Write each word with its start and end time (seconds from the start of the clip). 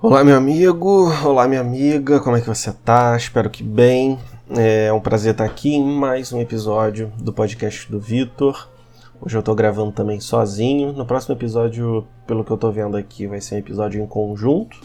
Olá, 0.00 0.22
meu 0.22 0.36
amigo, 0.36 1.10
olá, 1.24 1.48
minha 1.48 1.60
amiga, 1.60 2.20
como 2.20 2.36
é 2.36 2.40
que 2.40 2.46
você 2.46 2.72
tá? 2.72 3.16
Espero 3.16 3.50
que 3.50 3.64
bem. 3.64 4.16
É 4.56 4.92
um 4.92 5.00
prazer 5.00 5.32
estar 5.32 5.44
aqui 5.44 5.74
em 5.74 5.84
mais 5.84 6.32
um 6.32 6.40
episódio 6.40 7.12
do 7.18 7.32
podcast 7.32 7.90
do 7.90 7.98
Vitor. 7.98 8.68
Hoje 9.20 9.36
eu 9.36 9.42
tô 9.42 9.56
gravando 9.56 9.90
também 9.90 10.20
sozinho. 10.20 10.92
No 10.92 11.04
próximo 11.04 11.34
episódio, 11.34 12.06
pelo 12.28 12.44
que 12.44 12.50
eu 12.52 12.56
tô 12.56 12.70
vendo 12.70 12.96
aqui, 12.96 13.26
vai 13.26 13.40
ser 13.40 13.56
um 13.56 13.58
episódio 13.58 14.00
em 14.00 14.06
conjunto, 14.06 14.80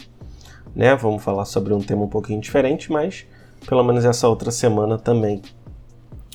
né? 0.74 0.96
Vamos 0.96 1.22
falar 1.22 1.44
sobre 1.44 1.72
um 1.72 1.80
tema 1.80 2.02
um 2.02 2.08
pouquinho 2.08 2.40
diferente, 2.40 2.90
mas 2.90 3.24
pelo 3.68 3.84
menos 3.84 4.04
essa 4.04 4.26
outra 4.26 4.50
semana 4.50 4.98
também 4.98 5.40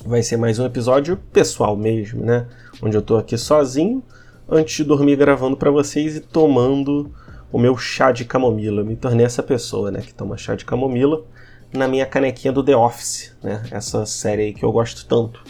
vai 0.06 0.22
ser 0.22 0.38
mais 0.38 0.58
um 0.58 0.64
episódio 0.64 1.18
pessoal 1.30 1.76
mesmo, 1.76 2.24
né? 2.24 2.46
Onde 2.82 2.96
eu 2.96 3.02
tô 3.02 3.18
aqui 3.18 3.36
sozinho 3.36 4.02
antes 4.48 4.74
de 4.74 4.84
dormir 4.84 5.16
gravando 5.16 5.54
para 5.54 5.70
vocês 5.70 6.16
e 6.16 6.20
tomando 6.20 7.12
o 7.52 7.58
meu 7.58 7.76
chá 7.76 8.12
de 8.12 8.24
camomila. 8.24 8.82
Eu 8.82 8.86
me 8.86 8.96
tornei 8.96 9.26
essa 9.26 9.42
pessoa, 9.42 9.90
né, 9.90 10.00
que 10.00 10.14
toma 10.14 10.36
chá 10.36 10.54
de 10.54 10.64
camomila 10.64 11.24
na 11.72 11.86
minha 11.86 12.06
canequinha 12.06 12.52
do 12.52 12.64
The 12.64 12.76
Office, 12.76 13.36
né? 13.42 13.62
Essa 13.70 14.04
série 14.04 14.42
aí 14.42 14.52
que 14.52 14.64
eu 14.64 14.72
gosto 14.72 15.06
tanto. 15.06 15.44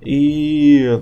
E 0.04 1.00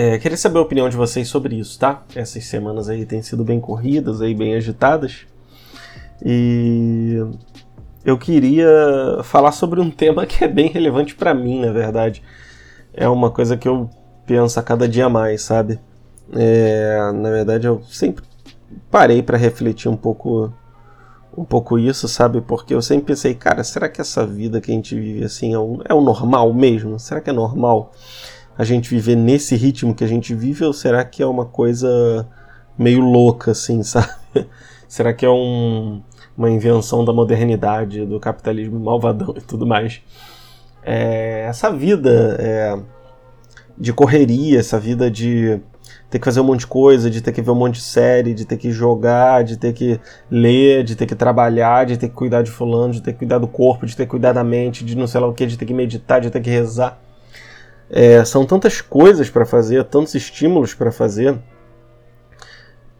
é, 0.00 0.16
queria 0.16 0.36
saber 0.36 0.58
a 0.58 0.62
opinião 0.62 0.88
de 0.88 0.96
vocês 0.96 1.26
sobre 1.26 1.56
isso, 1.56 1.76
tá? 1.76 2.04
Essas 2.14 2.44
semanas 2.44 2.88
aí 2.88 3.04
têm 3.04 3.20
sido 3.20 3.42
bem 3.42 3.58
corridas, 3.58 4.22
aí 4.22 4.32
bem 4.32 4.54
agitadas. 4.54 5.26
E 6.24 7.16
eu 8.04 8.16
queria 8.16 8.68
falar 9.24 9.50
sobre 9.50 9.80
um 9.80 9.90
tema 9.90 10.24
que 10.24 10.44
é 10.44 10.46
bem 10.46 10.68
relevante 10.68 11.16
para 11.16 11.34
mim, 11.34 11.62
na 11.62 11.72
verdade. 11.72 12.22
É 12.94 13.08
uma 13.08 13.28
coisa 13.28 13.56
que 13.56 13.66
eu 13.66 13.90
penso 14.24 14.60
a 14.60 14.62
cada 14.62 14.88
dia 14.88 15.08
mais, 15.08 15.42
sabe? 15.42 15.80
É, 16.32 17.10
na 17.12 17.30
verdade, 17.30 17.66
eu 17.66 17.82
sempre 17.82 18.24
parei 18.88 19.20
para 19.20 19.36
refletir 19.36 19.88
um 19.88 19.96
pouco 19.96 20.52
um 21.36 21.44
pouco 21.44 21.76
isso, 21.76 22.06
sabe? 22.06 22.40
Porque 22.40 22.72
eu 22.72 22.82
sempre 22.82 23.06
pensei, 23.06 23.34
cara, 23.34 23.64
será 23.64 23.88
que 23.88 24.00
essa 24.00 24.24
vida 24.24 24.60
que 24.60 24.70
a 24.70 24.74
gente 24.74 24.94
vive 24.94 25.24
assim 25.24 25.54
é 25.54 25.58
o, 25.58 25.80
é 25.84 25.92
o 25.92 26.00
normal 26.00 26.54
mesmo? 26.54 27.00
Será 27.00 27.20
que 27.20 27.30
é 27.30 27.32
normal? 27.32 27.92
A 28.58 28.64
gente 28.64 28.90
viver 28.90 29.14
nesse 29.14 29.54
ritmo 29.54 29.94
que 29.94 30.02
a 30.02 30.08
gente 30.08 30.34
vive 30.34 30.64
ou 30.64 30.72
será 30.72 31.04
que 31.04 31.22
é 31.22 31.26
uma 31.26 31.46
coisa 31.46 32.28
meio 32.76 33.00
louca, 33.00 33.52
assim, 33.52 33.82
sabe? 33.84 34.08
será 34.88 35.14
que 35.14 35.24
é 35.24 35.30
um, 35.30 36.02
uma 36.36 36.50
invenção 36.50 37.04
da 37.04 37.12
modernidade, 37.12 38.04
do 38.04 38.18
capitalismo 38.18 38.80
malvadão 38.80 39.32
e 39.36 39.40
tudo 39.40 39.64
mais? 39.64 40.02
É, 40.82 41.46
essa 41.48 41.70
vida 41.70 42.36
é, 42.40 42.76
de 43.78 43.92
correria, 43.92 44.58
essa 44.58 44.78
vida 44.78 45.08
de 45.08 45.60
ter 46.10 46.18
que 46.18 46.24
fazer 46.24 46.40
um 46.40 46.44
monte 46.44 46.60
de 46.60 46.66
coisa, 46.66 47.08
de 47.08 47.20
ter 47.20 47.30
que 47.30 47.42
ver 47.42 47.50
um 47.52 47.54
monte 47.54 47.74
de 47.74 47.82
série, 47.82 48.34
de 48.34 48.44
ter 48.44 48.56
que 48.56 48.72
jogar, 48.72 49.44
de 49.44 49.56
ter 49.56 49.72
que 49.72 50.00
ler, 50.28 50.82
de 50.82 50.96
ter 50.96 51.06
que 51.06 51.14
trabalhar, 51.14 51.86
de 51.86 51.96
ter 51.96 52.08
que 52.08 52.14
cuidar 52.14 52.42
de 52.42 52.50
fulano, 52.50 52.92
de 52.92 53.02
ter 53.02 53.12
que 53.12 53.18
cuidar 53.18 53.38
do 53.38 53.46
corpo, 53.46 53.86
de 53.86 53.94
ter 53.94 54.04
que 54.04 54.10
cuidar 54.10 54.32
da 54.32 54.42
mente, 54.42 54.84
de 54.84 54.96
não 54.96 55.06
sei 55.06 55.20
lá 55.20 55.28
o 55.28 55.34
que, 55.34 55.46
de 55.46 55.56
ter 55.56 55.66
que 55.66 55.74
meditar, 55.74 56.20
de 56.20 56.30
ter 56.30 56.40
que 56.40 56.50
rezar. 56.50 56.98
É, 57.90 58.24
são 58.24 58.44
tantas 58.44 58.80
coisas 58.80 59.30
para 59.30 59.46
fazer, 59.46 59.84
tantos 59.84 60.14
estímulos 60.14 60.74
para 60.74 60.92
fazer, 60.92 61.38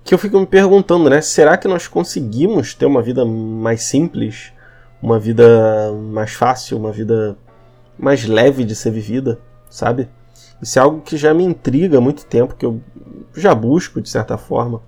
que 0.02 0.14
eu 0.14 0.18
fico 0.18 0.40
me 0.40 0.46
perguntando, 0.46 1.10
né? 1.10 1.20
Será 1.20 1.56
que 1.58 1.68
nós 1.68 1.86
conseguimos 1.86 2.72
ter 2.72 2.86
uma 2.86 3.02
vida 3.02 3.26
mais 3.26 3.82
simples, 3.82 4.52
uma 5.02 5.18
vida 5.18 5.92
mais 5.92 6.32
fácil, 6.32 6.78
uma 6.78 6.90
vida 6.90 7.36
mais 7.98 8.24
leve 8.24 8.64
de 8.64 8.74
ser 8.74 8.90
vivida, 8.90 9.38
sabe? 9.68 10.08
Isso 10.62 10.78
é 10.78 10.82
algo 10.82 11.02
que 11.02 11.16
já 11.16 11.34
me 11.34 11.44
intriga 11.44 11.98
há 11.98 12.00
muito 12.00 12.24
tempo, 12.24 12.54
que 12.54 12.64
eu 12.64 12.80
já 13.34 13.54
busco, 13.54 14.00
de 14.00 14.08
certa 14.08 14.38
forma, 14.38 14.80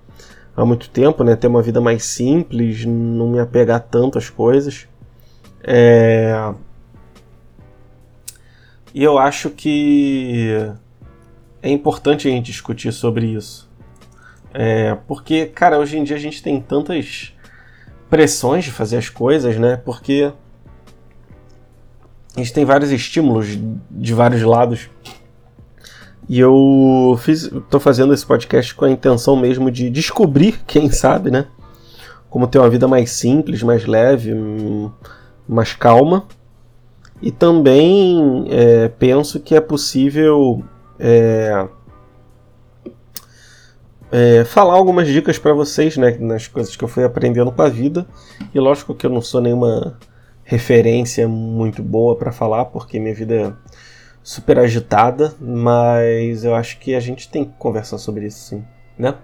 há 0.56 0.65
muito 0.65 0.89
tempo, 0.89 1.22
né? 1.22 1.37
Ter 1.37 1.49
uma 1.49 1.60
vida 1.60 1.81
mais 1.81 2.05
simples, 2.05 2.87
não 2.87 3.28
me 3.28 3.41
apegar 3.41 3.81
tanto 3.81 4.16
às 4.16 4.31
coisas. 4.31 4.89
É... 5.62 6.55
E 8.93 9.03
eu 9.03 9.19
acho 9.19 9.51
que 9.51 10.73
é 11.62 11.71
importante 11.71 12.27
a 12.27 12.31
gente 12.31 12.47
discutir 12.47 12.93
sobre 12.93 13.27
isso. 13.27 13.71
É, 14.53 14.97
porque, 15.06 15.47
cara, 15.47 15.78
hoje 15.78 15.97
em 15.97 16.05
dia 16.05 16.17
a 16.17 16.21
gente 16.21 16.43
tem 16.43 16.61
tantas 16.61 17.33
pressões 18.09 18.65
de 18.65 18.73
fazer 18.73 18.97
as 18.97 19.09
coisas, 19.09 19.56
né? 19.56 19.77
Porque 19.77 20.33
a 22.34 22.39
gente 22.39 22.53
tem 22.53 22.65
vários 22.65 22.91
estímulos 22.91 23.47
de 23.91 24.12
vários 24.12 24.43
lados. 24.43 24.91
E 26.28 26.39
eu 26.39 27.19
fiz, 27.21 27.51
tô 27.69 27.78
fazendo 27.78 28.12
esse 28.12 28.27
podcast 28.27 28.75
com 28.75 28.84
a 28.84 28.91
intenção 28.91 29.37
mesmo 29.37 29.71
de 29.71 29.89
descobrir, 29.89 30.61
quem 30.67 30.91
sabe, 30.91 31.31
né? 31.31 31.47
Como 32.28 32.49
ter 32.49 32.59
uma 32.59 32.71
vida 32.71 32.89
mais 32.89 33.12
simples, 33.12 33.62
mais 33.62 33.87
leve, 33.87 34.33
mais 35.49 35.75
calma 35.75 36.27
e 37.23 37.31
também 37.31 38.47
é, 38.51 38.89
penso 38.89 39.41
que 39.41 39.55
é 39.55 39.61
possível 39.61 40.65
é, 40.99 41.69
é, 44.11 44.45
falar 44.45 44.75
algumas 44.75 45.07
dicas 45.07 45.39
para 45.39 45.53
vocês, 45.53 45.97
né, 45.97 46.17
nas 46.19 46.49
coisas 46.49 46.75
que 46.75 46.83
eu 46.83 46.89
fui 46.89 47.05
aprendendo 47.05 47.53
com 47.53 47.63
a 47.63 47.69
vida. 47.69 48.07
E 48.55 48.59
lógico 48.59 48.95
que 48.95 49.07
eu 49.07 49.11
não 49.11 49.21
sou 49.21 49.41
nenhuma 49.41 49.99
referência 50.43 51.28
muito 51.28 51.83
boa 51.83 52.17
para 52.17 52.33
falar, 52.33 52.67
porque 52.67 52.99
minha 52.99 53.15
vida 53.15 53.34
é 53.34 53.53
super 54.23 54.59
agitada, 54.59 55.34
mas 55.41 56.45
eu 56.45 56.55
acho 56.55 56.78
que 56.78 56.95
a 56.95 57.01
gente 57.01 57.28
tem 57.28 57.45
que 57.45 57.53
conversar 57.59 57.99
sobre 57.99 58.27
isso 58.27 58.39
sim, 58.49 58.65
né? 58.99 59.15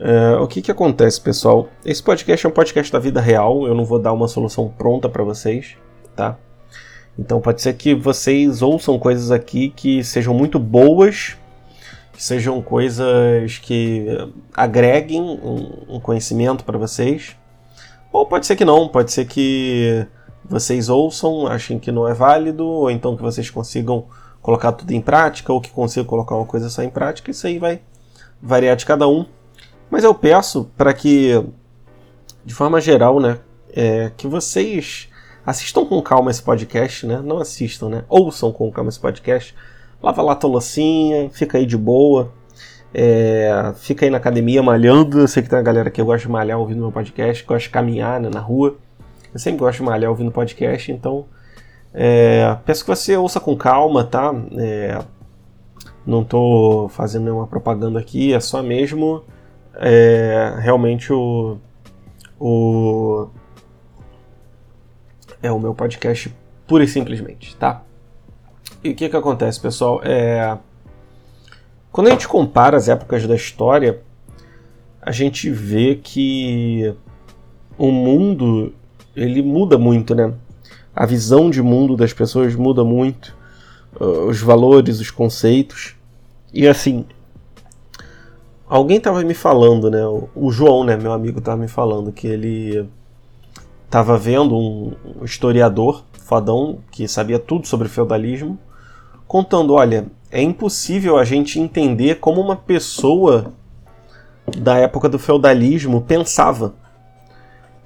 É, 0.00 0.36
o 0.40 0.48
que 0.48 0.60
que 0.60 0.72
acontece, 0.72 1.20
pessoal? 1.20 1.68
Esse 1.84 2.02
podcast 2.02 2.44
é 2.44 2.48
um 2.48 2.52
podcast 2.52 2.92
da 2.92 2.98
vida 2.98 3.20
real, 3.20 3.66
eu 3.66 3.74
não 3.74 3.84
vou 3.84 3.98
dar 4.00 4.12
uma 4.12 4.26
solução 4.26 4.68
pronta 4.68 5.08
para 5.08 5.22
vocês, 5.22 5.76
tá? 6.16 6.36
Então 7.18 7.40
pode 7.40 7.62
ser 7.62 7.74
que 7.74 7.94
vocês 7.94 8.60
ouçam 8.60 8.98
coisas 8.98 9.30
aqui 9.30 9.70
que 9.70 10.02
sejam 10.02 10.34
muito 10.34 10.58
boas, 10.58 11.36
sejam 12.18 12.60
coisas 12.60 13.58
que 13.58 14.06
agreguem 14.52 15.20
um, 15.22 16.00
conhecimento 16.00 16.64
para 16.64 16.78
vocês. 16.78 17.36
Ou 18.12 18.26
pode 18.26 18.46
ser 18.46 18.56
que 18.56 18.64
não, 18.64 18.88
pode 18.88 19.12
ser 19.12 19.26
que 19.26 20.06
vocês 20.44 20.88
ouçam, 20.88 21.46
achem 21.46 21.78
que 21.78 21.90
não 21.90 22.06
é 22.06 22.14
válido, 22.14 22.64
ou 22.64 22.90
então 22.90 23.16
que 23.16 23.22
vocês 23.22 23.48
consigam 23.50 24.06
colocar 24.42 24.72
tudo 24.72 24.92
em 24.92 25.00
prática, 25.00 25.52
ou 25.52 25.60
que 25.60 25.70
consigam 25.70 26.06
colocar 26.06 26.36
uma 26.36 26.44
coisa 26.44 26.68
só 26.68 26.82
em 26.82 26.90
prática, 26.90 27.30
isso 27.30 27.46
aí 27.46 27.58
vai 27.58 27.80
variar 28.42 28.76
de 28.76 28.84
cada 28.84 29.08
um. 29.08 29.24
Mas 29.90 30.04
eu 30.04 30.14
peço 30.14 30.70
para 30.76 30.92
que, 30.92 31.42
de 32.44 32.54
forma 32.54 32.80
geral, 32.80 33.20
né, 33.20 33.38
é, 33.72 34.12
que 34.16 34.26
vocês 34.26 35.08
assistam 35.46 35.84
com 35.84 36.00
calma 36.02 36.30
esse 36.30 36.42
podcast, 36.42 37.06
né? 37.06 37.20
Não 37.24 37.38
assistam, 37.38 37.88
né? 37.88 38.04
Ouçam 38.08 38.52
com 38.52 38.70
calma 38.70 38.88
esse 38.88 39.00
podcast. 39.00 39.54
Lava 40.02 40.22
lá 40.22 40.38
a 40.40 40.46
loucinha, 40.46 41.30
fica 41.30 41.58
aí 41.58 41.66
de 41.66 41.76
boa. 41.76 42.32
É, 42.92 43.72
fica 43.76 44.06
aí 44.06 44.10
na 44.10 44.18
academia 44.18 44.62
malhando. 44.62 45.20
Eu 45.20 45.28
sei 45.28 45.42
que 45.42 45.48
tem 45.48 45.58
uma 45.58 45.64
galera 45.64 45.90
que 45.90 46.02
gosta 46.02 46.26
de 46.26 46.32
malhar 46.32 46.58
ouvindo 46.58 46.80
meu 46.80 46.92
podcast, 46.92 47.44
gosta 47.44 47.64
de 47.64 47.70
caminhar 47.70 48.20
né, 48.20 48.30
na 48.32 48.40
rua. 48.40 48.76
Eu 49.32 49.40
sempre 49.40 49.58
gosto 49.58 49.78
de 49.78 49.84
malhar 49.84 50.10
ouvindo 50.10 50.30
podcast, 50.30 50.92
então 50.92 51.26
é, 51.92 52.56
peço 52.64 52.84
que 52.84 52.90
você 52.90 53.16
ouça 53.16 53.40
com 53.40 53.56
calma, 53.56 54.04
tá? 54.04 54.34
É, 54.56 54.98
não 56.06 56.22
estou 56.22 56.88
fazendo 56.88 57.24
nenhuma 57.24 57.46
propaganda 57.46 57.98
aqui, 57.98 58.32
é 58.32 58.40
só 58.40 58.62
mesmo 58.62 59.22
é, 59.76 60.54
realmente 60.58 61.12
o, 61.12 61.56
o 62.38 63.28
é 65.46 65.52
o 65.52 65.58
meu 65.58 65.74
podcast 65.74 66.34
pura 66.66 66.84
e 66.84 66.88
simplesmente, 66.88 67.54
tá? 67.56 67.82
E 68.82 68.90
o 68.90 68.94
que 68.94 69.08
que 69.08 69.16
acontece, 69.16 69.60
pessoal? 69.60 70.00
É 70.02 70.58
quando 71.94 72.08
a 72.08 72.10
gente 72.10 72.26
compara 72.26 72.76
as 72.76 72.88
épocas 72.88 73.24
da 73.24 73.36
história, 73.36 74.02
a 75.00 75.12
gente 75.12 75.48
vê 75.48 75.94
que 75.94 76.92
o 77.78 77.92
mundo 77.92 78.74
ele 79.14 79.40
muda 79.40 79.78
muito, 79.78 80.12
né? 80.12 80.34
A 80.92 81.06
visão 81.06 81.48
de 81.50 81.62
mundo 81.62 81.96
das 81.96 82.12
pessoas 82.12 82.56
muda 82.56 82.82
muito, 82.82 83.36
uh, 84.00 84.26
os 84.26 84.40
valores, 84.40 84.98
os 84.98 85.12
conceitos. 85.12 85.94
E 86.52 86.66
assim, 86.66 87.06
alguém 88.68 88.96
estava 88.96 89.22
me 89.22 89.32
falando, 89.32 89.88
né? 89.88 90.04
O 90.34 90.50
João, 90.50 90.82
né, 90.82 90.96
meu 90.96 91.12
amigo, 91.12 91.38
estava 91.38 91.62
me 91.62 91.68
falando 91.68 92.10
que 92.10 92.26
ele 92.26 92.88
estava 93.94 94.18
vendo 94.18 94.56
um 94.56 95.24
historiador 95.24 96.02
fodão 96.18 96.80
que 96.90 97.06
sabia 97.06 97.38
tudo 97.38 97.68
sobre 97.68 97.88
feudalismo, 97.88 98.58
contando, 99.24 99.72
olha, 99.72 100.06
é 100.32 100.42
impossível 100.42 101.16
a 101.16 101.22
gente 101.22 101.60
entender 101.60 102.16
como 102.16 102.40
uma 102.40 102.56
pessoa 102.56 103.52
da 104.58 104.76
época 104.78 105.08
do 105.08 105.16
feudalismo 105.16 106.00
pensava 106.00 106.74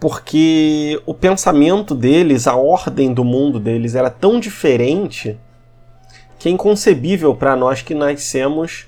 porque 0.00 0.98
o 1.04 1.12
pensamento 1.12 1.94
deles, 1.94 2.46
a 2.46 2.56
ordem 2.56 3.12
do 3.12 3.22
mundo 3.22 3.60
deles 3.60 3.94
era 3.94 4.08
tão 4.08 4.40
diferente 4.40 5.38
que 6.38 6.48
é 6.48 6.52
inconcebível 6.52 7.34
para 7.34 7.54
nós 7.54 7.82
que 7.82 7.94
nascemos 7.94 8.86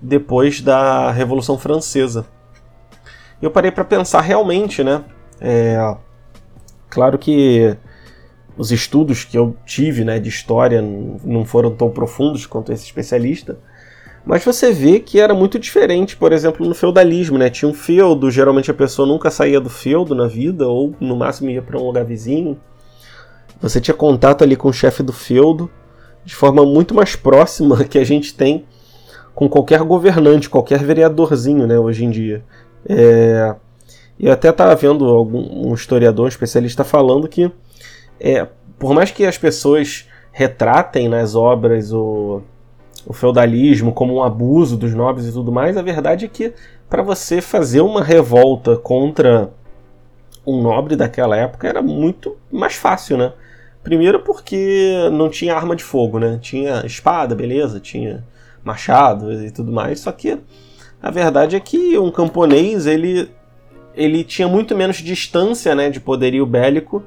depois 0.00 0.62
da 0.62 1.10
Revolução 1.10 1.58
Francesa. 1.58 2.24
Eu 3.42 3.50
parei 3.50 3.70
para 3.70 3.84
pensar 3.84 4.22
realmente, 4.22 4.82
né? 4.82 5.04
É, 5.38 5.76
claro 6.92 7.18
que 7.18 7.74
os 8.56 8.70
estudos 8.70 9.24
que 9.24 9.36
eu 9.36 9.56
tive 9.64 10.04
né, 10.04 10.20
de 10.20 10.28
história 10.28 10.82
não 11.24 11.42
foram 11.42 11.70
tão 11.70 11.88
profundos 11.88 12.44
quanto 12.44 12.70
esse 12.70 12.84
especialista, 12.84 13.58
mas 14.26 14.44
você 14.44 14.70
vê 14.70 15.00
que 15.00 15.18
era 15.18 15.32
muito 15.32 15.58
diferente, 15.58 16.16
por 16.16 16.32
exemplo, 16.32 16.68
no 16.68 16.74
feudalismo, 16.74 17.38
né? 17.38 17.50
Tinha 17.50 17.68
um 17.68 17.74
feudo, 17.74 18.30
geralmente 18.30 18.70
a 18.70 18.74
pessoa 18.74 19.08
nunca 19.08 19.30
saía 19.30 19.58
do 19.58 19.70
feudo 19.70 20.14
na 20.14 20.28
vida, 20.28 20.68
ou 20.68 20.94
no 21.00 21.16
máximo 21.16 21.50
ia 21.50 21.62
para 21.62 21.78
um 21.78 21.86
lugar 21.86 22.04
vizinho. 22.04 22.60
Você 23.60 23.80
tinha 23.80 23.94
contato 23.94 24.44
ali 24.44 24.54
com 24.54 24.68
o 24.68 24.72
chefe 24.72 25.02
do 25.02 25.12
feudo 25.12 25.68
de 26.24 26.36
forma 26.36 26.64
muito 26.64 26.94
mais 26.94 27.16
próxima 27.16 27.82
que 27.88 27.98
a 27.98 28.04
gente 28.04 28.34
tem 28.34 28.64
com 29.34 29.48
qualquer 29.48 29.82
governante, 29.82 30.48
qualquer 30.48 30.84
vereadorzinho, 30.84 31.66
né, 31.66 31.78
hoje 31.78 32.04
em 32.04 32.10
dia. 32.10 32.44
É... 32.86 33.56
Eu 34.18 34.32
até 34.32 34.50
estava 34.50 34.74
vendo 34.74 35.06
algum 35.06 35.68
um 35.68 35.74
historiador, 35.74 36.26
um 36.26 36.28
especialista 36.28 36.84
falando 36.84 37.28
que, 37.28 37.50
é, 38.20 38.46
por 38.78 38.94
mais 38.94 39.10
que 39.10 39.26
as 39.26 39.36
pessoas 39.36 40.08
retratem 40.30 41.08
nas 41.08 41.34
obras 41.34 41.92
o, 41.92 42.42
o 43.06 43.12
feudalismo 43.12 43.92
como 43.92 44.14
um 44.14 44.22
abuso 44.22 44.76
dos 44.76 44.94
nobres 44.94 45.26
e 45.26 45.32
tudo 45.32 45.50
mais, 45.50 45.76
a 45.76 45.82
verdade 45.82 46.24
é 46.24 46.28
que 46.28 46.52
para 46.88 47.02
você 47.02 47.40
fazer 47.40 47.80
uma 47.80 48.02
revolta 48.02 48.76
contra 48.76 49.50
um 50.46 50.60
nobre 50.60 50.96
daquela 50.96 51.36
época 51.36 51.68
era 51.68 51.82
muito 51.82 52.36
mais 52.50 52.74
fácil, 52.74 53.16
né? 53.16 53.32
Primeiro 53.82 54.20
porque 54.20 55.08
não 55.12 55.28
tinha 55.28 55.54
arma 55.54 55.74
de 55.74 55.82
fogo, 55.82 56.18
né? 56.18 56.38
Tinha 56.40 56.84
espada, 56.84 57.34
beleza, 57.34 57.80
tinha 57.80 58.24
machado 58.64 59.32
e 59.32 59.50
tudo 59.50 59.72
mais, 59.72 60.00
só 60.00 60.12
que 60.12 60.38
a 61.02 61.10
verdade 61.10 61.56
é 61.56 61.60
que 61.60 61.98
um 61.98 62.10
camponês, 62.10 62.86
ele 62.86 63.28
ele 63.94 64.24
tinha 64.24 64.48
muito 64.48 64.76
menos 64.76 64.96
distância, 64.96 65.74
né, 65.74 65.90
de 65.90 66.00
poderio 66.00 66.46
bélico 66.46 67.02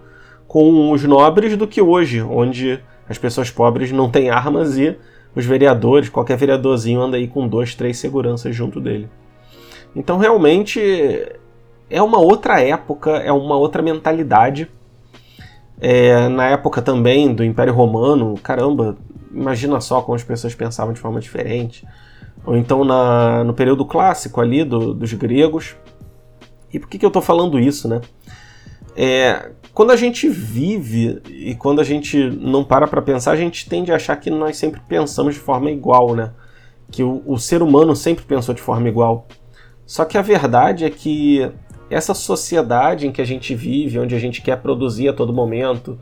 com 0.48 0.92
os 0.92 1.04
nobres 1.04 1.58
do 1.58 1.68
que 1.68 1.82
hoje, 1.82 2.22
onde 2.22 2.80
as 3.10 3.18
pessoas 3.18 3.50
pobres 3.50 3.92
não 3.92 4.10
têm 4.10 4.30
armas 4.30 4.78
e 4.78 4.96
os 5.36 5.46
vereadores, 5.46 6.10
qualquer 6.10 6.38
vereadorzinho 6.38 7.02
anda 7.02 7.18
aí 7.18 7.28
com 7.28 7.48
dois, 7.48 7.76
três 7.76 7.98
seguranças 7.98 8.56
junto 8.56 8.80
dele. 8.80 9.10
Então 9.96 10.18
realmente 10.18 10.80
é 11.90 12.02
uma 12.02 12.20
outra 12.20 12.62
época, 12.62 13.12
é 13.18 13.32
uma 13.32 13.58
outra 13.58 13.82
mentalidade. 13.82 14.70
É, 15.80 16.30
na 16.30 16.48
época 16.48 16.82
também 16.82 17.34
do 17.34 17.44
Império 17.44 17.74
Romano, 17.74 18.36
caramba, 18.42 18.98
imagina 19.34 19.80
só 19.82 20.02
como 20.02 20.16
as 20.16 20.24
pessoas 20.24 20.56
pensavam 20.56 20.94
de 20.94 21.00
forma 21.00 21.20
diferente. 21.20 21.86
Ou 22.46 22.56
então 22.56 22.86
na, 22.86 23.44
no 23.44 23.54
período 23.54 23.86
clássico 23.86 24.40
ali 24.40 24.64
do, 24.64 24.94
dos 24.94 25.12
gregos. 25.14 25.76
E 26.76 26.80
por 26.80 26.90
que, 26.90 26.98
que 26.98 27.06
eu 27.06 27.08
estou 27.08 27.22
falando 27.22 27.58
isso, 27.58 27.88
né? 27.88 28.02
É, 28.98 29.52
quando 29.74 29.92
a 29.92 29.96
gente 29.96 30.28
vive 30.28 31.22
e 31.30 31.56
quando 31.56 31.80
a 31.80 31.86
gente 31.86 32.30
não 32.30 32.66
para 32.66 32.86
para 32.86 33.02
pensar, 33.02 33.32
a 33.32 33.38
gente 33.38 33.70
tende 33.70 33.94
a 33.94 33.96
achar 33.96 34.18
que 34.18 34.30
nós 34.30 34.58
sempre 34.58 34.82
pensamos 34.86 35.36
de 35.36 35.40
forma 35.40 35.72
igual, 35.72 36.14
né? 36.14 36.34
Que 36.92 37.02
o, 37.02 37.24
o 37.26 37.40
ser 37.40 37.62
humano 37.62 37.96
sempre 37.96 38.26
pensou 38.26 38.54
de 38.54 38.62
forma 38.62 38.90
igual. 38.90 39.26
Só 39.86 40.04
que 40.04 40.18
a 40.18 40.22
verdade 40.22 40.84
é 40.84 40.90
que 40.90 41.50
essa 41.90 42.14
sociedade 42.14 43.08
em 43.08 43.12
que 43.12 43.22
a 43.22 43.26
gente 43.26 43.56
vive, 43.56 43.98
onde 43.98 44.14
a 44.14 44.20
gente 44.20 44.42
quer 44.42 44.58
produzir 44.58 45.08
a 45.08 45.14
todo 45.14 45.32
momento, 45.32 45.98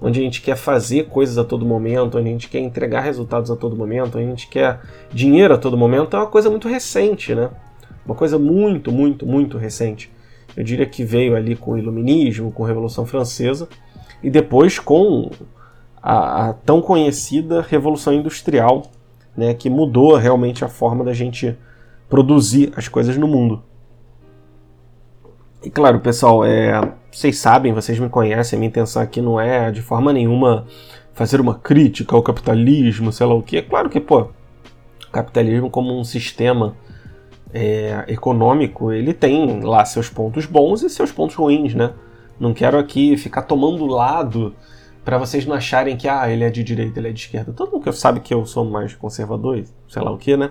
onde 0.00 0.20
a 0.20 0.22
gente 0.22 0.40
quer 0.40 0.56
fazer 0.56 1.08
coisas 1.08 1.36
a 1.36 1.42
todo 1.42 1.66
momento, 1.66 2.16
onde 2.16 2.28
a 2.28 2.32
gente 2.32 2.48
quer 2.48 2.60
entregar 2.60 3.00
resultados 3.00 3.50
a 3.50 3.56
todo 3.56 3.74
momento, 3.74 4.18
onde 4.18 4.26
a 4.26 4.30
gente 4.30 4.46
quer 4.46 4.82
dinheiro 5.12 5.52
a 5.52 5.58
todo 5.58 5.76
momento, 5.76 6.14
é 6.14 6.20
uma 6.20 6.28
coisa 6.28 6.48
muito 6.48 6.68
recente, 6.68 7.34
né? 7.34 7.50
Uma 8.04 8.14
coisa 8.14 8.38
muito, 8.38 8.90
muito, 8.90 9.24
muito 9.24 9.56
recente. 9.56 10.10
Eu 10.56 10.64
diria 10.64 10.86
que 10.86 11.04
veio 11.04 11.34
ali 11.34 11.56
com 11.56 11.72
o 11.72 11.78
Iluminismo, 11.78 12.52
com 12.52 12.64
a 12.64 12.68
Revolução 12.68 13.06
Francesa, 13.06 13.68
e 14.22 14.30
depois 14.30 14.78
com 14.78 15.30
a, 16.02 16.48
a 16.48 16.52
tão 16.52 16.80
conhecida 16.82 17.62
Revolução 17.62 18.12
Industrial, 18.12 18.82
né, 19.36 19.54
que 19.54 19.70
mudou 19.70 20.16
realmente 20.16 20.64
a 20.64 20.68
forma 20.68 21.04
da 21.04 21.12
gente 21.12 21.56
produzir 22.08 22.72
as 22.76 22.88
coisas 22.88 23.16
no 23.16 23.26
mundo. 23.26 23.62
E 25.64 25.70
claro, 25.70 26.00
pessoal, 26.00 26.44
é, 26.44 26.92
vocês 27.10 27.38
sabem, 27.38 27.72
vocês 27.72 27.98
me 27.98 28.08
conhecem, 28.08 28.56
a 28.56 28.58
minha 28.58 28.68
intenção 28.68 29.00
aqui 29.00 29.20
não 29.20 29.40
é 29.40 29.70
de 29.70 29.80
forma 29.80 30.12
nenhuma 30.12 30.66
fazer 31.14 31.40
uma 31.40 31.54
crítica 31.54 32.16
ao 32.16 32.22
capitalismo, 32.22 33.12
sei 33.12 33.26
lá 33.26 33.34
o 33.34 33.42
que. 33.42 33.58
É 33.58 33.62
claro 33.62 33.88
que, 33.88 34.00
pô, 34.00 34.28
capitalismo 35.12 35.70
como 35.70 35.98
um 35.98 36.04
sistema 36.04 36.74
é, 37.52 38.04
econômico, 38.08 38.92
ele 38.92 39.12
tem 39.12 39.60
lá 39.60 39.84
seus 39.84 40.08
pontos 40.08 40.46
bons 40.46 40.82
e 40.82 40.90
seus 40.90 41.12
pontos 41.12 41.36
ruins, 41.36 41.74
né? 41.74 41.92
Não 42.40 42.54
quero 42.54 42.78
aqui 42.78 43.16
ficar 43.16 43.42
tomando 43.42 43.86
lado 43.86 44.54
para 45.04 45.18
vocês 45.18 45.44
não 45.44 45.54
acharem 45.54 45.96
que 45.96 46.08
ah, 46.08 46.28
ele 46.30 46.44
é 46.44 46.50
de 46.50 46.62
direita, 46.62 46.98
ele 46.98 47.08
é 47.08 47.12
de 47.12 47.20
esquerda. 47.20 47.52
Todo 47.52 47.72
mundo 47.72 47.92
sabe 47.92 48.20
que 48.20 48.32
eu 48.32 48.46
sou 48.46 48.64
mais 48.64 48.94
conservador, 48.94 49.62
sei 49.88 50.02
lá 50.02 50.10
o 50.10 50.18
que, 50.18 50.36
né? 50.36 50.50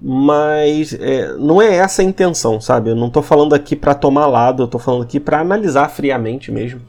Mas 0.00 0.92
é, 0.94 1.32
não 1.34 1.62
é 1.62 1.76
essa 1.76 2.02
a 2.02 2.04
intenção, 2.04 2.60
sabe? 2.60 2.90
Eu 2.90 2.96
não 2.96 3.06
estou 3.06 3.22
falando 3.22 3.54
aqui 3.54 3.76
para 3.76 3.94
tomar 3.94 4.26
lado, 4.26 4.62
eu 4.62 4.66
estou 4.66 4.80
falando 4.80 5.02
aqui 5.04 5.20
para 5.20 5.40
analisar 5.40 5.88
friamente 5.88 6.50
mesmo 6.50 6.80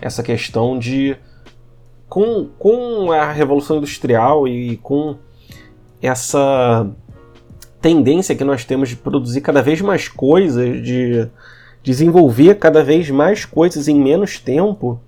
essa 0.00 0.22
questão 0.22 0.78
de 0.78 1.16
com, 2.08 2.48
com 2.58 3.12
a 3.12 3.30
revolução 3.30 3.76
industrial 3.76 4.46
e 4.46 4.76
com 4.78 5.16
essa 6.00 6.88
tendência 7.86 8.34
que 8.34 8.42
nós 8.42 8.64
temos 8.64 8.88
de 8.88 8.96
produzir 8.96 9.40
cada 9.42 9.62
vez 9.62 9.80
mais 9.80 10.08
coisas, 10.08 10.82
de 10.82 11.28
desenvolver 11.84 12.56
cada 12.56 12.82
vez 12.82 13.08
mais 13.10 13.44
coisas 13.44 13.86
em 13.86 13.94
menos 13.94 14.40
tempo, 14.40 15.00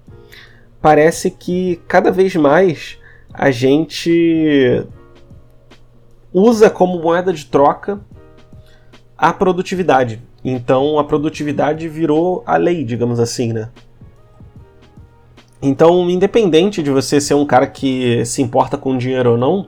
parece 0.80 1.28
que 1.28 1.80
cada 1.88 2.12
vez 2.12 2.36
mais 2.36 2.96
a 3.34 3.50
gente 3.50 4.84
usa 6.32 6.70
como 6.70 7.02
moeda 7.02 7.32
de 7.32 7.46
troca 7.46 7.98
a 9.16 9.32
produtividade. 9.32 10.22
Então 10.44 11.00
a 11.00 11.04
produtividade 11.04 11.88
virou 11.88 12.44
a 12.46 12.56
lei, 12.56 12.84
digamos 12.84 13.18
assim, 13.18 13.52
né? 13.52 13.70
Então, 15.60 16.08
independente 16.08 16.80
de 16.80 16.92
você 16.92 17.20
ser 17.20 17.34
um 17.34 17.44
cara 17.44 17.66
que 17.66 18.24
se 18.24 18.40
importa 18.40 18.78
com 18.78 18.96
dinheiro 18.96 19.32
ou 19.32 19.36
não, 19.36 19.66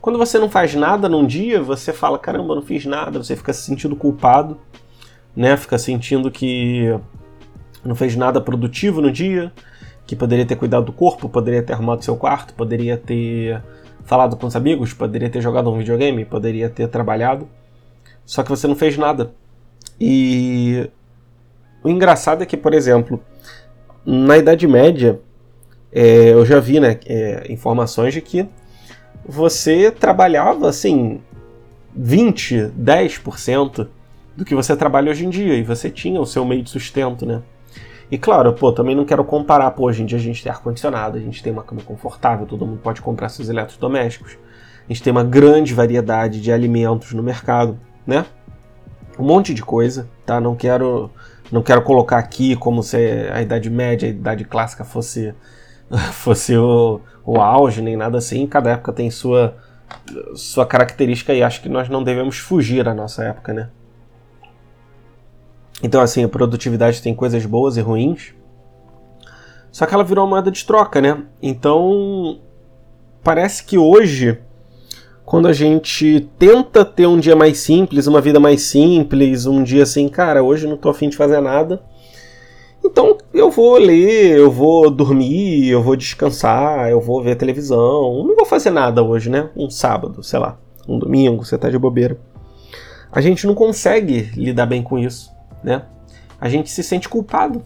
quando 0.00 0.18
você 0.18 0.38
não 0.38 0.48
faz 0.48 0.74
nada 0.74 1.08
num 1.08 1.26
dia, 1.26 1.60
você 1.60 1.92
fala: 1.92 2.18
caramba, 2.18 2.54
não 2.54 2.62
fiz 2.62 2.84
nada, 2.84 3.22
você 3.22 3.36
fica 3.36 3.52
se 3.52 3.62
sentindo 3.62 3.96
culpado, 3.96 4.58
né? 5.34 5.56
Fica 5.56 5.78
sentindo 5.78 6.30
que 6.30 6.98
não 7.84 7.94
fez 7.94 8.16
nada 8.16 8.40
produtivo 8.40 9.00
no 9.00 9.10
dia, 9.10 9.52
que 10.06 10.14
poderia 10.14 10.46
ter 10.46 10.56
cuidado 10.56 10.86
do 10.86 10.92
corpo, 10.92 11.28
poderia 11.28 11.62
ter 11.62 11.72
arrumado 11.72 12.04
seu 12.04 12.16
quarto, 12.16 12.54
poderia 12.54 12.96
ter 12.96 13.62
falado 14.04 14.36
com 14.36 14.46
os 14.46 14.56
amigos, 14.56 14.92
poderia 14.92 15.28
ter 15.28 15.40
jogado 15.40 15.70
um 15.70 15.78
videogame, 15.78 16.24
poderia 16.24 16.68
ter 16.68 16.88
trabalhado. 16.88 17.48
Só 18.24 18.42
que 18.42 18.50
você 18.50 18.66
não 18.66 18.76
fez 18.76 18.96
nada. 18.96 19.32
E 20.00 20.88
o 21.82 21.88
engraçado 21.88 22.42
é 22.42 22.46
que, 22.46 22.56
por 22.56 22.72
exemplo, 22.72 23.20
na 24.04 24.38
Idade 24.38 24.66
Média, 24.66 25.20
é, 25.92 26.32
eu 26.32 26.44
já 26.44 26.60
vi 26.60 26.80
né, 26.80 26.98
é, 27.06 27.52
informações 27.52 28.14
de 28.14 28.20
que 28.20 28.48
você 29.28 29.90
trabalhava 29.90 30.68
assim 30.68 31.20
20, 31.94 32.72
10% 32.78 33.86
do 34.34 34.44
que 34.44 34.54
você 34.54 34.74
trabalha 34.74 35.10
hoje 35.10 35.26
em 35.26 35.30
dia 35.30 35.54
e 35.54 35.62
você 35.62 35.90
tinha 35.90 36.18
o 36.20 36.26
seu 36.26 36.44
meio 36.44 36.62
de 36.62 36.70
sustento, 36.70 37.26
né? 37.26 37.42
E 38.10 38.16
claro, 38.16 38.54
pô, 38.54 38.72
também 38.72 38.96
não 38.96 39.04
quero 39.04 39.22
comparar, 39.22 39.70
pô, 39.72 39.84
hoje 39.84 40.02
em 40.02 40.06
dia 40.06 40.16
a 40.16 40.20
gente 40.20 40.42
tem 40.42 40.50
ar-condicionado, 40.50 41.18
a 41.18 41.20
gente 41.20 41.42
tem 41.42 41.52
uma 41.52 41.62
cama 41.62 41.82
confortável, 41.82 42.46
todo 42.46 42.64
mundo 42.64 42.80
pode 42.82 43.02
comprar 43.02 43.28
seus 43.28 43.50
eletrodomésticos, 43.50 44.38
a 44.88 44.92
gente 44.92 45.02
tem 45.02 45.10
uma 45.10 45.24
grande 45.24 45.74
variedade 45.74 46.40
de 46.40 46.50
alimentos 46.50 47.12
no 47.12 47.22
mercado, 47.22 47.78
né? 48.06 48.24
Um 49.18 49.24
monte 49.24 49.52
de 49.52 49.62
coisa, 49.62 50.08
tá? 50.24 50.40
Não 50.40 50.56
quero 50.56 51.10
não 51.52 51.62
quero 51.62 51.82
colocar 51.82 52.18
aqui 52.18 52.56
como 52.56 52.82
se 52.82 52.96
a 53.32 53.42
Idade 53.42 53.68
Média, 53.68 54.06
a 54.08 54.10
Idade 54.10 54.44
Clássica 54.44 54.84
fosse, 54.84 55.34
fosse 56.12 56.56
o, 56.56 57.00
o 57.24 57.40
auge, 57.40 57.82
nem 57.82 57.96
nada 57.96 58.18
assim. 58.18 58.46
Cada 58.46 58.70
época 58.70 58.92
tem 58.92 59.10
sua, 59.10 59.56
sua 60.34 60.66
característica 60.66 61.32
e 61.32 61.42
acho 61.42 61.62
que 61.62 61.68
nós 61.68 61.88
não 61.88 62.02
devemos 62.02 62.38
fugir 62.38 62.84
da 62.84 62.94
nossa 62.94 63.24
época, 63.24 63.52
né? 63.52 63.70
Então, 65.82 66.00
assim, 66.00 66.24
a 66.24 66.28
produtividade 66.28 67.00
tem 67.00 67.14
coisas 67.14 67.46
boas 67.46 67.76
e 67.76 67.80
ruins. 67.80 68.34
Só 69.70 69.86
que 69.86 69.94
ela 69.94 70.02
virou 70.02 70.24
uma 70.24 70.30
moeda 70.30 70.50
de 70.50 70.64
troca, 70.64 71.00
né? 71.00 71.22
Então, 71.40 72.40
parece 73.22 73.62
que 73.62 73.78
hoje 73.78 74.40
quando 75.28 75.46
a 75.46 75.52
gente 75.52 76.26
tenta 76.38 76.86
ter 76.86 77.06
um 77.06 77.20
dia 77.20 77.36
mais 77.36 77.58
simples, 77.58 78.06
uma 78.06 78.18
vida 78.18 78.40
mais 78.40 78.62
simples, 78.62 79.44
um 79.44 79.62
dia 79.62 79.82
assim, 79.82 80.08
cara, 80.08 80.42
hoje 80.42 80.66
não 80.66 80.74
tô 80.74 80.88
afim 80.88 81.10
de 81.10 81.18
fazer 81.18 81.38
nada. 81.42 81.82
Então 82.90 83.18
eu 83.34 83.50
vou 83.50 83.76
ler, 83.76 84.38
eu 84.38 84.50
vou 84.50 84.90
dormir, 84.90 85.68
eu 85.68 85.82
vou 85.82 85.94
descansar, 85.94 86.88
eu 86.88 87.00
vou 87.00 87.22
ver 87.22 87.36
televisão. 87.36 88.24
Não 88.26 88.34
vou 88.34 88.46
fazer 88.46 88.70
nada 88.70 89.02
hoje, 89.02 89.28
né? 89.28 89.50
Um 89.54 89.68
sábado, 89.68 90.22
sei 90.22 90.38
lá, 90.38 90.58
um 90.88 90.98
domingo, 90.98 91.44
você 91.44 91.58
tá 91.58 91.68
de 91.68 91.78
bobeira. 91.78 92.18
A 93.12 93.20
gente 93.20 93.46
não 93.46 93.54
consegue 93.54 94.30
lidar 94.34 94.64
bem 94.64 94.82
com 94.82 94.98
isso, 94.98 95.30
né? 95.62 95.82
A 96.40 96.48
gente 96.48 96.70
se 96.70 96.82
sente 96.82 97.08
culpado, 97.08 97.62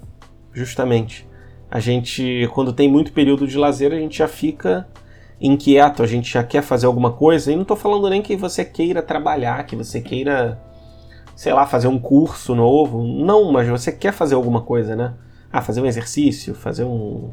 justamente. 0.52 1.26
A 1.70 1.78
gente, 1.78 2.48
quando 2.52 2.72
tem 2.72 2.90
muito 2.90 3.12
período 3.12 3.46
de 3.46 3.56
lazer, 3.56 3.92
a 3.92 3.96
gente 3.96 4.18
já 4.18 4.28
fica 4.28 4.88
inquieto, 5.40 6.02
a 6.02 6.06
gente 6.06 6.32
já 6.32 6.42
quer 6.42 6.62
fazer 6.62 6.86
alguma 6.86 7.12
coisa, 7.12 7.50
e 7.50 7.54
não 7.54 7.62
estou 7.62 7.76
falando 7.76 8.10
nem 8.10 8.22
que 8.22 8.36
você 8.36 8.64
queira 8.64 9.02
trabalhar, 9.02 9.64
que 9.66 9.76
você 9.76 10.00
queira, 10.00 10.60
sei 11.34 11.52
lá, 11.52 11.66
fazer 11.66 11.88
um 11.88 11.98
curso 11.98 12.54
novo. 12.54 13.02
Não, 13.02 13.52
mas 13.52 13.68
você 13.68 13.92
quer 13.92 14.12
fazer 14.12 14.34
alguma 14.34 14.62
coisa, 14.62 14.96
né? 14.96 15.14
Ah, 15.52 15.60
fazer 15.60 15.80
um 15.80 15.86
exercício, 15.86 16.54
fazer 16.54 16.84
um. 16.84 17.30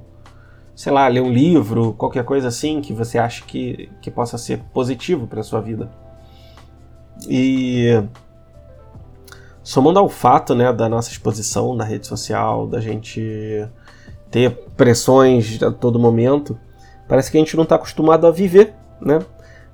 sei 0.75 0.91
lá, 0.91 1.07
ler 1.07 1.21
um 1.21 1.31
livro, 1.31 1.93
qualquer 1.93 2.23
coisa 2.23 2.47
assim 2.47 2.81
que 2.81 2.93
você 2.93 3.17
acha 3.17 3.43
que, 3.45 3.89
que 4.01 4.11
possa 4.11 4.37
ser 4.37 4.59
positivo 4.73 5.27
para 5.27 5.43
sua 5.43 5.61
vida. 5.61 5.89
E. 7.27 8.03
Somando 9.63 9.99
ao 9.99 10.09
fato 10.09 10.55
né, 10.55 10.73
da 10.73 10.89
nossa 10.89 11.11
exposição 11.11 11.75
na 11.75 11.83
rede 11.83 12.07
social, 12.07 12.65
da 12.65 12.79
gente 12.79 13.67
ter 14.31 14.51
pressões 14.75 15.61
a 15.61 15.71
todo 15.71 15.99
momento, 15.99 16.57
Parece 17.09 17.31
que 17.31 17.37
a 17.37 17.39
gente 17.39 17.57
não 17.57 17.63
está 17.63 17.73
acostumado 17.73 18.27
a 18.27 18.31
viver, 18.31 18.75
né? 19.01 19.19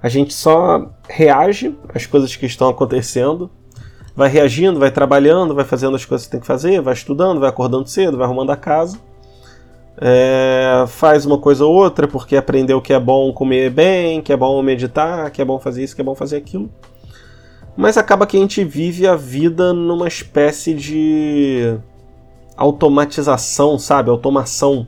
A 0.02 0.08
gente 0.08 0.34
só 0.34 0.90
reage 1.10 1.78
às 1.94 2.06
coisas 2.06 2.34
que 2.34 2.46
estão 2.46 2.70
acontecendo, 2.70 3.52
vai 4.16 4.30
reagindo, 4.30 4.80
vai 4.80 4.92
trabalhando, 4.92 5.54
vai 5.54 5.66
fazendo 5.66 5.96
as 5.96 6.06
coisas 6.06 6.26
que 6.26 6.32
tem 6.32 6.40
que 6.40 6.48
fazer, 6.48 6.82
vai 6.82 6.94
estudando, 6.94 7.40
vai 7.40 7.50
acordando 7.50 7.88
cedo, 7.88 8.18
vai 8.18 8.26
arrumando 8.26 8.52
a 8.52 8.56
casa, 8.56 8.98
é, 9.98 10.86
faz 10.88 11.26
uma 11.26 11.38
coisa 11.38 11.66
ou 11.66 11.74
outra 11.74 12.08
porque 12.08 12.36
aprendeu 12.36 12.82
que 12.82 12.94
é 12.94 13.00
bom 13.00 13.32
comer 13.34 13.70
bem, 13.70 14.22
que 14.22 14.32
é 14.32 14.38
bom 14.38 14.62
meditar, 14.62 15.30
que 15.32 15.42
é 15.42 15.46
bom 15.46 15.60
fazer 15.60 15.84
isso, 15.84 15.96
que 15.96 16.02
é 16.02 16.06
bom 16.06 16.16
fazer 16.16 16.38
aquilo. 16.38 16.70
Mas 17.76 17.98
acaba 17.98 18.26
que 18.26 18.38
a 18.38 18.40
gente 18.40 18.64
vive 18.64 19.06
a 19.06 19.16
vida 19.16 19.74
numa 19.74 20.08
espécie 20.08 20.74
de 20.74 21.78
automatização, 22.56 23.78
sabe? 23.78 24.10
Automação, 24.10 24.88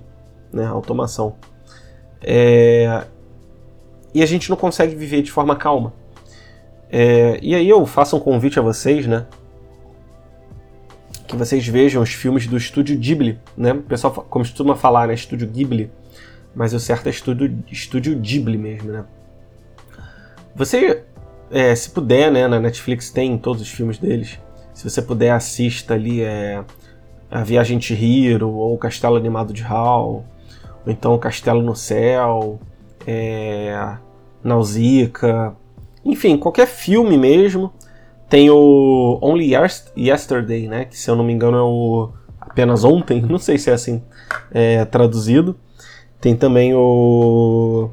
né? 0.53 0.65
Automação. 0.65 1.35
É, 2.21 3.03
e 4.13 4.23
a 4.23 4.25
gente 4.25 4.49
não 4.49 4.55
consegue 4.55 4.95
viver 4.95 5.21
de 5.21 5.31
forma 5.31 5.55
calma. 5.55 5.93
É, 6.89 7.39
e 7.41 7.53
aí 7.53 7.67
eu 7.67 7.85
faço 7.85 8.15
um 8.15 8.19
convite 8.19 8.59
a 8.59 8.61
vocês, 8.61 9.05
né? 9.05 9.25
Que 11.27 11.35
vocês 11.35 11.67
vejam 11.67 12.01
os 12.01 12.13
filmes 12.13 12.47
do 12.47 12.55
estúdio 12.55 12.97
Ghibli, 12.97 13.39
né? 13.55 13.73
O 13.73 13.81
pessoal 13.81 14.13
costuma 14.13 14.75
falar, 14.75 15.07
né? 15.07 15.13
Estúdio 15.13 15.47
Ghibli, 15.47 15.91
mas 16.55 16.73
o 16.73 16.79
certo 16.79 17.07
é 17.07 17.09
estúdio, 17.09 17.63
estúdio 17.69 18.17
Ghibli 18.17 18.57
mesmo, 18.57 18.91
né? 18.91 19.05
Você, 20.55 21.03
é, 21.51 21.75
se 21.75 21.89
puder, 21.89 22.31
né? 22.31 22.47
Na 22.47 22.59
Netflix 22.59 23.11
tem 23.11 23.37
todos 23.37 23.61
os 23.61 23.69
filmes 23.69 23.97
deles. 23.97 24.39
Se 24.73 24.89
você 24.89 25.01
puder, 25.01 25.31
assista 25.31 25.95
ali 25.95 26.21
é, 26.21 26.63
A 27.29 27.43
Viagem 27.43 27.77
de 27.77 27.93
Hiro 27.93 28.49
ou 28.49 28.75
O 28.75 28.77
Castelo 28.77 29.17
Animado 29.17 29.51
de 29.51 29.63
Hal 29.63 30.25
ou 30.85 30.91
então 30.91 31.13
o 31.13 31.19
Castelo 31.19 31.61
no 31.61 31.75
Céu, 31.75 32.59
é, 33.05 33.97
enfim, 36.07 36.37
qualquer 36.37 36.67
filme 36.67 37.17
mesmo. 37.17 37.71
Tem 38.29 38.49
o 38.49 39.19
Only 39.21 39.53
Yesterday, 39.97 40.67
né? 40.67 40.85
Que 40.85 40.97
se 40.97 41.09
eu 41.09 41.15
não 41.15 41.23
me 41.23 41.33
engano 41.33 41.57
é 41.57 41.61
o 41.61 42.09
apenas 42.39 42.83
ontem, 42.83 43.21
não 43.27 43.37
sei 43.37 43.57
se 43.57 43.69
é 43.69 43.73
assim 43.73 44.01
é, 44.51 44.85
traduzido. 44.85 45.57
Tem 46.19 46.35
também 46.35 46.73
o 46.73 47.89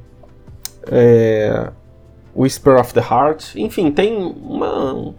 é, 0.90 1.70
Whisper 2.34 2.80
of 2.80 2.94
the 2.94 3.00
Heart. 3.00 3.56
Enfim, 3.56 3.90
tem 3.90 4.16
uma, 4.16 5.14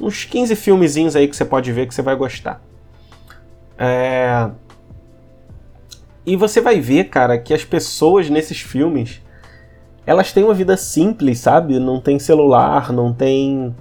uns 0.00 0.24
15 0.24 0.54
filmezinhos 0.56 1.16
aí 1.16 1.26
que 1.26 1.36
você 1.36 1.44
pode 1.44 1.72
ver 1.72 1.86
que 1.86 1.94
você 1.94 2.02
vai 2.02 2.14
gostar. 2.14 2.60
É, 3.78 4.50
e 6.26 6.36
você 6.36 6.60
vai 6.60 6.78
ver, 6.80 7.04
cara, 7.04 7.38
que 7.38 7.54
as 7.54 7.64
pessoas 7.64 8.28
nesses 8.28 8.60
filmes 8.60 9.22
elas 10.10 10.32
têm 10.32 10.42
uma 10.42 10.54
vida 10.54 10.76
simples, 10.76 11.38
sabe? 11.38 11.78
Não 11.78 12.00
tem 12.00 12.18
celular, 12.18 12.92
não 12.92 13.12
tem 13.12 13.72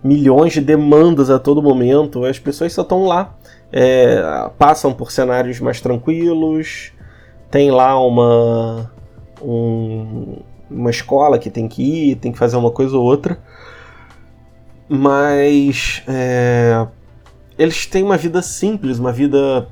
milhões 0.00 0.52
de 0.52 0.60
demandas 0.60 1.28
a 1.28 1.40
todo 1.40 1.60
momento. 1.60 2.24
As 2.24 2.38
pessoas 2.38 2.72
só 2.72 2.82
estão 2.82 3.04
lá, 3.04 3.34
é, 3.72 4.48
passam 4.56 4.94
por 4.94 5.10
cenários 5.10 5.58
mais 5.58 5.80
tranquilos, 5.80 6.92
tem 7.50 7.72
lá 7.72 7.98
uma 7.98 8.92
um, 9.42 10.36
uma 10.70 10.88
escola 10.88 11.36
que 11.36 11.50
tem 11.50 11.66
que 11.66 11.82
ir, 11.82 12.14
tem 12.14 12.30
que 12.30 12.38
fazer 12.38 12.56
uma 12.56 12.70
coisa 12.70 12.96
ou 12.96 13.02
outra, 13.02 13.42
mas 14.88 16.04
é, 16.06 16.86
eles 17.58 17.86
têm 17.86 18.04
uma 18.04 18.16
vida 18.16 18.40
simples, 18.40 19.00
uma 19.00 19.10
vida 19.10 19.66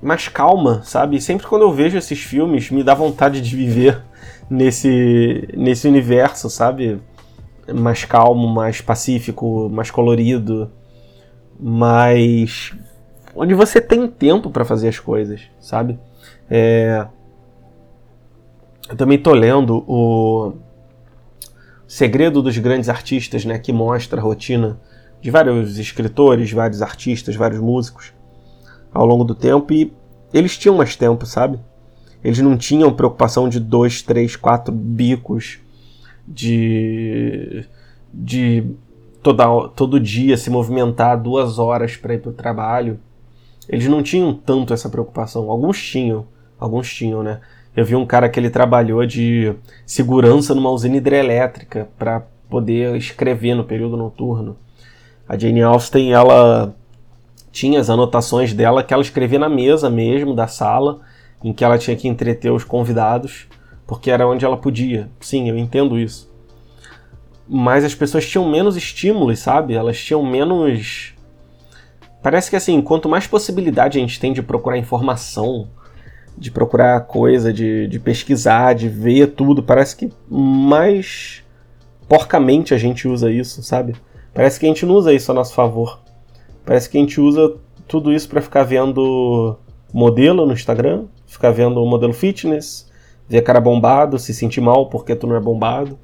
mais 0.00 0.26
calma, 0.26 0.80
sabe? 0.84 1.20
Sempre 1.20 1.46
quando 1.46 1.66
eu 1.66 1.72
vejo 1.72 1.98
esses 1.98 2.18
filmes, 2.18 2.70
me 2.70 2.82
dá 2.82 2.94
vontade 2.94 3.42
de 3.42 3.54
viver 3.54 4.07
nesse, 4.50 5.48
nesse 5.56 5.86
universo, 5.86 6.48
sabe? 6.48 7.00
Mais 7.72 8.04
calmo, 8.04 8.48
mais 8.48 8.80
pacífico, 8.80 9.68
mais 9.68 9.90
colorido, 9.90 10.70
mais. 11.58 12.74
onde 13.34 13.54
você 13.54 13.80
tem 13.80 14.08
tempo 14.08 14.50
para 14.50 14.64
fazer 14.64 14.88
as 14.88 14.98
coisas, 14.98 15.42
sabe? 15.60 15.98
É... 16.48 17.06
Eu 18.88 18.96
também 18.96 19.18
tô 19.18 19.32
lendo 19.34 19.84
o 19.86 20.54
Segredo 21.86 22.42
dos 22.42 22.56
Grandes 22.56 22.88
Artistas, 22.88 23.44
né? 23.44 23.58
Que 23.58 23.72
mostra 23.72 24.20
a 24.20 24.24
rotina 24.24 24.80
de 25.20 25.30
vários 25.30 25.78
escritores, 25.78 26.50
vários 26.52 26.80
artistas, 26.80 27.36
vários 27.36 27.60
músicos 27.60 28.12
ao 28.92 29.04
longo 29.04 29.24
do 29.24 29.34
tempo 29.34 29.72
e 29.72 29.92
eles 30.32 30.56
tinham 30.56 30.76
mais 30.76 30.96
tempo, 30.96 31.26
sabe? 31.26 31.58
Eles 32.22 32.38
não 32.40 32.56
tinham 32.56 32.92
preocupação 32.92 33.48
de 33.48 33.60
dois, 33.60 34.02
três, 34.02 34.36
quatro 34.36 34.74
bicos 34.74 35.58
de 36.26 37.64
de 38.12 38.64
toda, 39.22 39.68
todo 39.68 40.00
dia 40.00 40.36
se 40.36 40.50
movimentar 40.50 41.20
duas 41.20 41.58
horas 41.58 41.96
para 41.96 42.14
ir 42.14 42.20
para 42.20 42.30
o 42.30 42.34
trabalho. 42.34 42.98
Eles 43.68 43.86
não 43.86 44.02
tinham 44.02 44.32
tanto 44.32 44.72
essa 44.72 44.88
preocupação. 44.88 45.50
Alguns 45.50 45.82
tinham, 45.82 46.26
Alguns 46.58 46.92
tinham, 46.92 47.22
né? 47.22 47.40
Eu 47.76 47.84
vi 47.84 47.94
um 47.94 48.04
cara 48.04 48.28
que 48.28 48.40
ele 48.40 48.50
trabalhou 48.50 49.06
de 49.06 49.54
segurança 49.86 50.54
numa 50.54 50.70
usina 50.70 50.96
hidrelétrica 50.96 51.88
para 51.96 52.22
poder 52.50 52.96
escrever 52.96 53.54
no 53.54 53.62
período 53.62 53.96
noturno. 53.96 54.56
A 55.28 55.38
Jane 55.38 55.62
Austen, 55.62 56.12
ela 56.12 56.74
tinha 57.52 57.78
as 57.78 57.88
anotações 57.88 58.52
dela 58.52 58.82
que 58.82 58.92
ela 58.92 59.02
escrevia 59.02 59.38
na 59.38 59.48
mesa 59.48 59.88
mesmo 59.88 60.34
da 60.34 60.48
sala, 60.48 61.00
em 61.42 61.52
que 61.52 61.64
ela 61.64 61.78
tinha 61.78 61.96
que 61.96 62.08
entreter 62.08 62.52
os 62.52 62.64
convidados, 62.64 63.46
porque 63.86 64.10
era 64.10 64.26
onde 64.26 64.44
ela 64.44 64.56
podia. 64.56 65.10
Sim, 65.20 65.48
eu 65.48 65.56
entendo 65.56 65.98
isso. 65.98 66.30
Mas 67.48 67.84
as 67.84 67.94
pessoas 67.94 68.28
tinham 68.28 68.48
menos 68.50 68.76
estímulos, 68.76 69.38
sabe? 69.38 69.74
Elas 69.74 69.98
tinham 69.98 70.22
menos. 70.22 71.14
Parece 72.22 72.50
que 72.50 72.56
assim, 72.56 72.82
quanto 72.82 73.08
mais 73.08 73.26
possibilidade 73.26 73.98
a 73.98 74.00
gente 74.00 74.20
tem 74.20 74.32
de 74.32 74.42
procurar 74.42 74.76
informação, 74.76 75.68
de 76.36 76.50
procurar 76.50 77.00
coisa, 77.06 77.52
de, 77.52 77.88
de 77.88 77.98
pesquisar, 77.98 78.74
de 78.74 78.88
ver 78.88 79.28
tudo, 79.28 79.62
parece 79.62 79.96
que 79.96 80.12
mais 80.28 81.42
porcamente 82.08 82.74
a 82.74 82.78
gente 82.78 83.08
usa 83.08 83.30
isso, 83.30 83.62
sabe? 83.62 83.94
Parece 84.34 84.60
que 84.60 84.66
a 84.66 84.68
gente 84.68 84.84
não 84.86 84.94
usa 84.94 85.12
isso 85.12 85.30
a 85.30 85.34
nosso 85.34 85.54
favor. 85.54 86.00
Parece 86.64 86.88
que 86.88 86.96
a 86.98 87.00
gente 87.00 87.20
usa 87.20 87.56
tudo 87.86 88.12
isso 88.12 88.28
para 88.28 88.42
ficar 88.42 88.62
vendo 88.62 89.56
modelo 89.92 90.44
no 90.46 90.52
Instagram, 90.52 91.06
ficar 91.28 91.50
vendo 91.52 91.80
o 91.80 91.86
modelo 91.86 92.12
fitness, 92.12 92.90
ver 93.28 93.42
cara 93.42 93.60
bombado, 93.60 94.18
se 94.18 94.34
sentir 94.34 94.60
mal 94.60 94.86
porque 94.86 95.14
tu 95.14 95.26
não 95.26 95.36
é 95.36 95.40
bombado, 95.40 95.98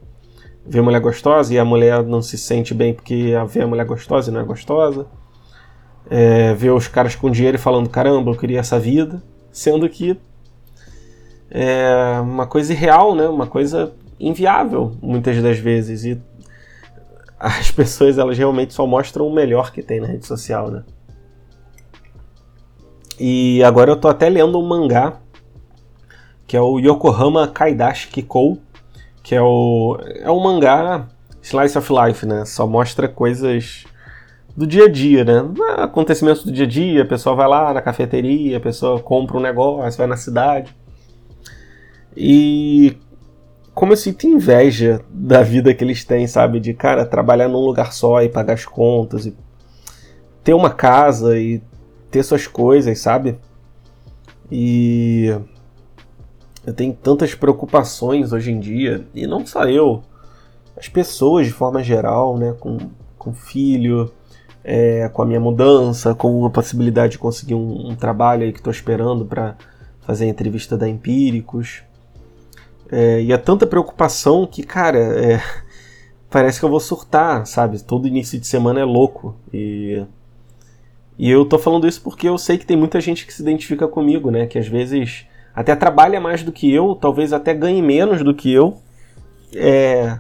ver 0.65 0.83
mulher 0.83 1.01
gostosa 1.01 1.53
e 1.53 1.59
a 1.59 1.65
mulher 1.65 2.05
não 2.05 2.23
se 2.23 2.39
sente 2.39 2.73
bem 2.73 2.95
porque 2.95 3.33
vê 3.49 3.63
a 3.63 3.67
mulher 3.67 3.87
gostosa 3.87 4.31
e 4.31 4.35
não 4.35 4.41
é 4.41 4.45
gostosa, 4.45 5.07
é, 6.09 6.53
ver 6.55 6.71
os 6.71 6.87
caras 6.87 7.17
com 7.17 7.31
dinheiro 7.31 7.57
e 7.57 7.61
falando 7.61 7.89
caramba, 7.89 8.31
eu 8.31 8.37
queria 8.37 8.61
essa 8.61 8.79
vida, 8.79 9.23
sendo 9.51 9.89
que 9.89 10.17
é 11.51 12.21
uma 12.21 12.47
coisa 12.47 12.73
irreal, 12.73 13.15
né? 13.15 13.29
Uma 13.29 13.47
coisa 13.47 13.95
inviável 14.19 14.93
muitas 15.01 15.43
das 15.43 15.59
vezes 15.59 16.05
e 16.05 16.21
as 17.39 17.71
pessoas 17.73 18.19
elas 18.19 18.37
realmente 18.37 18.75
só 18.75 18.87
mostram 18.87 19.27
o 19.27 19.33
melhor 19.33 19.73
que 19.73 19.83
tem 19.83 20.01
na 20.01 20.07
rede 20.07 20.27
social, 20.27 20.71
né? 20.71 20.85
E 23.19 23.63
agora 23.63 23.91
eu 23.91 23.97
tô 23.97 24.09
até 24.09 24.29
lendo 24.29 24.59
um 24.59 24.67
mangá 24.67 25.21
que 26.47 26.57
é 26.57 26.61
o 26.61 26.79
Yokohama 26.79 27.49
Kaidashi 27.49 28.09
Kikou, 28.09 28.59
que 29.23 29.35
é 29.35 29.43
o 29.43 29.99
é 30.21 30.31
um 30.31 30.41
mangá 30.41 31.09
slice 31.43 31.77
of 31.79 31.93
life, 31.93 32.27
né? 32.27 32.45
Só 32.45 32.67
mostra 32.67 33.09
coisas 33.09 33.85
do 34.57 34.67
dia 34.67 34.85
a 34.85 34.89
dia, 34.89 35.25
né? 35.25 35.43
Acontecimentos 35.77 36.45
do 36.45 36.53
dia 36.53 36.65
a 36.65 36.69
dia, 36.69 37.03
a 37.03 37.07
pessoa 37.07 37.35
vai 37.35 37.49
lá 37.49 37.73
na 37.73 37.83
cafeteria, 37.83 38.57
a 38.57 38.61
pessoa 38.61 39.01
compra 39.01 39.37
um 39.37 39.41
negócio, 39.41 39.99
vai 39.99 40.07
na 40.07 40.17
cidade. 40.17 40.75
E 42.17 42.97
como 43.75 43.93
eu 43.93 43.97
sinto 43.97 44.27
inveja 44.27 45.01
da 45.11 45.43
vida 45.43 45.75
que 45.75 45.83
eles 45.83 46.05
têm, 46.05 46.27
sabe? 46.27 46.61
De, 46.61 46.73
cara, 46.73 47.05
trabalhar 47.05 47.49
num 47.49 47.65
lugar 47.65 47.93
só 47.93 48.23
e 48.23 48.29
pagar 48.29 48.55
as 48.55 48.65
contas 48.65 49.27
e 49.27 49.35
ter 50.45 50.55
uma 50.55 50.71
casa 50.71 51.39
e 51.39 51.61
ter 52.15 52.23
suas 52.23 52.47
coisas, 52.47 53.01
sabe? 53.01 53.37
E 54.49 55.37
eu 56.65 56.73
tenho 56.73 56.95
tantas 56.95 57.35
preocupações 57.35 58.33
hoje 58.33 58.53
em 58.53 58.61
dia, 58.61 59.05
e 59.13 59.27
não 59.27 59.45
só 59.45 59.65
eu, 59.65 60.01
as 60.77 60.89
pessoas 60.89 61.47
de 61.47 61.53
forma 61.53 61.83
geral, 61.83 62.39
né? 62.39 62.55
Com, 62.61 62.79
com 63.19 63.35
filho, 63.35 64.13
é, 64.63 65.09
com 65.09 65.23
a 65.23 65.27
minha 65.27 65.41
mudança, 65.41 66.15
com 66.15 66.47
a 66.47 66.51
possibilidade 66.51 67.13
de 67.13 67.19
conseguir 67.19 67.57
um, 67.57 67.89
um 67.89 67.97
trabalho 67.97 68.45
aí 68.45 68.53
que 68.53 68.61
estou 68.61 68.73
esperando 68.73 69.25
para 69.25 69.57
fazer 70.03 70.27
a 70.27 70.29
entrevista 70.29 70.77
da 70.77 70.89
Empíricos. 70.89 71.83
É, 72.93 73.23
e 73.23 73.33
é 73.33 73.37
tanta 73.37 73.67
preocupação 73.67 74.47
que, 74.47 74.63
cara, 74.63 74.99
é, 74.99 75.43
parece 76.31 76.61
que 76.61 76.65
eu 76.65 76.71
vou 76.71 76.79
surtar, 76.79 77.45
sabe? 77.45 77.83
Todo 77.83 78.07
início 78.07 78.39
de 78.39 78.47
semana 78.47 78.79
é 78.79 78.85
louco. 78.85 79.35
E, 79.53 80.07
e 81.19 81.31
eu 81.31 81.45
tô 81.45 81.59
falando 81.59 81.87
isso 81.87 82.03
porque 82.03 82.29
eu 82.29 82.37
sei 82.37 82.59
que 82.59 82.67
tem 82.67 82.77
muita 82.77 83.01
gente 83.01 83.27
que 83.27 83.33
se 83.33 83.43
identifica 83.43 83.87
comigo, 83.87 84.31
né? 84.31 84.47
Que 84.47 84.59
às 84.59 84.67
vezes 84.67 85.27
até 85.55 85.75
trabalha 85.77 86.21
mais 86.21 86.43
do 86.43 86.51
que 86.51 86.73
eu, 86.73 86.95
talvez 86.95 87.33
até 87.33 87.55
ganhe 87.55 87.81
menos 87.81 88.23
do 88.25 88.35
que 88.35 88.53
eu, 88.53 88.79
é, 89.55 90.19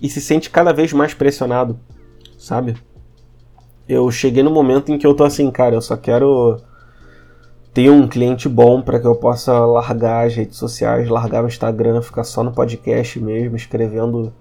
e 0.00 0.08
se 0.08 0.20
sente 0.20 0.48
cada 0.48 0.72
vez 0.72 0.92
mais 0.92 1.12
pressionado, 1.12 1.78
sabe? 2.38 2.76
Eu 3.88 4.10
cheguei 4.10 4.42
no 4.42 4.50
momento 4.50 4.92
em 4.92 4.98
que 4.98 5.06
eu 5.06 5.14
tô 5.14 5.24
assim, 5.24 5.50
cara, 5.50 5.74
eu 5.74 5.80
só 5.80 5.96
quero 5.96 6.60
ter 7.74 7.90
um 7.90 8.06
cliente 8.06 8.48
bom 8.48 8.80
para 8.80 9.00
que 9.00 9.06
eu 9.06 9.14
possa 9.16 9.58
largar 9.66 10.26
as 10.26 10.34
redes 10.34 10.56
sociais, 10.56 11.08
largar 11.08 11.44
o 11.44 11.48
Instagram, 11.48 12.00
ficar 12.00 12.24
só 12.24 12.42
no 12.42 12.52
podcast 12.52 13.20
mesmo, 13.20 13.56
escrevendo 13.56 14.32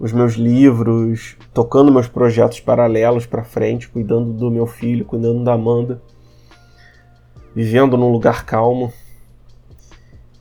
os 0.00 0.12
meus 0.12 0.32
livros, 0.32 1.36
tocando 1.52 1.92
meus 1.92 2.08
projetos 2.08 2.58
paralelos 2.58 3.26
para 3.26 3.44
frente, 3.44 3.86
cuidando 3.86 4.32
do 4.32 4.50
meu 4.50 4.66
filho, 4.66 5.04
cuidando 5.04 5.44
da 5.44 5.52
Amanda, 5.52 6.00
vivendo 7.54 7.98
num 7.98 8.10
lugar 8.10 8.46
calmo. 8.46 8.90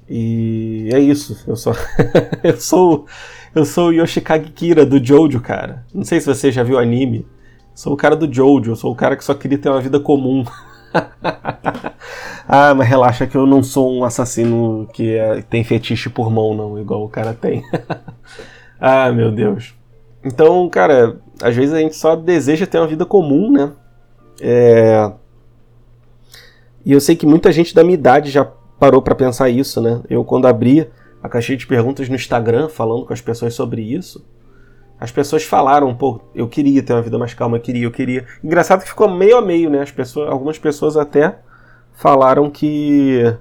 E 0.07 0.89
é 0.93 0.99
isso. 0.99 1.43
Eu 1.45 1.57
sou 1.57 1.73
eu 2.41 2.57
sou 2.57 3.05
eu 3.53 3.65
sou 3.65 3.89
o 3.89 3.93
Yoshikage 3.93 4.49
Kira 4.51 4.85
do 4.85 5.03
Jojo, 5.03 5.41
cara. 5.41 5.85
Não 5.93 6.05
sei 6.05 6.21
se 6.21 6.27
você 6.27 6.51
já 6.51 6.63
viu 6.63 6.79
anime. 6.79 7.27
Sou 7.75 7.93
o 7.93 7.97
cara 7.97 8.15
do 8.15 8.33
Jojo, 8.33 8.77
sou 8.77 8.93
o 8.93 8.95
cara 8.95 9.17
que 9.17 9.23
só 9.23 9.33
queria 9.33 9.57
ter 9.57 9.69
uma 9.69 9.81
vida 9.81 9.99
comum. 9.99 10.45
ah, 12.47 12.73
mas 12.73 12.87
relaxa 12.87 13.27
que 13.27 13.35
eu 13.35 13.45
não 13.45 13.61
sou 13.61 13.91
um 13.93 14.05
assassino 14.05 14.87
que 14.93 15.15
é, 15.15 15.41
tem 15.41 15.63
fetiche 15.63 16.09
por 16.09 16.31
mão, 16.31 16.55
não, 16.55 16.79
igual 16.79 17.03
o 17.03 17.09
cara 17.09 17.33
tem. 17.33 17.63
ah, 18.79 19.11
meu 19.11 19.31
Deus. 19.31 19.73
Então, 20.23 20.67
cara, 20.69 21.19
às 21.41 21.55
vezes 21.55 21.73
a 21.73 21.79
gente 21.79 21.95
só 21.95 22.15
deseja 22.15 22.65
ter 22.65 22.77
uma 22.77 22.87
vida 22.87 23.05
comum, 23.05 23.51
né? 23.51 23.71
É... 24.41 25.11
E 26.85 26.91
eu 26.91 27.01
sei 27.01 27.15
que 27.15 27.25
muita 27.25 27.51
gente 27.51 27.75
da 27.75 27.83
minha 27.83 27.93
idade 27.93 28.29
já 28.29 28.45
parou 28.79 29.01
para 29.01 29.15
pensar 29.15 29.49
isso, 29.49 29.81
né? 29.81 30.01
Eu, 30.09 30.23
quando 30.23 30.47
abri 30.47 30.89
a 31.21 31.27
caixinha 31.27 31.57
de 31.57 31.67
perguntas 31.67 32.07
no 32.07 32.15
Instagram, 32.15 32.69
falando 32.69 33.05
com 33.05 33.13
as 33.13 33.21
pessoas 33.21 33.53
sobre 33.53 33.81
isso, 33.81 34.25
as 34.99 35.11
pessoas 35.11 35.43
falaram, 35.43 35.93
pô, 35.95 36.21
eu 36.33 36.47
queria 36.47 36.81
ter 36.81 36.93
uma 36.93 37.01
vida 37.01 37.17
mais 37.17 37.33
calma, 37.33 37.57
eu 37.57 37.61
queria, 37.61 37.83
eu 37.83 37.91
queria. 37.91 38.25
Engraçado 38.43 38.81
que 38.81 38.89
ficou 38.89 39.09
meio 39.09 39.37
a 39.37 39.41
meio, 39.41 39.69
né? 39.69 39.81
As 39.81 39.91
pessoas, 39.91 40.29
algumas 40.29 40.57
pessoas 40.57 40.97
até 40.97 41.37
falaram 41.93 42.49
que 42.49 43.35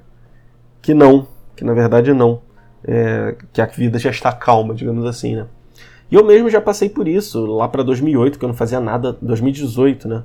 que 0.81 0.95
não, 0.95 1.27
que 1.55 1.65
na 1.65 1.75
verdade 1.75 2.13
não, 2.13 2.41
é, 2.85 3.37
que 3.53 3.61
a 3.61 3.67
vida 3.67 3.99
já 3.99 4.11
está 4.11 4.33
calma, 4.33 4.75
digamos 4.75 5.05
assim, 5.07 5.37
né? 5.37 5.47
E 6.11 6.15
eu 6.15 6.25
mesmo 6.25 6.49
já 6.49 6.61
passei 6.61 6.89
por 6.89 7.07
isso, 7.07 7.45
lá 7.45 7.69
para 7.69 7.83
2008, 7.83 8.39
que 8.39 8.45
eu 8.45 8.49
não 8.49 8.57
fazia 8.57 8.81
nada, 8.81 9.17
2018, 9.21 10.09
né? 10.09 10.25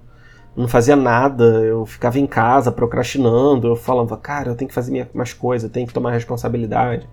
Eu 0.55 0.61
não 0.61 0.67
fazia 0.67 0.95
nada, 0.95 1.43
eu 1.43 1.85
ficava 1.85 2.19
em 2.19 2.27
casa 2.27 2.71
procrastinando, 2.71 3.67
eu 3.67 3.75
falava, 3.75 4.15
cara, 4.15 4.51
eu 4.51 4.55
tenho 4.55 4.69
que 4.69 4.75
fazer 4.75 5.09
mais 5.13 5.33
coisas, 5.33 5.69
tenho 5.69 5.87
que 5.87 5.93
tomar 5.93 6.11
responsabilidade, 6.11 7.07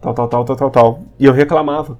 tal, 0.00 0.14
tal, 0.14 0.28
tal, 0.28 0.44
tal, 0.44 0.56
tal, 0.56 0.70
tal. 0.70 1.02
E 1.18 1.26
eu 1.26 1.32
reclamava. 1.32 1.98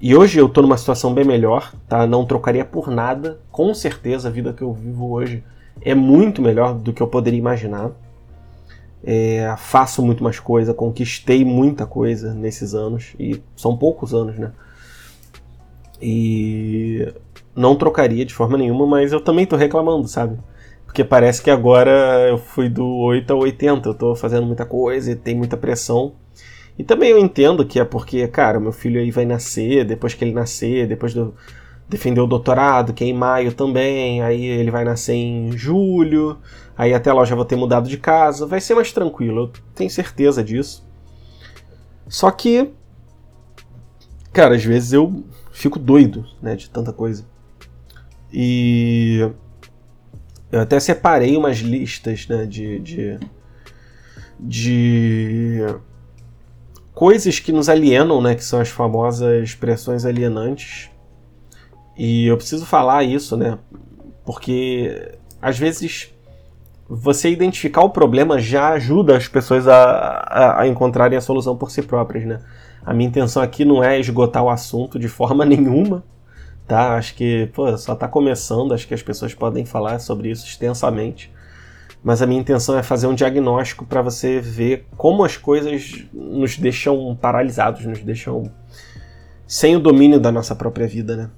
E 0.00 0.16
hoje 0.16 0.38
eu 0.38 0.48
tô 0.48 0.62
numa 0.62 0.76
situação 0.76 1.12
bem 1.12 1.24
melhor, 1.24 1.72
tá? 1.88 2.06
Não 2.06 2.24
trocaria 2.24 2.64
por 2.64 2.88
nada. 2.88 3.38
Com 3.50 3.72
certeza 3.74 4.28
a 4.28 4.32
vida 4.32 4.52
que 4.52 4.62
eu 4.62 4.72
vivo 4.72 5.10
hoje 5.10 5.44
é 5.80 5.94
muito 5.94 6.40
melhor 6.40 6.74
do 6.74 6.92
que 6.92 7.02
eu 7.02 7.06
poderia 7.06 7.38
imaginar. 7.38 7.90
É, 9.04 9.54
faço 9.58 10.00
muito 10.02 10.22
mais 10.22 10.38
coisa, 10.38 10.72
conquistei 10.72 11.44
muita 11.44 11.86
coisa 11.86 12.32
nesses 12.32 12.74
anos, 12.74 13.14
e 13.18 13.42
são 13.56 13.76
poucos 13.76 14.14
anos, 14.14 14.38
né? 14.38 14.52
E 16.00 17.12
não 17.54 17.76
trocaria 17.76 18.24
de 18.24 18.34
forma 18.34 18.56
nenhuma, 18.56 18.86
mas 18.86 19.12
eu 19.12 19.20
também 19.20 19.46
tô 19.46 19.56
reclamando, 19.56 20.08
sabe? 20.08 20.38
Porque 20.84 21.02
parece 21.02 21.40
que 21.40 21.50
agora 21.50 22.28
eu 22.28 22.38
fui 22.38 22.68
do 22.68 22.86
8 22.86 23.32
a 23.32 23.36
80, 23.36 23.88
eu 23.88 23.94
tô 23.94 24.14
fazendo 24.14 24.46
muita 24.46 24.66
coisa 24.66 25.12
e 25.12 25.16
tem 25.16 25.34
muita 25.34 25.56
pressão. 25.56 26.12
E 26.78 26.84
também 26.84 27.10
eu 27.10 27.18
entendo 27.18 27.64
que 27.64 27.80
é 27.80 27.84
porque, 27.84 28.26
cara, 28.28 28.60
meu 28.60 28.72
filho 28.72 29.00
aí 29.00 29.10
vai 29.10 29.24
nascer, 29.24 29.84
depois 29.84 30.14
que 30.14 30.24
ele 30.24 30.32
nascer, 30.32 30.86
depois 30.86 31.12
de 31.12 31.26
defender 31.88 32.20
o 32.20 32.26
doutorado, 32.26 32.92
que 32.92 33.04
é 33.04 33.06
em 33.06 33.12
maio 33.12 33.52
também, 33.52 34.22
aí 34.22 34.44
ele 34.44 34.70
vai 34.70 34.84
nascer 34.84 35.14
em 35.14 35.52
julho, 35.56 36.38
aí 36.82 36.92
até 36.92 37.12
lá 37.12 37.22
eu 37.22 37.26
já 37.26 37.36
vou 37.36 37.44
ter 37.44 37.54
mudado 37.54 37.88
de 37.88 37.96
casa, 37.96 38.44
vai 38.44 38.60
ser 38.60 38.74
mais 38.74 38.90
tranquilo, 38.90 39.42
eu 39.42 39.52
tenho 39.74 39.88
certeza 39.88 40.42
disso. 40.42 40.84
Só 42.08 42.28
que, 42.30 42.70
cara, 44.32 44.56
às 44.56 44.64
vezes 44.64 44.92
eu 44.92 45.24
fico 45.52 45.78
doido, 45.78 46.26
né, 46.42 46.56
de 46.56 46.68
tanta 46.68 46.92
coisa. 46.92 47.24
E 48.32 49.30
eu 50.50 50.60
até 50.60 50.80
separei 50.80 51.36
umas 51.36 51.58
listas, 51.58 52.26
né, 52.26 52.46
de, 52.46 52.80
de, 52.80 53.20
de 54.40 55.60
coisas 56.92 57.38
que 57.38 57.52
nos 57.52 57.68
alienam, 57.68 58.20
né, 58.20 58.34
que 58.34 58.44
são 58.44 58.60
as 58.60 58.70
famosas 58.70 59.44
expressões 59.44 60.04
alienantes. 60.04 60.90
E 61.96 62.26
eu 62.26 62.36
preciso 62.36 62.66
falar 62.66 63.04
isso, 63.04 63.36
né, 63.36 63.56
porque 64.24 65.16
às 65.40 65.56
vezes 65.56 66.12
você 66.94 67.30
identificar 67.30 67.80
o 67.82 67.88
problema 67.88 68.38
já 68.38 68.68
ajuda 68.70 69.16
as 69.16 69.26
pessoas 69.26 69.66
a, 69.66 69.74
a, 69.74 70.60
a, 70.60 70.68
encontrarem 70.68 71.16
a 71.16 71.22
solução 71.22 71.56
por 71.56 71.70
si 71.70 71.80
próprias, 71.80 72.26
né? 72.26 72.40
A 72.84 72.92
minha 72.92 73.08
intenção 73.08 73.42
aqui 73.42 73.64
não 73.64 73.82
é 73.82 73.98
esgotar 73.98 74.42
o 74.42 74.50
assunto 74.50 74.98
de 74.98 75.08
forma 75.08 75.42
nenhuma, 75.46 76.04
tá? 76.66 76.96
Acho 76.96 77.14
que 77.14 77.48
pô, 77.54 77.74
só 77.78 77.94
está 77.94 78.06
começando, 78.06 78.74
acho 78.74 78.86
que 78.86 78.92
as 78.92 79.02
pessoas 79.02 79.32
podem 79.32 79.64
falar 79.64 80.00
sobre 80.00 80.30
isso 80.30 80.44
extensamente. 80.46 81.32
Mas 82.04 82.20
a 82.20 82.26
minha 82.26 82.40
intenção 82.40 82.76
é 82.76 82.82
fazer 82.82 83.06
um 83.06 83.14
diagnóstico 83.14 83.86
para 83.86 84.02
você 84.02 84.38
ver 84.38 84.86
como 84.94 85.24
as 85.24 85.38
coisas 85.38 86.04
nos 86.12 86.58
deixam 86.58 87.16
paralisados, 87.18 87.86
nos 87.86 88.00
deixam 88.00 88.50
sem 89.46 89.76
o 89.76 89.80
domínio 89.80 90.20
da 90.20 90.30
nossa 90.30 90.54
própria 90.54 90.86
vida, 90.86 91.16
né? 91.16 91.30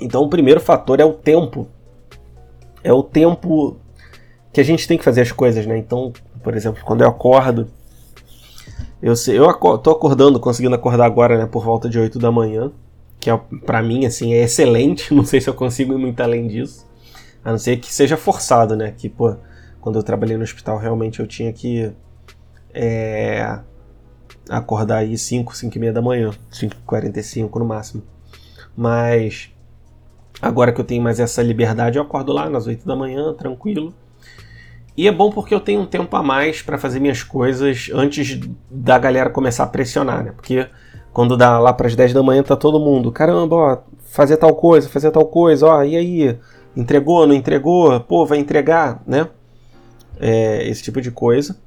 Então, 0.00 0.22
o 0.22 0.28
primeiro 0.28 0.60
fator 0.60 1.00
é 1.00 1.04
o 1.04 1.12
tempo. 1.12 1.68
É 2.82 2.92
o 2.92 3.02
tempo 3.02 3.76
que 4.52 4.60
a 4.60 4.64
gente 4.64 4.86
tem 4.86 4.98
que 4.98 5.04
fazer 5.04 5.22
as 5.22 5.32
coisas, 5.32 5.66
né? 5.66 5.78
Então, 5.78 6.12
por 6.42 6.54
exemplo, 6.54 6.82
quando 6.84 7.02
eu 7.02 7.08
acordo, 7.08 7.68
eu 9.00 9.16
sei, 9.16 9.38
eu 9.38 9.52
tô 9.78 9.90
acordando, 9.90 10.38
conseguindo 10.38 10.74
acordar 10.74 11.06
agora, 11.06 11.38
né, 11.38 11.46
por 11.46 11.64
volta 11.64 11.88
de 11.88 11.98
8 11.98 12.18
da 12.18 12.30
manhã, 12.30 12.70
que 13.18 13.30
é 13.30 13.40
para 13.64 13.82
mim 13.82 14.04
assim 14.06 14.34
é 14.34 14.42
excelente, 14.42 15.12
não 15.14 15.24
sei 15.24 15.40
se 15.40 15.48
eu 15.48 15.54
consigo 15.54 15.94
ir 15.94 15.98
muito 15.98 16.20
além 16.20 16.46
disso. 16.46 16.86
A 17.44 17.50
não 17.50 17.58
ser 17.58 17.76
que 17.78 17.92
seja 17.92 18.16
forçado, 18.16 18.76
né? 18.76 18.94
Que, 18.96 19.08
pô, 19.08 19.34
quando 19.80 19.98
eu 19.98 20.02
trabalhei 20.02 20.36
no 20.36 20.44
hospital, 20.44 20.78
realmente 20.78 21.18
eu 21.18 21.26
tinha 21.26 21.52
que 21.52 21.92
é, 22.72 23.58
acordar 24.48 24.98
aí 24.98 25.18
5, 25.18 25.56
5 25.56 25.76
e 25.76 25.80
meia 25.80 25.92
da 25.92 26.00
manhã, 26.00 26.30
5 26.50 26.76
45 26.86 27.58
no 27.58 27.64
máximo. 27.64 28.02
Mas 28.76 29.51
agora 30.42 30.72
que 30.72 30.80
eu 30.80 30.84
tenho 30.84 31.02
mais 31.02 31.20
essa 31.20 31.40
liberdade, 31.40 31.96
eu 31.96 32.02
acordo 32.02 32.32
lá 32.32 32.50
nas 32.50 32.66
8 32.66 32.84
da 32.84 32.96
manhã, 32.96 33.32
tranquilo. 33.32 33.94
E 34.96 35.06
é 35.06 35.12
bom 35.12 35.30
porque 35.30 35.54
eu 35.54 35.60
tenho 35.60 35.80
um 35.80 35.86
tempo 35.86 36.14
a 36.16 36.22
mais 36.22 36.60
para 36.60 36.76
fazer 36.76 37.00
minhas 37.00 37.22
coisas 37.22 37.88
antes 37.94 38.40
da 38.70 38.98
galera 38.98 39.30
começar 39.30 39.64
a 39.64 39.68
pressionar, 39.68 40.24
né? 40.24 40.32
Porque 40.32 40.66
quando 41.12 41.36
dá 41.36 41.58
lá 41.58 41.72
para 41.72 41.86
as 41.86 41.94
10 41.94 42.12
da 42.12 42.22
manhã 42.22 42.42
tá 42.42 42.56
todo 42.56 42.80
mundo, 42.80 43.12
caramba, 43.12 43.56
ó, 43.56 43.78
fazer 44.10 44.36
tal 44.36 44.54
coisa, 44.54 44.88
fazer 44.88 45.10
tal 45.10 45.24
coisa, 45.26 45.66
ó, 45.66 45.82
e 45.82 45.96
aí? 45.96 46.38
Entregou, 46.76 47.26
não 47.26 47.34
entregou? 47.34 48.00
Pô, 48.00 48.26
vai 48.26 48.38
entregar, 48.38 49.02
né? 49.06 49.28
É, 50.18 50.66
esse 50.68 50.82
tipo 50.82 51.00
de 51.00 51.10
coisa. 51.10 51.58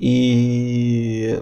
E 0.00 1.40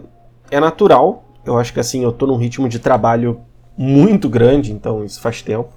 é 0.51 0.59
natural. 0.61 1.25
Eu 1.45 1.59
acho 1.59 1.73
que 1.73 1.81
assim, 1.81 2.03
eu 2.03 2.13
tô 2.13 2.27
num 2.27 2.37
ritmo 2.37 2.69
de 2.69 2.79
trabalho 2.79 3.41
muito 3.77 4.29
grande, 4.29 4.73
então 4.73 5.05
isso 5.05 5.21
faz 5.21 5.43
tempo. 5.43 5.69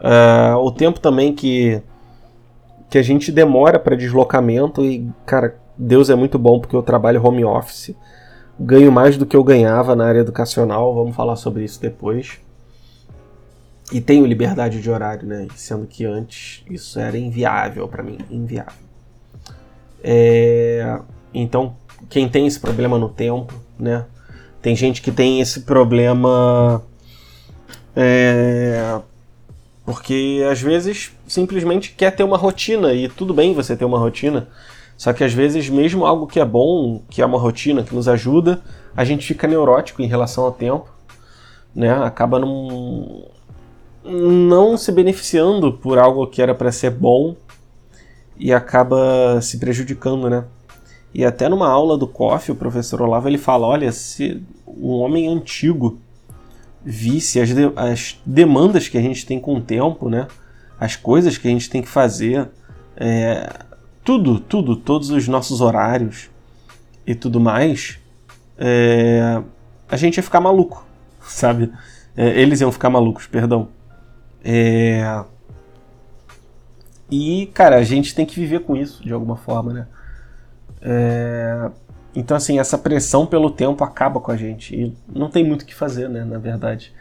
Uh, 0.00 0.56
o 0.56 0.72
tempo 0.72 0.98
também 0.98 1.34
que, 1.34 1.82
que 2.88 2.96
a 2.96 3.02
gente 3.02 3.30
demora 3.30 3.78
para 3.78 3.94
deslocamento 3.94 4.84
e, 4.84 5.06
cara, 5.26 5.56
Deus 5.76 6.08
é 6.08 6.14
muito 6.14 6.38
bom 6.38 6.58
porque 6.58 6.74
eu 6.74 6.82
trabalho 6.82 7.24
home 7.24 7.44
office. 7.44 7.94
Ganho 8.58 8.90
mais 8.90 9.16
do 9.16 9.24
que 9.24 9.36
eu 9.36 9.44
ganhava 9.44 9.94
na 9.94 10.06
área 10.06 10.20
educacional, 10.20 10.94
vamos 10.94 11.14
falar 11.14 11.36
sobre 11.36 11.64
isso 11.64 11.80
depois. 11.80 12.38
E 13.92 14.00
tenho 14.00 14.24
liberdade 14.24 14.80
de 14.80 14.90
horário, 14.90 15.26
né? 15.26 15.48
Sendo 15.54 15.86
que 15.86 16.04
antes 16.04 16.64
isso 16.70 16.98
era 17.00 17.18
inviável 17.18 17.88
para 17.88 18.02
mim, 18.02 18.18
inviável. 18.30 18.72
É... 20.02 21.00
Então, 21.34 21.76
quem 22.08 22.28
tem 22.28 22.46
esse 22.46 22.60
problema 22.60 22.98
no 22.98 23.08
tempo, 23.08 23.54
né? 23.78 24.04
Tem 24.62 24.76
gente 24.76 25.00
que 25.02 25.10
tem 25.10 25.40
esse 25.40 25.60
problema 25.60 26.82
é, 27.96 29.00
porque 29.90 30.46
às 30.48 30.62
vezes 30.62 31.10
simplesmente 31.26 31.92
quer 31.96 32.14
ter 32.14 32.22
uma 32.22 32.36
rotina 32.36 32.94
e 32.94 33.08
tudo 33.08 33.34
bem 33.34 33.52
você 33.52 33.74
ter 33.76 33.84
uma 33.84 33.98
rotina. 33.98 34.46
Só 34.96 35.12
que 35.12 35.24
às 35.24 35.34
vezes, 35.34 35.68
mesmo 35.68 36.06
algo 36.06 36.28
que 36.28 36.38
é 36.38 36.44
bom, 36.44 37.02
que 37.10 37.20
é 37.20 37.26
uma 37.26 37.40
rotina 37.40 37.82
que 37.82 37.92
nos 37.92 38.06
ajuda, 38.06 38.62
a 38.94 39.04
gente 39.04 39.26
fica 39.26 39.48
neurótico 39.48 40.00
em 40.00 40.06
relação 40.06 40.44
ao 40.44 40.52
tempo, 40.52 40.88
né? 41.74 41.90
Acaba 42.04 42.38
não, 42.38 43.26
não 44.04 44.76
se 44.76 44.92
beneficiando 44.92 45.72
por 45.72 45.98
algo 45.98 46.24
que 46.28 46.40
era 46.40 46.54
para 46.54 46.70
ser 46.70 46.90
bom 46.90 47.34
e 48.38 48.52
acaba 48.52 49.40
se 49.42 49.58
prejudicando, 49.58 50.30
né? 50.30 50.44
E 51.12 51.24
até 51.24 51.48
numa 51.48 51.68
aula 51.68 51.98
do 51.98 52.06
COF, 52.06 52.52
o 52.52 52.54
professor 52.54 53.02
Olavo 53.02 53.28
ele 53.28 53.38
fala: 53.38 53.66
olha, 53.66 53.90
se 53.90 54.40
um 54.68 54.90
homem 54.90 55.26
antigo 55.26 55.98
visse 56.84 57.40
as, 57.40 57.50
de 57.50 57.72
as 57.76 58.20
demandas 58.24 58.88
que 58.88 58.98
a 58.98 59.02
gente 59.02 59.26
tem 59.26 59.38
com 59.38 59.56
o 59.56 59.60
tempo, 59.60 60.08
né? 60.08 60.26
As 60.78 60.96
coisas 60.96 61.36
que 61.36 61.46
a 61.46 61.50
gente 61.50 61.68
tem 61.68 61.82
que 61.82 61.88
fazer, 61.88 62.48
é, 62.96 63.64
tudo, 64.04 64.40
tudo, 64.40 64.76
todos 64.76 65.10
os 65.10 65.28
nossos 65.28 65.60
horários 65.60 66.30
e 67.06 67.14
tudo 67.14 67.40
mais, 67.40 67.98
é, 68.56 69.42
a 69.88 69.96
gente 69.96 70.16
ia 70.16 70.22
ficar 70.22 70.40
maluco, 70.40 70.86
sabe? 71.20 71.72
É, 72.16 72.28
eles 72.40 72.60
iam 72.60 72.72
ficar 72.72 72.90
malucos, 72.90 73.26
perdão. 73.26 73.68
É... 74.44 75.24
E, 77.10 77.46
cara, 77.52 77.76
a 77.76 77.82
gente 77.82 78.14
tem 78.14 78.24
que 78.24 78.38
viver 78.38 78.60
com 78.60 78.76
isso 78.76 79.02
de 79.02 79.12
alguma 79.12 79.36
forma, 79.36 79.72
né? 79.72 79.86
É... 80.80 81.70
Então, 82.14 82.36
assim, 82.36 82.58
essa 82.58 82.76
pressão 82.76 83.26
pelo 83.26 83.50
tempo 83.50 83.84
acaba 83.84 84.20
com 84.20 84.32
a 84.32 84.36
gente. 84.36 84.74
E 84.74 84.96
não 85.12 85.30
tem 85.30 85.44
muito 85.44 85.62
o 85.62 85.64
que 85.64 85.74
fazer, 85.74 86.08
né? 86.08 86.24
Na 86.24 86.38
verdade. 86.38 86.92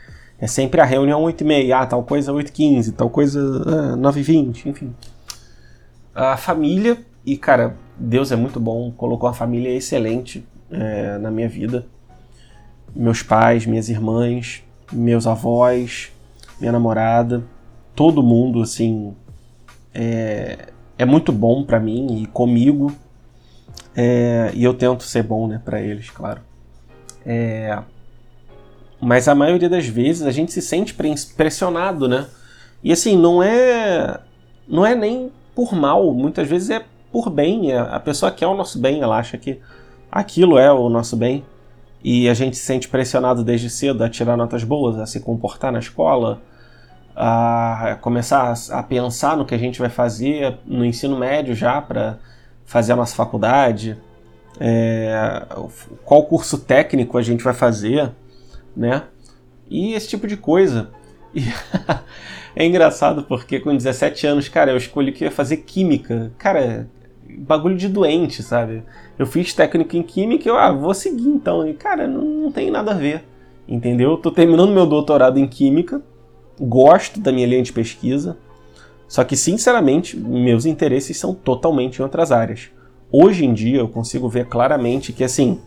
É 0.41 0.47
sempre 0.47 0.79
a 0.79 0.85
reunião 0.85 1.23
8h30, 1.23 1.71
ah, 1.73 1.85
tal 1.85 2.03
coisa 2.03 2.31
8h15, 2.31 2.93
tal 2.95 3.09
coisa 3.09 3.39
ah, 3.41 3.97
9h20, 3.97 4.67
enfim. 4.67 4.95
A 6.15 6.37
família, 6.37 6.97
e 7.25 7.37
cara, 7.37 7.75
Deus 7.97 8.31
é 8.31 8.35
muito 8.35 8.59
bom, 8.59 8.91
colocou 8.91 9.27
a 9.27 9.33
família 9.33 9.69
excelente 9.75 10.45
é, 10.71 11.17
na 11.17 11.29
minha 11.29 11.49
vida. 11.49 11.85
Meus 12.95 13.21
pais, 13.21 13.65
minhas 13.65 13.89
irmãs, 13.89 14.63
meus 14.91 15.27
avós, 15.27 16.11
minha 16.59 16.71
namorada, 16.71 17.43
todo 17.95 18.23
mundo, 18.23 18.61
assim, 18.61 19.13
é, 19.93 20.69
é 20.97 21.05
muito 21.05 21.31
bom 21.31 21.63
para 21.63 21.79
mim 21.79 22.21
e 22.21 22.25
comigo 22.27 22.93
é, 24.01 24.51
e 24.53 24.63
eu 24.63 24.73
tento 24.73 25.03
ser 25.03 25.23
bom, 25.23 25.45
né, 25.45 25.61
para 25.63 25.81
eles, 25.81 26.09
claro. 26.09 26.39
É, 27.25 27.77
mas 29.01 29.27
a 29.27 29.35
maioria 29.35 29.67
das 29.67 29.85
vezes 29.85 30.25
a 30.25 30.31
gente 30.31 30.53
se 30.53 30.61
sente 30.61 30.95
pressionado, 31.35 32.07
né? 32.07 32.25
E 32.81 32.93
assim, 32.93 33.17
não 33.17 33.43
é 33.43 34.21
não 34.65 34.85
é 34.85 34.95
nem 34.95 35.29
por 35.53 35.73
mal, 35.75 36.13
muitas 36.13 36.47
vezes 36.47 36.69
é 36.69 36.81
por 37.11 37.29
bem. 37.29 37.73
É, 37.73 37.77
a 37.77 37.99
pessoa 37.99 38.31
quer 38.31 38.47
o 38.47 38.55
nosso 38.55 38.79
bem, 38.79 39.01
ela 39.01 39.17
acha 39.17 39.37
que 39.37 39.59
aquilo 40.09 40.57
é 40.57 40.71
o 40.71 40.87
nosso 40.87 41.17
bem. 41.17 41.43
E 42.01 42.29
a 42.29 42.33
gente 42.33 42.55
se 42.55 42.63
sente 42.63 42.87
pressionado 42.87 43.43
desde 43.43 43.69
cedo 43.69 44.01
a 44.01 44.09
tirar 44.09 44.37
notas 44.37 44.63
boas, 44.63 44.97
a 44.97 45.05
se 45.05 45.19
comportar 45.19 45.73
na 45.73 45.79
escola, 45.79 46.41
a 47.13 47.97
começar 47.99 48.53
a 48.71 48.81
pensar 48.81 49.35
no 49.35 49.45
que 49.45 49.53
a 49.53 49.57
gente 49.57 49.77
vai 49.77 49.89
fazer 49.89 50.57
no 50.65 50.85
ensino 50.85 51.19
médio 51.19 51.53
já 51.53 51.81
para 51.81 52.17
fazer 52.69 52.93
a 52.93 52.95
nossa 52.95 53.15
faculdade, 53.15 53.97
é, 54.59 55.11
qual 56.05 56.23
curso 56.25 56.59
técnico 56.59 57.17
a 57.17 57.21
gente 57.23 57.43
vai 57.43 57.53
fazer, 57.53 58.11
né? 58.77 59.05
E 59.67 59.95
esse 59.95 60.07
tipo 60.07 60.27
de 60.27 60.37
coisa. 60.37 60.91
E 61.33 61.41
é 62.55 62.63
engraçado 62.63 63.23
porque 63.23 63.59
com 63.59 63.75
17 63.75 64.27
anos, 64.27 64.47
cara, 64.47 64.69
eu 64.69 64.77
escolhi 64.77 65.11
que 65.11 65.23
ia 65.23 65.31
fazer 65.31 65.57
química. 65.57 66.31
Cara, 66.37 66.87
bagulho 67.39 67.75
de 67.75 67.89
doente, 67.89 68.43
sabe? 68.43 68.83
Eu 69.17 69.25
fiz 69.25 69.51
técnico 69.51 69.97
em 69.97 70.03
química 70.03 70.47
e 70.47 70.51
eu, 70.51 70.55
ah, 70.55 70.71
vou 70.71 70.93
seguir 70.93 71.27
então. 71.27 71.67
E, 71.67 71.73
cara, 71.73 72.07
não, 72.07 72.21
não 72.21 72.51
tem 72.51 72.69
nada 72.69 72.91
a 72.91 72.95
ver, 72.95 73.23
entendeu? 73.67 74.15
tô 74.15 74.29
terminando 74.29 74.71
meu 74.71 74.85
doutorado 74.85 75.39
em 75.39 75.47
química, 75.47 76.03
gosto 76.59 77.19
da 77.19 77.31
minha 77.31 77.47
linha 77.47 77.63
de 77.63 77.73
pesquisa, 77.73 78.37
só 79.09 79.23
que, 79.23 79.35
sinceramente, 79.35 80.15
meus 80.15 80.67
interesses 80.67 81.17
são 81.17 81.33
totalmente 81.33 81.97
em 81.97 82.03
outras 82.03 82.31
áreas. 82.31 82.69
Hoje 83.11 83.43
em 83.43 83.55
dia, 83.55 83.79
eu 83.79 83.89
consigo 83.89 84.29
ver 84.29 84.45
claramente 84.45 85.11
que, 85.11 85.23
assim, 85.23 85.59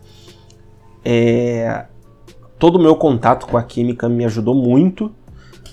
é... 1.03 1.85
todo 2.57 2.77
o 2.77 2.81
meu 2.81 2.95
contato 2.95 3.45
com 3.45 3.57
a 3.57 3.63
química 3.63 4.07
me 4.07 4.23
ajudou 4.23 4.55
muito 4.55 5.13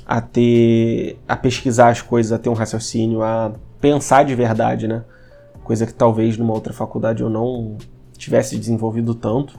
a 0.05 0.21
ter, 0.21 1.17
a 1.29 1.37
pesquisar 1.37 1.91
as 1.91 2.03
coisas, 2.03 2.33
a 2.33 2.39
ter 2.39 2.49
um 2.49 2.55
raciocínio, 2.55 3.23
a 3.23 3.53
pensar 3.81 4.25
de 4.25 4.35
verdade, 4.35 4.89
né? 4.89 5.05
Coisa 5.63 5.87
que 5.87 5.95
talvez 5.95 6.37
numa 6.37 6.53
outra 6.53 6.73
faculdade 6.73 7.23
eu 7.23 7.31
não 7.31 7.79
tivesse 8.19 8.59
desenvolvido 8.59 9.15
tanto. 9.15 9.57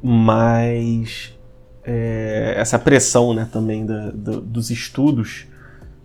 Mas 0.00 1.36
é, 1.82 2.54
essa 2.56 2.78
pressão, 2.78 3.34
né, 3.34 3.48
também 3.50 3.84
da, 3.84 4.12
da, 4.12 4.38
dos 4.38 4.70
estudos 4.70 5.50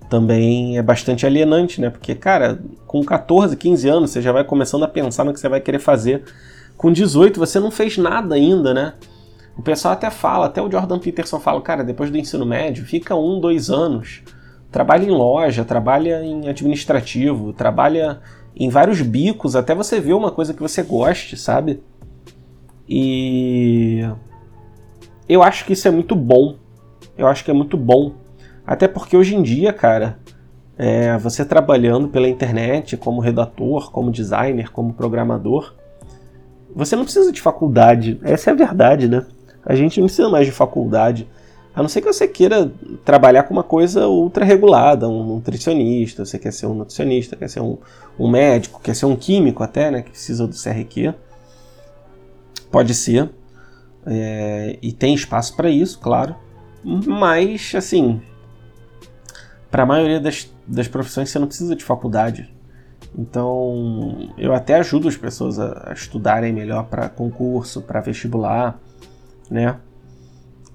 também 0.10 0.78
é 0.78 0.82
bastante 0.82 1.26
alienante, 1.26 1.82
né? 1.82 1.89
Porque, 1.89 2.15
cara, 2.15 2.60
com 2.86 3.04
14, 3.04 3.56
15 3.56 3.89
anos 3.89 4.12
você 4.12 4.22
já 4.22 4.32
vai 4.32 4.43
começando 4.43 4.84
a 4.84 4.88
pensar 4.88 5.24
no 5.24 5.34
que 5.34 5.39
você 5.39 5.50
vai 5.50 5.62
querer 5.62 5.80
fazer. 5.80 6.24
Com 6.78 6.91
18 6.91 7.39
você 7.39 7.60
não 7.60 7.72
fez 7.72 7.98
nada 7.98 8.36
ainda, 8.36 8.74
né? 8.74 8.93
O 9.58 9.62
pessoal 9.62 9.93
até 9.93 10.10
fala, 10.10 10.46
até 10.46 10.62
o 10.62 10.70
Jordan 10.72 11.00
Peterson 11.00 11.39
fala, 11.39 11.62
cara, 11.62 11.84
depois 11.84 12.12
do 12.12 12.17
ensino 12.17 12.46
médio, 12.46 12.86
fica 12.86 13.15
um, 13.15 13.39
dois 13.39 13.70
anos 13.70 14.22
trabalha 14.72 15.06
em 15.06 15.12
loja, 15.12 15.65
trabalha 15.65 16.24
em 16.24 16.48
administrativo, 16.48 17.54
trabalha 17.54 18.20
em 18.56 18.70
vários 18.70 19.02
bicos 19.02 19.56
até 19.56 19.74
você 19.74 20.00
ver 20.00 20.13
uma 20.13 20.32
coisa 20.32 20.54
que 20.54 20.62
você 20.62 20.84
goste, 20.84 21.38
sabe? 21.38 21.82
E 22.88 24.08
eu 25.28 25.43
acho 25.43 25.65
que 25.65 25.74
isso 25.74 25.88
é 25.88 25.91
muito 25.91 26.15
bom. 26.15 26.56
Eu 27.17 27.28
acho 27.28 27.43
que 27.43 27.52
é 27.52 27.54
muito 27.54 27.78
bom. 27.78 28.13
Até 28.67 28.86
porque 28.86 29.15
hoje 29.15 29.34
em 29.34 29.41
dia, 29.41 29.71
cara, 29.71 30.19
é, 30.77 31.17
você 31.17 31.45
trabalhando 31.45 32.10
pela 32.10 32.27
internet 32.27 32.97
como 32.97 33.21
redator, 33.21 33.89
como 33.89 34.12
designer, 34.12 34.69
como 34.73 34.93
programador, 34.93 35.73
você 36.75 36.93
não 36.97 37.06
precisa 37.06 37.32
de 37.32 37.41
faculdade. 37.41 38.19
Essa 38.21 38.49
é 38.49 38.53
a 38.53 38.56
verdade, 38.58 39.08
né? 39.08 39.25
A 39.65 39.73
gente 39.73 40.01
não 40.01 40.08
precisa 40.08 40.27
mais 40.27 40.45
de 40.45 40.51
faculdade. 40.51 41.27
A 41.73 41.82
não 41.82 41.88
ser 41.88 42.01
que 42.01 42.08
você 42.12 42.27
queira 42.27 42.69
trabalhar 43.06 43.43
com 43.43 43.53
uma 43.53 43.63
coisa 43.63 44.08
ultra 44.08 44.43
regulada, 44.43 45.08
um 45.08 45.23
nutricionista, 45.23 46.25
você 46.25 46.38
quer 46.38 46.51
ser 46.51 46.65
um 46.65 46.73
nutricionista, 46.73 47.36
quer 47.36 47.49
ser 47.49 47.62
um, 47.62 47.77
um 48.19 48.30
médico, 48.30 48.82
quer 48.82 48.95
ser 48.95 49.06
um 49.06 49.15
químico 49.15 49.63
até, 49.63 49.89
né, 49.89 50.01
que 50.01 50.10
precisa 50.10 50.45
do 50.45 50.56
CRQ. 50.56 51.13
Pode 52.69 52.93
ser. 52.93 53.30
É, 54.06 54.77
e 54.82 54.91
tem 54.91 55.13
espaço 55.13 55.56
para 55.56 55.69
isso, 55.69 55.99
claro. 55.99 56.36
Mas, 56.84 57.73
assim, 57.75 58.21
para 59.69 59.84
a 59.84 59.86
maioria 59.86 60.19
das, 60.19 60.51
das 60.65 60.88
profissões 60.88 61.30
você 61.30 61.39
não 61.39 61.47
precisa 61.47 61.75
de 61.75 61.84
faculdade. 61.84 62.53
Então, 63.17 64.32
eu 64.38 64.53
até 64.53 64.75
ajudo 64.75 65.08
as 65.08 65.17
pessoas 65.17 65.60
a, 65.60 65.89
a 65.89 65.93
estudarem 65.93 66.53
melhor 66.53 66.86
para 66.86 67.10
concurso, 67.10 67.82
para 67.82 68.01
vestibular, 68.01 68.80
né? 69.49 69.77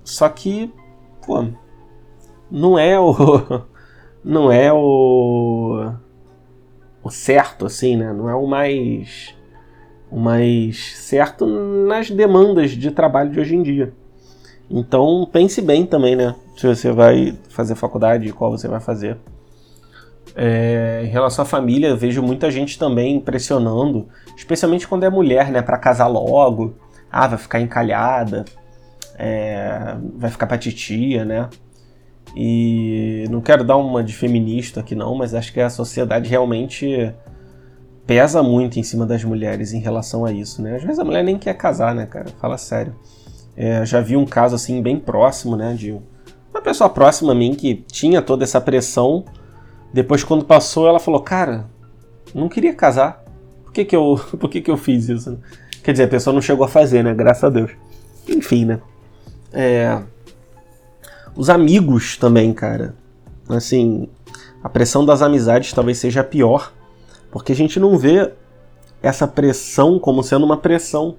Só 0.04 0.28
que 0.28 0.72
pô, 1.24 1.46
não 2.50 2.78
é 2.78 2.98
o. 2.98 3.12
Não 4.24 4.52
é 4.52 4.72
o. 4.72 5.94
O 7.02 7.10
certo, 7.10 7.66
assim, 7.66 7.96
né? 7.96 8.12
Não 8.12 8.30
é 8.30 8.36
o 8.36 8.46
mais. 8.46 9.34
O 10.08 10.16
mais 10.16 10.94
certo 10.96 11.44
nas 11.44 12.08
demandas 12.08 12.70
de 12.70 12.92
trabalho 12.92 13.30
de 13.30 13.40
hoje 13.40 13.56
em 13.56 13.62
dia. 13.64 13.92
Então 14.70 15.28
pense 15.32 15.60
bem 15.60 15.84
também, 15.84 16.14
né? 16.14 16.36
Se 16.56 16.66
você 16.66 16.92
vai 16.92 17.38
fazer 17.48 17.74
faculdade 17.74 18.32
qual 18.32 18.50
você 18.50 18.68
vai 18.68 18.80
fazer. 18.80 19.16
É, 20.34 21.02
em 21.04 21.08
relação 21.08 21.42
à 21.42 21.46
família, 21.46 21.94
vejo 21.94 22.22
muita 22.22 22.50
gente 22.50 22.78
também 22.78 23.20
pressionando, 23.20 24.08
especialmente 24.36 24.88
quando 24.88 25.04
é 25.04 25.10
mulher, 25.10 25.50
né? 25.50 25.60
Para 25.60 25.78
casar 25.78 26.06
logo. 26.06 26.74
Ah, 27.10 27.26
vai 27.26 27.38
ficar 27.38 27.60
encalhada 27.60 28.44
é, 29.18 29.96
vai 30.16 30.30
ficar 30.30 30.46
pra 30.46 30.58
titia, 30.58 31.24
né? 31.24 31.48
E 32.34 33.24
não 33.30 33.40
quero 33.40 33.62
dar 33.62 33.76
uma 33.76 34.02
de 34.02 34.12
feminista 34.12 34.80
aqui 34.80 34.94
não, 34.94 35.14
mas 35.14 35.34
acho 35.34 35.52
que 35.52 35.60
a 35.60 35.68
sociedade 35.68 36.28
realmente 36.28 37.12
pesa 38.06 38.42
muito 38.42 38.78
em 38.78 38.82
cima 38.82 39.06
das 39.06 39.22
mulheres 39.22 39.72
em 39.72 39.80
relação 39.80 40.24
a 40.24 40.32
isso, 40.32 40.62
né? 40.62 40.76
Às 40.76 40.82
vezes 40.82 40.98
a 40.98 41.04
mulher 41.04 41.22
nem 41.22 41.38
quer 41.38 41.54
casar, 41.54 41.94
né, 41.94 42.06
cara? 42.06 42.28
Fala 42.40 42.56
sério. 42.56 42.94
É, 43.56 43.84
já 43.84 44.00
vi 44.00 44.16
um 44.16 44.24
caso 44.24 44.54
assim 44.54 44.82
bem 44.82 44.98
próximo, 44.98 45.56
né, 45.56 45.74
de 45.74 45.94
uma 46.52 46.62
pessoa 46.62 46.88
próxima 46.88 47.32
a 47.32 47.34
mim 47.34 47.54
que 47.54 47.74
tinha 47.74 48.20
toda 48.22 48.44
essa 48.44 48.60
pressão. 48.60 49.24
Depois 49.92 50.22
quando 50.24 50.44
passou, 50.44 50.86
ela 50.86 50.98
falou: 51.00 51.20
"Cara, 51.20 51.66
não 52.34 52.48
queria 52.48 52.74
casar. 52.74 53.24
Por 53.64 53.72
que 53.72 53.84
que 53.84 53.96
eu, 53.96 54.20
por 54.38 54.48
que 54.48 54.60
que 54.60 54.70
eu 54.70 54.76
fiz 54.76 55.08
isso?" 55.08 55.38
Quer 55.82 55.92
dizer, 55.92 56.04
a 56.04 56.08
pessoa 56.08 56.32
não 56.32 56.40
chegou 56.40 56.64
a 56.64 56.68
fazer, 56.68 57.02
né? 57.02 57.12
Graças 57.12 57.42
a 57.42 57.48
Deus. 57.48 57.72
Enfim, 58.28 58.64
né? 58.64 58.80
É, 59.52 60.00
os 61.34 61.50
amigos 61.50 62.16
também, 62.16 62.52
cara. 62.52 62.94
Assim, 63.48 64.08
a 64.62 64.68
pressão 64.68 65.04
das 65.04 65.22
amizades 65.22 65.72
talvez 65.72 65.98
seja 65.98 66.22
pior, 66.22 66.72
porque 67.30 67.52
a 67.52 67.56
gente 67.56 67.80
não 67.80 67.98
vê 67.98 68.32
essa 69.02 69.26
pressão 69.26 69.98
como 69.98 70.22
sendo 70.22 70.44
uma 70.44 70.56
pressão. 70.56 71.16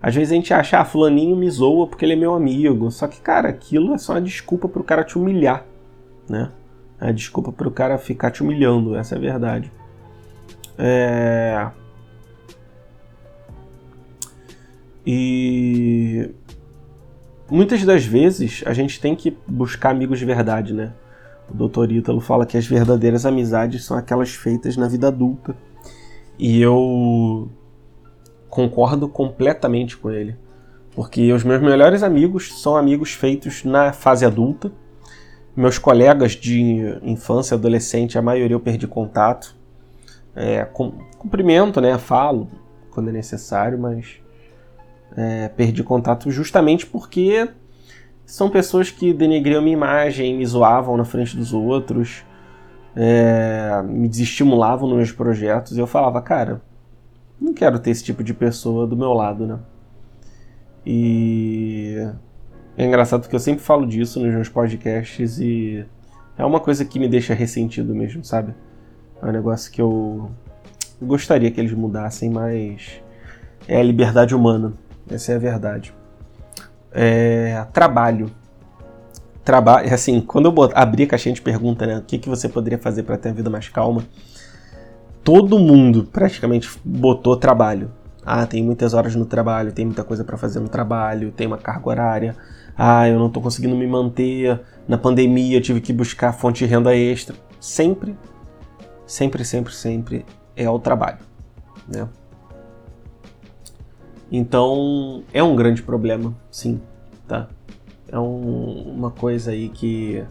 Às 0.00 0.14
vezes 0.14 0.32
a 0.32 0.34
gente 0.34 0.52
acha, 0.52 0.78
ah, 0.78 0.84
fulaninho 0.84 1.34
me 1.34 1.48
zoa 1.50 1.86
porque 1.86 2.04
ele 2.04 2.12
é 2.12 2.16
meu 2.16 2.34
amigo. 2.34 2.90
Só 2.90 3.06
que, 3.08 3.20
cara, 3.20 3.48
aquilo 3.48 3.94
é 3.94 3.98
só 3.98 4.12
uma 4.12 4.20
desculpa 4.20 4.68
pro 4.68 4.84
cara 4.84 5.02
te 5.02 5.16
humilhar, 5.16 5.64
né? 6.28 6.50
É 7.00 7.12
desculpa 7.12 7.50
pro 7.50 7.70
cara 7.70 7.98
ficar 7.98 8.30
te 8.30 8.42
humilhando, 8.42 8.96
essa 8.96 9.14
é 9.14 9.18
a 9.18 9.20
verdade. 9.20 9.72
É... 10.78 11.68
E 15.06 16.30
muitas 17.50 17.84
das 17.84 18.04
vezes 18.04 18.62
a 18.66 18.72
gente 18.72 19.00
tem 19.00 19.14
que 19.14 19.36
buscar 19.46 19.90
amigos 19.90 20.18
de 20.18 20.24
verdade, 20.24 20.72
né? 20.72 20.92
O 21.48 21.68
Dr. 21.68 21.92
Ítalo 21.92 22.20
fala 22.20 22.46
que 22.46 22.56
as 22.56 22.66
verdadeiras 22.66 23.26
amizades 23.26 23.84
são 23.84 23.96
aquelas 23.96 24.30
feitas 24.30 24.76
na 24.76 24.88
vida 24.88 25.08
adulta. 25.08 25.54
E 26.38 26.60
eu 26.60 27.50
concordo 28.54 29.08
completamente 29.08 29.96
com 29.96 30.12
ele. 30.12 30.36
Porque 30.94 31.32
os 31.32 31.42
meus 31.42 31.60
melhores 31.60 32.04
amigos 32.04 32.62
são 32.62 32.76
amigos 32.76 33.12
feitos 33.12 33.64
na 33.64 33.92
fase 33.92 34.24
adulta. 34.24 34.70
Meus 35.56 35.76
colegas 35.76 36.32
de 36.32 37.00
infância, 37.02 37.56
adolescente, 37.56 38.16
a 38.16 38.22
maioria 38.22 38.54
eu 38.54 38.60
perdi 38.60 38.86
contato. 38.86 39.56
É, 40.36 40.64
cumprimento, 41.18 41.80
né? 41.80 41.98
Falo 41.98 42.48
quando 42.92 43.08
é 43.08 43.12
necessário, 43.12 43.76
mas 43.76 44.20
é, 45.16 45.48
perdi 45.48 45.82
contato 45.82 46.30
justamente 46.30 46.86
porque 46.86 47.48
são 48.24 48.48
pessoas 48.48 48.88
que 48.88 49.12
denegriam 49.12 49.60
minha 49.60 49.76
imagem, 49.76 50.36
me 50.38 50.46
zoavam 50.46 50.96
na 50.96 51.04
frente 51.04 51.36
dos 51.36 51.52
outros, 51.52 52.24
é, 52.94 53.82
me 53.84 54.08
desestimulavam 54.08 54.88
nos 54.88 54.96
meus 54.96 55.12
projetos. 55.12 55.76
E 55.76 55.80
eu 55.80 55.88
falava, 55.88 56.22
cara, 56.22 56.62
não 57.44 57.52
quero 57.52 57.78
ter 57.78 57.90
esse 57.90 58.02
tipo 58.02 58.24
de 58.24 58.32
pessoa 58.32 58.86
do 58.86 58.96
meu 58.96 59.12
lado, 59.12 59.46
né? 59.46 59.58
E 60.84 61.96
é 62.76 62.84
engraçado 62.84 63.22
porque 63.22 63.36
eu 63.36 63.40
sempre 63.40 63.62
falo 63.62 63.86
disso 63.86 64.20
nos 64.20 64.34
meus 64.34 64.48
podcasts 64.48 65.38
e 65.38 65.84
é 66.36 66.44
uma 66.44 66.58
coisa 66.58 66.84
que 66.84 66.98
me 66.98 67.08
deixa 67.08 67.34
ressentido 67.34 67.94
mesmo, 67.94 68.24
sabe? 68.24 68.54
É 69.22 69.26
um 69.26 69.32
negócio 69.32 69.70
que 69.70 69.80
eu 69.80 70.30
gostaria 71.00 71.50
que 71.50 71.60
eles 71.60 71.72
mudassem, 71.72 72.30
mas 72.30 73.00
é 73.68 73.78
a 73.78 73.82
liberdade 73.82 74.34
humana. 74.34 74.72
Essa 75.08 75.32
é 75.32 75.36
a 75.36 75.38
verdade. 75.38 75.94
É, 76.92 77.64
trabalho. 77.72 78.30
Trabalho, 79.44 79.92
assim, 79.92 80.20
quando 80.22 80.46
eu 80.46 80.70
abri 80.74 81.02
a 81.02 81.06
caixinha 81.06 81.34
de 81.34 81.42
pergunta, 81.42 81.86
né, 81.86 81.98
o 81.98 82.02
que, 82.02 82.16
que 82.18 82.28
você 82.28 82.48
poderia 82.48 82.78
fazer 82.78 83.02
para 83.02 83.18
ter 83.18 83.28
a 83.28 83.32
vida 83.32 83.50
mais 83.50 83.68
calma, 83.68 84.02
todo 85.24 85.58
mundo 85.58 86.04
praticamente 86.04 86.70
botou 86.84 87.36
trabalho. 87.36 87.90
Ah, 88.24 88.46
tem 88.46 88.62
muitas 88.62 88.94
horas 88.94 89.14
no 89.16 89.24
trabalho, 89.24 89.72
tem 89.72 89.84
muita 89.84 90.04
coisa 90.04 90.22
para 90.22 90.36
fazer 90.36 90.60
no 90.60 90.68
trabalho, 90.68 91.32
tem 91.32 91.46
uma 91.46 91.58
carga 91.58 91.88
horária. 91.88 92.36
Ah, 92.76 93.08
eu 93.08 93.18
não 93.18 93.26
estou 93.26 93.42
conseguindo 93.42 93.74
me 93.74 93.86
manter. 93.86 94.60
Na 94.86 94.98
pandemia 94.98 95.56
eu 95.56 95.62
tive 95.62 95.80
que 95.80 95.92
buscar 95.92 96.32
fonte 96.32 96.64
de 96.64 96.70
renda 96.70 96.94
extra. 96.94 97.34
Sempre, 97.58 98.16
sempre, 99.06 99.44
sempre, 99.44 99.74
sempre 99.74 100.26
é 100.54 100.68
o 100.68 100.78
trabalho, 100.78 101.18
né? 101.88 102.06
Então 104.30 105.22
é 105.32 105.42
um 105.42 105.56
grande 105.56 105.82
problema, 105.82 106.34
sim, 106.50 106.80
tá? 107.26 107.48
É 108.08 108.18
um, 108.18 108.94
uma 108.94 109.10
coisa 109.10 109.50
aí 109.50 109.68
que, 109.68 110.24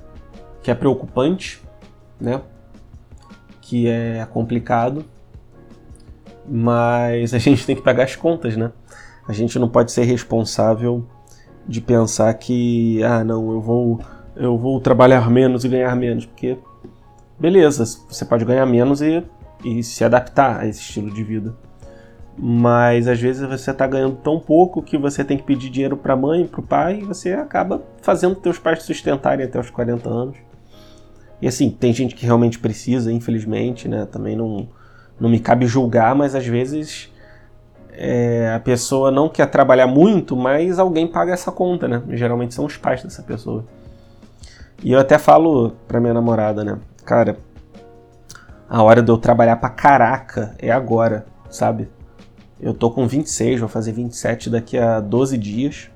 que 0.62 0.70
é 0.70 0.76
preocupante, 0.76 1.62
né? 2.20 2.42
Que 3.64 3.88
é 3.88 4.26
complicado, 4.32 5.04
mas 6.48 7.34
a 7.34 7.38
gente 7.40 7.66
tem 7.66 7.76
que 7.76 7.82
pagar 7.82 8.04
as 8.04 8.16
contas, 8.16 8.56
né? 8.56 8.72
A 9.28 9.34
gente 9.34 9.58
não 9.58 9.70
pode 9.70 9.92
ser 9.92 10.04
responsável 10.04 11.06
de 11.68 11.80
pensar 11.80 12.34
que, 12.34 13.02
ah, 13.04 13.24
não, 13.24 13.52
eu 13.52 13.62
vou, 13.62 14.00
eu 14.36 14.58
vou 14.58 14.82
trabalhar 14.82 15.30
menos 15.30 15.64
e 15.64 15.70
ganhar 15.70 15.96
menos, 15.96 16.26
porque 16.26 16.58
beleza, 17.40 17.86
você 18.10 18.26
pode 18.26 18.44
ganhar 18.44 18.66
menos 18.66 19.02
e, 19.02 19.24
e 19.64 19.82
se 19.82 20.04
adaptar 20.04 20.60
a 20.60 20.68
esse 20.68 20.82
estilo 20.82 21.12
de 21.12 21.24
vida 21.24 21.56
mas 22.38 23.08
às 23.08 23.20
vezes 23.20 23.48
você 23.48 23.72
está 23.72 23.86
ganhando 23.86 24.16
tão 24.18 24.40
pouco 24.40 24.82
que 24.82 24.98
você 24.98 25.24
tem 25.24 25.38
que 25.38 25.44
pedir 25.44 25.70
dinheiro 25.70 25.96
para 25.96 26.14
a 26.14 26.18
mãe, 26.18 26.48
para 26.48 26.60
o 26.60 26.64
pai, 26.64 27.00
e 27.00 27.06
você 27.06 27.34
acaba 27.34 27.84
fazendo 28.02 28.36
teus 28.36 28.58
pais 28.58 28.84
sustentarem 28.84 29.46
até 29.46 29.60
os 29.60 29.70
40 29.70 30.10
anos. 30.10 30.38
E 31.44 31.48
assim, 31.48 31.70
tem 31.70 31.92
gente 31.92 32.16
que 32.16 32.26
realmente 32.26 32.58
precisa, 32.58 33.12
infelizmente, 33.12 33.86
né? 33.86 34.06
Também 34.06 34.34
não, 34.34 34.70
não 35.20 35.30
me 35.30 35.42
cabe 35.42 35.68
julgar, 35.68 36.16
mas 36.16 36.36
às 36.36 36.48
vezes 36.48 37.12
é, 37.92 38.54
a 38.56 38.62
pessoa 38.62 39.12
não 39.12 39.28
quer 39.28 39.48
trabalhar 39.48 39.86
muito, 39.86 40.38
mas 40.38 40.80
alguém 40.80 41.06
paga 41.06 41.34
essa 41.34 41.52
conta, 41.52 41.86
né? 41.86 42.02
Geralmente 42.12 42.54
são 42.54 42.64
os 42.64 42.78
pais 42.78 43.04
dessa 43.04 43.22
pessoa. 43.24 43.66
E 44.82 44.94
eu 44.94 45.00
até 45.02 45.18
falo 45.18 45.74
pra 45.86 46.00
minha 46.00 46.14
namorada, 46.14 46.64
né? 46.64 46.80
Cara, 47.04 47.38
a 48.70 48.82
hora 48.82 49.02
de 49.02 49.12
eu 49.12 49.18
trabalhar 49.18 49.58
pra 49.58 49.70
caraca 49.70 50.56
é 50.60 50.72
agora, 50.72 51.26
sabe? 51.50 51.90
Eu 52.58 52.74
tô 52.74 52.90
com 52.90 53.06
26, 53.06 53.60
vou 53.60 53.68
fazer 53.68 53.92
27 53.92 54.50
daqui 54.50 54.78
a 54.78 55.02
12 55.02 55.38
dias. 55.38 55.92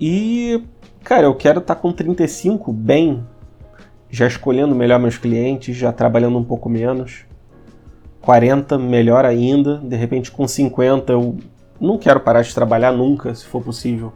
E, 0.00 0.62
cara, 1.02 1.26
eu 1.26 1.34
quero 1.34 1.58
estar 1.58 1.74
tá 1.74 1.80
com 1.80 1.92
35 1.92 2.72
bem, 2.72 3.26
já 4.14 4.28
escolhendo 4.28 4.76
melhor 4.76 5.00
meus 5.00 5.18
clientes, 5.18 5.76
já 5.76 5.92
trabalhando 5.92 6.38
um 6.38 6.44
pouco 6.44 6.68
menos. 6.68 7.24
40, 8.20 8.78
melhor 8.78 9.24
ainda. 9.24 9.78
De 9.78 9.96
repente, 9.96 10.30
com 10.30 10.46
50, 10.46 11.12
eu 11.12 11.36
não 11.80 11.98
quero 11.98 12.20
parar 12.20 12.42
de 12.42 12.54
trabalhar 12.54 12.92
nunca, 12.92 13.34
se 13.34 13.44
for 13.44 13.60
possível, 13.60 14.12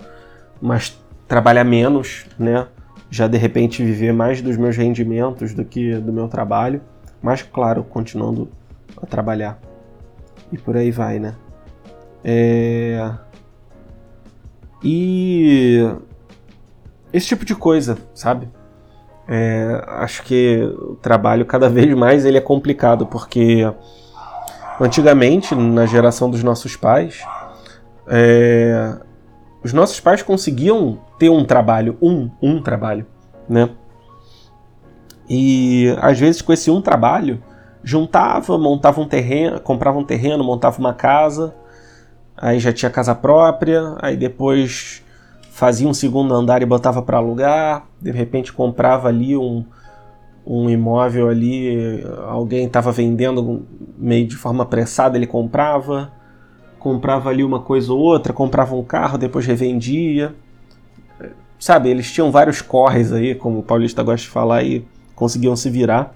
mas 0.63 0.97
trabalhar 1.27 1.65
menos, 1.65 2.27
né? 2.39 2.69
Já 3.11 3.27
de 3.27 3.37
repente 3.37 3.85
viver 3.85 4.13
mais 4.13 4.41
dos 4.41 4.57
meus 4.57 4.77
rendimentos 4.77 5.53
do 5.53 5.65
que 5.65 5.97
do 5.97 6.13
meu 6.13 6.29
trabalho, 6.29 6.81
mas 7.21 7.43
claro, 7.43 7.83
continuando 7.83 8.49
a 9.03 9.05
trabalhar. 9.05 9.59
E 10.53 10.57
por 10.57 10.77
aí 10.77 10.93
vai, 10.93 11.19
né? 11.19 11.35
É... 12.23 13.15
E 14.81 15.91
esse 17.13 17.27
tipo 17.27 17.45
de 17.45 17.57
coisa, 17.57 17.99
sabe? 18.15 18.49
É, 19.31 19.85
acho 19.89 20.23
que 20.23 20.59
o 20.79 20.97
trabalho 20.97 21.45
cada 21.45 21.69
vez 21.71 21.93
mais 21.95 22.25
ele 22.25 22.39
é 22.39 22.41
complicado 22.41 23.05
porque 23.05 23.71
antigamente 24.81 25.55
na 25.55 25.85
geração 25.85 26.31
dos 26.31 26.43
nossos 26.43 26.77
pais 26.77 27.23
é, 28.07 28.97
os 29.63 29.75
nossos 29.75 30.01
pais 30.01 30.23
conseguiam 30.23 30.99
ter 31.19 31.29
um 31.29 31.45
trabalho 31.45 31.99
um 32.01 32.31
um 32.41 32.63
trabalho 32.63 33.05
né? 33.47 33.69
E 35.29 35.95
às 36.01 36.19
vezes 36.19 36.41
com 36.41 36.51
esse 36.55 36.71
um 36.71 36.81
trabalho 36.81 37.43
juntava 37.85 38.57
montava 38.57 38.99
um 38.99 39.07
terreno 39.07 39.61
comprava 39.61 39.99
um 39.99 40.05
terreno 40.05 40.43
montava 40.43 40.79
uma 40.79 40.95
casa 40.95 41.55
aí 42.35 42.59
já 42.59 42.73
tinha 42.73 42.91
casa 42.91 43.15
própria 43.15 43.95
aí 44.01 44.17
depois 44.17 45.03
fazia 45.59 45.89
um 45.89 45.93
segundo 45.93 46.33
andar 46.33 46.63
e 46.63 46.65
botava 46.67 47.03
para 47.03 47.17
alugar, 47.17 47.85
de 48.01 48.13
repente 48.13 48.53
comprava 48.53 49.09
ali 49.09 49.37
um, 49.37 49.65
um 50.47 50.71
imóvel 50.71 51.29
ali, 51.29 52.01
alguém 52.29 52.65
estava 52.65 52.93
vendendo 52.93 53.67
meio 53.99 54.25
de 54.29 54.37
forma 54.37 54.63
apressada, 54.63 55.19
ele 55.19 55.27
comprava, 55.27 56.13
comprava 56.79 57.29
ali 57.29 57.43
uma 57.43 57.59
coisa 57.59 57.93
ou 57.93 57.99
outra, 57.99 58.33
comprava 58.33 58.77
um 58.77 58.85
carro, 58.85 59.19
depois 59.19 59.45
revendia. 59.47 60.33
Sabe, 61.59 61.89
eles 61.89 62.13
tinham 62.13 62.31
vários 62.31 62.63
corres 62.63 63.13
aí, 63.13 63.35
como 63.35 63.59
o 63.59 63.63
Paulista 63.65 64.01
gosta 64.05 64.25
de 64.25 64.31
falar, 64.31 64.63
e 64.63 64.87
conseguiam 65.17 65.57
se 65.57 65.69
virar. 65.69 66.15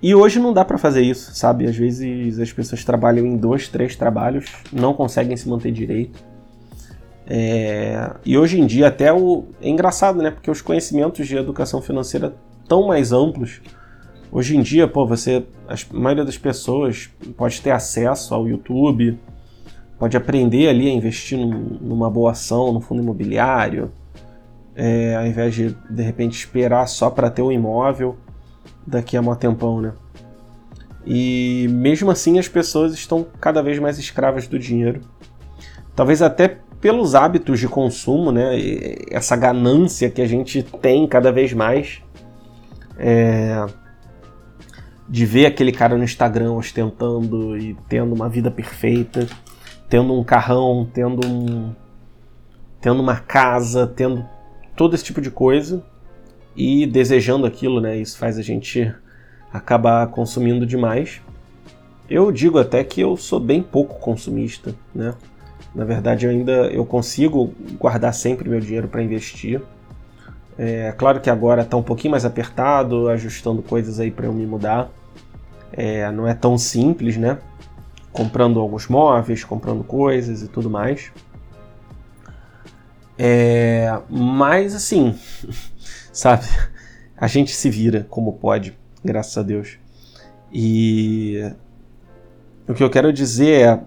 E 0.00 0.14
hoje 0.14 0.38
não 0.38 0.52
dá 0.52 0.64
para 0.64 0.78
fazer 0.78 1.02
isso, 1.02 1.34
sabe? 1.34 1.66
Às 1.66 1.76
vezes 1.76 2.38
as 2.38 2.52
pessoas 2.52 2.84
trabalham 2.84 3.26
em 3.26 3.36
dois, 3.36 3.66
três 3.66 3.96
trabalhos, 3.96 4.46
não 4.72 4.94
conseguem 4.94 5.36
se 5.36 5.48
manter 5.48 5.72
direito. 5.72 6.29
É, 7.32 8.10
e 8.26 8.36
hoje 8.36 8.60
em 8.60 8.66
dia 8.66 8.88
até 8.88 9.12
o 9.12 9.44
é 9.62 9.68
engraçado, 9.68 10.20
né? 10.20 10.32
Porque 10.32 10.50
os 10.50 10.60
conhecimentos 10.60 11.28
de 11.28 11.36
educação 11.36 11.80
financeira 11.80 12.34
tão 12.66 12.88
mais 12.88 13.12
amplos. 13.12 13.60
Hoje 14.32 14.56
em 14.56 14.62
dia, 14.62 14.88
pô, 14.88 15.06
você, 15.06 15.44
a 15.68 15.76
maioria 15.92 16.24
das 16.24 16.36
pessoas 16.36 17.08
pode 17.36 17.60
ter 17.60 17.70
acesso 17.70 18.34
ao 18.34 18.48
YouTube, 18.48 19.16
pode 19.96 20.16
aprender 20.16 20.68
ali 20.68 20.88
a 20.88 20.92
investir 20.92 21.38
num, 21.38 21.78
numa 21.80 22.10
boa 22.10 22.32
ação, 22.32 22.72
no 22.72 22.80
fundo 22.80 23.00
imobiliário, 23.00 23.92
é, 24.74 25.14
ao 25.14 25.24
invés 25.24 25.54
de 25.54 25.76
de 25.88 26.02
repente 26.02 26.32
esperar 26.36 26.88
só 26.88 27.10
para 27.10 27.30
ter 27.30 27.42
o 27.42 27.46
um 27.46 27.52
imóvel 27.52 28.16
daqui 28.84 29.16
a 29.16 29.20
um 29.20 29.34
tempão, 29.36 29.80
né? 29.80 29.92
E 31.06 31.68
mesmo 31.70 32.10
assim 32.10 32.40
as 32.40 32.48
pessoas 32.48 32.92
estão 32.92 33.24
cada 33.40 33.62
vez 33.62 33.78
mais 33.78 34.00
escravas 34.00 34.48
do 34.48 34.58
dinheiro. 34.58 35.00
Talvez 35.94 36.22
até 36.22 36.58
pelos 36.80 37.14
hábitos 37.14 37.60
de 37.60 37.68
consumo, 37.68 38.32
né? 38.32 38.56
Essa 39.10 39.36
ganância 39.36 40.10
que 40.10 40.22
a 40.22 40.26
gente 40.26 40.62
tem 40.62 41.06
cada 41.06 41.30
vez 41.30 41.52
mais. 41.52 42.02
É, 42.98 43.66
de 45.08 45.26
ver 45.26 45.46
aquele 45.46 45.72
cara 45.72 45.98
no 45.98 46.04
Instagram 46.04 46.52
ostentando 46.52 47.58
e 47.58 47.76
tendo 47.88 48.14
uma 48.14 48.28
vida 48.28 48.48
perfeita, 48.48 49.26
tendo 49.88 50.14
um 50.14 50.22
carrão, 50.22 50.88
tendo 50.94 51.26
um, 51.26 51.74
tendo 52.80 53.02
uma 53.02 53.16
casa, 53.16 53.88
tendo 53.88 54.24
todo 54.76 54.94
esse 54.94 55.02
tipo 55.02 55.20
de 55.20 55.30
coisa 55.30 55.84
e 56.54 56.86
desejando 56.86 57.44
aquilo, 57.44 57.80
né? 57.80 57.96
Isso 57.96 58.16
faz 58.16 58.38
a 58.38 58.42
gente 58.42 58.94
acabar 59.52 60.06
consumindo 60.06 60.64
demais. 60.64 61.20
Eu 62.08 62.30
digo 62.30 62.58
até 62.58 62.84
que 62.84 63.00
eu 63.00 63.16
sou 63.16 63.40
bem 63.40 63.62
pouco 63.62 63.98
consumista, 63.98 64.74
né? 64.94 65.14
Na 65.74 65.84
verdade, 65.84 66.26
eu 66.26 66.30
ainda 66.30 66.52
eu 66.68 66.84
consigo 66.84 67.54
guardar 67.78 68.12
sempre 68.12 68.48
meu 68.48 68.60
dinheiro 68.60 68.88
para 68.88 69.02
investir. 69.02 69.62
É 70.58 70.92
claro 70.92 71.20
que 71.20 71.30
agora 71.30 71.62
está 71.62 71.76
um 71.76 71.82
pouquinho 71.82 72.10
mais 72.10 72.24
apertado, 72.24 73.08
ajustando 73.08 73.62
coisas 73.62 74.00
aí 74.00 74.10
para 74.10 74.26
eu 74.26 74.32
me 74.32 74.46
mudar. 74.46 74.90
É, 75.72 76.10
não 76.10 76.26
é 76.26 76.34
tão 76.34 76.58
simples, 76.58 77.16
né? 77.16 77.38
Comprando 78.12 78.58
alguns 78.58 78.88
móveis, 78.88 79.44
comprando 79.44 79.84
coisas 79.84 80.42
e 80.42 80.48
tudo 80.48 80.68
mais. 80.68 81.12
É, 83.16 83.98
mas 84.08 84.74
assim, 84.74 85.16
sabe? 86.12 86.46
A 87.16 87.26
gente 87.26 87.54
se 87.54 87.70
vira 87.70 88.06
como 88.10 88.32
pode, 88.32 88.76
graças 89.04 89.38
a 89.38 89.42
Deus. 89.42 89.78
E 90.52 91.52
o 92.66 92.74
que 92.74 92.82
eu 92.82 92.90
quero 92.90 93.12
dizer 93.12 93.60
é 93.68 93.80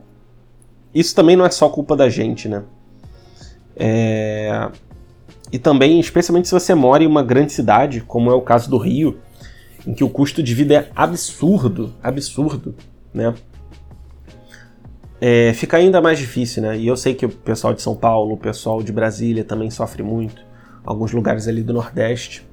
isso 0.94 1.16
também 1.16 1.36
não 1.36 1.46
é 1.46 1.50
só 1.50 1.70
culpa 1.70 1.96
da 1.96 2.10
gente, 2.10 2.48
né? 2.48 2.64
É... 3.76 4.70
E 5.52 5.60
também, 5.60 6.00
especialmente 6.00 6.48
se 6.48 6.54
você 6.54 6.74
mora 6.74 7.04
em 7.04 7.08
uma 7.08 7.24
grande 7.24 7.52
cidade, 7.52 8.02
como 8.02 8.32
é 8.32 8.34
o 8.34 8.42
caso 8.42 8.70
do 8.70 8.78
Rio, 8.78 9.20
em 9.86 9.94
que 9.94 10.04
o 10.04 10.10
custo 10.10 10.42
de 10.42 10.54
vida 10.54 10.74
é 10.74 10.90
absurdo, 10.96 11.94
absurdo, 12.02 12.76
né? 13.14 13.34
É, 15.22 15.54
fica 15.54 15.78
ainda 15.78 16.02
mais 16.02 16.20
difícil, 16.20 16.64
né? 16.64 16.78
E 16.78 16.88
eu 16.88 16.98
sei 16.98 17.14
que 17.14 17.26
o 17.26 17.30
pessoal 17.30 17.74
de 17.74 17.82
São 17.82 17.96
Paulo, 17.96 18.34
o 18.34 18.38
pessoal 18.38 18.82
de 18.84 18.92
Brasília 18.92 19.44
também 19.44 19.70
sofre 19.70 20.04
muito, 20.04 20.44
alguns 20.84 21.12
lugares 21.12 21.48
ali 21.48 21.62
do 21.62 21.72
Nordeste. 21.72 22.46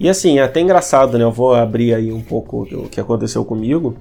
E 0.00 0.08
assim, 0.08 0.38
é 0.38 0.42
até 0.42 0.60
engraçado, 0.60 1.18
né? 1.18 1.24
Eu 1.24 1.32
vou 1.32 1.54
abrir 1.54 1.94
aí 1.94 2.10
um 2.10 2.20
pouco 2.20 2.62
o 2.62 2.88
que 2.88 3.00
aconteceu 3.00 3.44
comigo, 3.44 3.96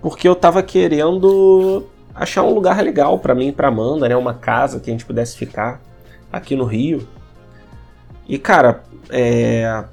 porque 0.00 0.26
eu 0.26 0.34
tava 0.34 0.62
querendo 0.62 1.86
achar 2.14 2.42
um 2.42 2.52
lugar 2.52 2.82
legal 2.82 3.18
para 3.18 3.34
mim 3.34 3.48
e 3.48 3.52
para 3.52 3.68
Amanda, 3.68 4.08
né? 4.08 4.16
Uma 4.16 4.34
casa 4.34 4.80
que 4.80 4.90
a 4.90 4.92
gente 4.92 5.04
pudesse 5.04 5.36
ficar 5.36 5.80
aqui 6.32 6.56
no 6.56 6.64
Rio. 6.64 7.06
E 8.28 8.38
cara, 8.38 8.82
é... 9.10 9.84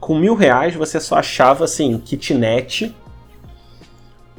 com 0.00 0.18
mil 0.18 0.34
reais 0.34 0.74
você 0.74 1.00
só 1.00 1.16
achava 1.16 1.64
assim 1.64 1.98
kitnet 1.98 2.94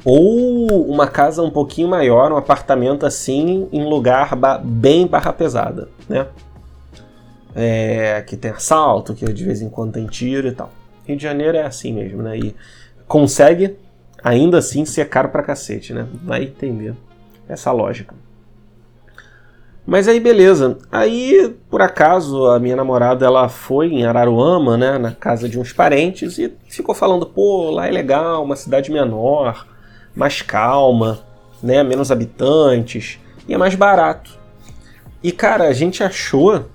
ou 0.04 0.90
uma 0.90 1.06
casa 1.08 1.42
um 1.42 1.50
pouquinho 1.50 1.88
maior, 1.88 2.32
um 2.32 2.36
apartamento 2.36 3.04
assim 3.04 3.68
em 3.72 3.84
lugar 3.84 4.36
ba 4.36 4.58
bem 4.58 5.06
barra 5.06 5.32
pesada, 5.32 5.88
né? 6.08 6.26
É... 7.54 8.22
que 8.22 8.36
tem 8.36 8.50
assalto, 8.50 9.14
que 9.14 9.24
de 9.32 9.44
vez 9.44 9.60
em 9.60 9.68
quando 9.68 9.92
tem 9.92 10.06
tiro 10.06 10.48
e 10.48 10.52
tal. 10.52 10.70
Rio 11.06 11.16
de 11.16 11.22
Janeiro 11.22 11.56
é 11.56 11.62
assim 11.62 11.92
mesmo, 11.92 12.22
né? 12.22 12.38
E 12.38 12.54
consegue 13.06 13.76
ainda 14.22 14.58
assim 14.58 14.84
ser 14.84 15.08
caro 15.08 15.28
pra 15.28 15.42
cacete, 15.42 15.92
né? 15.92 16.06
Vai 16.24 16.44
entender 16.44 16.94
essa 17.48 17.72
lógica. 17.72 18.14
Mas 19.86 20.06
aí 20.06 20.20
beleza. 20.20 20.76
Aí, 20.92 21.56
por 21.70 21.80
acaso, 21.80 22.46
a 22.46 22.58
minha 22.60 22.76
namorada 22.76 23.24
ela 23.24 23.48
foi 23.48 23.86
em 23.86 24.04
Araruama, 24.04 24.76
né, 24.76 24.98
na 24.98 25.12
casa 25.12 25.48
de 25.48 25.58
uns 25.58 25.72
parentes 25.72 26.36
e 26.36 26.52
ficou 26.68 26.94
falando, 26.94 27.24
pô, 27.24 27.70
lá 27.70 27.88
é 27.88 27.90
legal, 27.90 28.44
uma 28.44 28.54
cidade 28.54 28.90
menor, 28.90 29.66
mais 30.14 30.42
calma, 30.42 31.20
né, 31.62 31.82
menos 31.82 32.10
habitantes 32.10 33.18
e 33.48 33.54
é 33.54 33.56
mais 33.56 33.74
barato. 33.74 34.38
E 35.22 35.32
cara, 35.32 35.64
a 35.64 35.72
gente 35.72 36.04
achou 36.04 36.66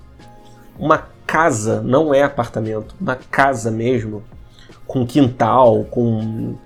uma 0.76 1.06
casa, 1.24 1.80
não 1.82 2.12
é 2.12 2.22
apartamento, 2.24 2.96
uma 3.00 3.14
casa 3.14 3.70
mesmo, 3.70 4.24
com 4.88 5.06
quintal, 5.06 5.84
com 5.84 6.56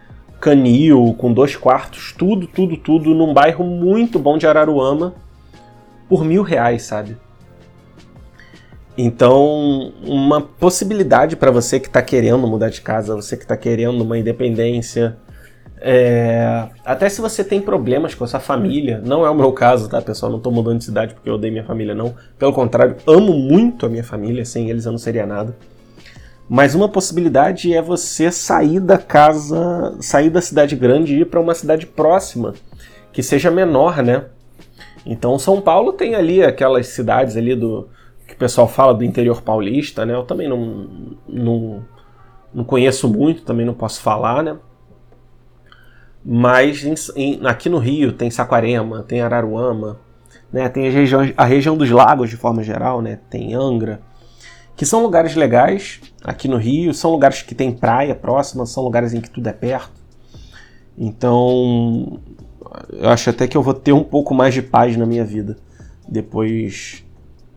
canil, 0.41 1.15
com 1.19 1.33
dois 1.33 1.57
quartos, 1.57 2.15
tudo, 2.17 2.47
tudo, 2.47 2.77
tudo, 2.77 3.15
num 3.15 3.35
bairro 3.35 3.65
muito 3.65 4.19
bom 4.19 4.39
de 4.39 4.47
Araruama, 4.47 5.15
por 6.09 6.25
mil 6.25 6.43
reais, 6.43 6.83
sabe? 6.83 7.17
Então, 8.97 9.93
uma 10.03 10.41
possibilidade 10.41 11.37
para 11.37 11.51
você 11.51 11.79
que 11.79 11.87
está 11.87 12.03
querendo 12.03 12.47
mudar 12.49 12.69
de 12.69 12.81
casa, 12.81 13.15
você 13.15 13.37
que 13.37 13.45
está 13.45 13.57
querendo 13.57 14.01
uma 14.03 14.19
independência, 14.19 15.17
é... 15.81 16.67
até 16.85 17.09
se 17.09 17.21
você 17.21 17.45
tem 17.45 17.61
problemas 17.61 18.15
com 18.15 18.25
a 18.25 18.27
sua 18.27 18.41
família, 18.41 19.01
não 19.05 19.25
é 19.25 19.31
o 19.31 19.35
meu 19.35 19.53
caso, 19.53 19.89
tá, 19.89 20.03
pessoal? 20.03 20.31
Não 20.33 20.39
estou 20.39 20.53
mudando 20.53 20.79
de 20.79 20.85
cidade 20.85 21.15
porque 21.15 21.31
eu 21.31 21.35
odeio 21.35 21.53
minha 21.53 21.65
família, 21.65 21.95
não. 21.95 22.15
Pelo 22.37 22.53
contrário, 22.53 22.97
amo 23.07 23.33
muito 23.35 23.87
a 23.87 23.89
minha 23.89 24.03
família, 24.03 24.45
sem 24.45 24.69
eles 24.69 24.85
eu 24.85 24.91
não 24.91 24.99
seria 24.99 25.27
nada. 25.27 25.55
Mas 26.49 26.75
uma 26.75 26.89
possibilidade 26.89 27.75
é 27.75 27.83
você 27.83 28.33
sair 28.33 28.81
da 28.81 28.97
casa, 28.97 29.97
sair 30.01 30.31
da 30.31 30.41
cidade 30.41 30.75
grande 30.75 31.15
e 31.15 31.21
ir 31.21 31.27
para 31.27 31.41
uma 31.41 31.55
cidade 31.55 31.87
próxima, 31.87 32.55
que 33.13 33.23
seja 33.23 33.51
menor, 33.51 34.03
né? 34.03 34.25
Então 35.05 35.39
São 35.39 35.61
Paulo 35.61 35.93
tem 35.93 36.15
ali 36.15 36.43
aquelas 36.43 36.87
cidades 36.89 37.37
ali 37.37 37.55
do 37.55 37.89
que 38.27 38.35
o 38.35 38.37
pessoal 38.37 38.67
fala 38.67 38.95
do 38.95 39.05
interior 39.05 39.43
paulista, 39.43 40.07
né? 40.07 40.15
Eu 40.15 40.23
também 40.23 40.49
não, 40.49 40.89
não, 41.29 41.85
não 42.53 42.65
conheço 42.65 43.09
muito, 43.09 43.43
também 43.43 43.67
não 43.67 43.75
posso 43.75 44.01
falar, 44.01 44.43
né? 44.43 44.57
Mas 46.25 46.85
em, 46.85 46.95
em, 47.17 47.47
aqui 47.47 47.69
no 47.69 47.79
Rio 47.79 48.13
tem 48.13 48.31
Saquarema, 48.31 49.03
tem 49.03 49.21
Araruama, 49.21 49.99
né? 50.51 50.69
Tem 50.69 50.89
a 50.89 50.91
região, 50.91 51.33
a 51.37 51.45
região 51.45 51.77
dos 51.77 51.91
lagos 51.91 52.31
de 52.31 52.37
forma 52.37 52.63
geral, 52.63 53.03
né? 53.03 53.19
Tem 53.31 53.55
Angra, 53.55 54.01
que 54.79 54.87
são 54.87 55.03
lugares 55.03 55.35
legais 55.35 56.01
aqui 56.23 56.47
no 56.47 56.57
Rio, 56.57 56.95
são 56.95 57.11
lugares 57.11 57.43
que 57.43 57.53
tem 57.53 57.73
praia 57.73 58.15
próxima, 58.15 58.65
são 58.65 58.85
lugares 58.85 59.13
em 59.13 59.21
que 59.21 59.29
tudo 59.29 59.49
é 59.49 59.53
perto. 59.53 60.01
Então, 60.97 62.21
eu 62.93 63.09
acho 63.09 63.29
até 63.29 63.49
que 63.49 63.57
eu 63.57 63.63
vou 63.63 63.75
ter 63.75 63.93
um 63.93 64.05
pouco 64.05 64.33
mais 64.33 64.55
de 64.55 64.63
paz 64.63 64.97
na 64.97 65.05
minha 65.05 65.25
vida 65.25 65.59
depois 66.09 67.05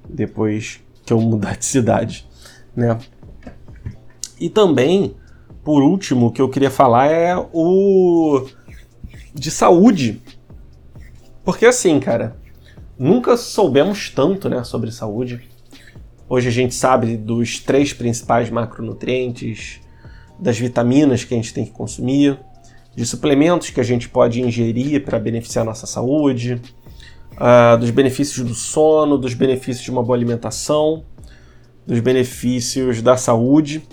depois 0.09 0.81
que 1.05 1.13
eu 1.13 1.21
mudar 1.21 1.55
de 1.55 1.63
cidade, 1.63 2.27
né? 2.75 2.97
E 4.39 4.49
também, 4.49 5.15
por 5.63 5.83
último, 5.83 6.25
o 6.25 6.31
que 6.31 6.41
eu 6.41 6.49
queria 6.49 6.71
falar 6.71 7.05
é 7.05 7.35
o 7.53 8.47
de 9.31 9.51
saúde. 9.51 10.19
Porque 11.43 11.67
assim, 11.67 11.99
cara, 11.99 12.35
nunca 12.97 13.37
soubemos 13.37 14.09
tanto, 14.09 14.49
né, 14.49 14.63
sobre 14.63 14.91
saúde. 14.91 15.50
Hoje 16.33 16.47
a 16.47 16.51
gente 16.51 16.73
sabe 16.73 17.17
dos 17.17 17.59
três 17.59 17.91
principais 17.91 18.49
macronutrientes, 18.49 19.81
das 20.39 20.57
vitaminas 20.57 21.25
que 21.25 21.33
a 21.33 21.35
gente 21.35 21.53
tem 21.53 21.65
que 21.65 21.71
consumir, 21.71 22.39
de 22.95 23.05
suplementos 23.05 23.69
que 23.69 23.81
a 23.81 23.83
gente 23.83 24.07
pode 24.07 24.39
ingerir 24.39 25.03
para 25.03 25.19
beneficiar 25.19 25.63
a 25.63 25.65
nossa 25.65 25.85
saúde, 25.85 26.61
uh, 27.33 27.77
dos 27.77 27.89
benefícios 27.89 28.47
do 28.47 28.55
sono, 28.55 29.17
dos 29.17 29.33
benefícios 29.33 29.83
de 29.83 29.91
uma 29.91 30.01
boa 30.01 30.15
alimentação, 30.15 31.03
dos 31.85 31.99
benefícios 31.99 33.01
da 33.01 33.17
saúde. 33.17 33.83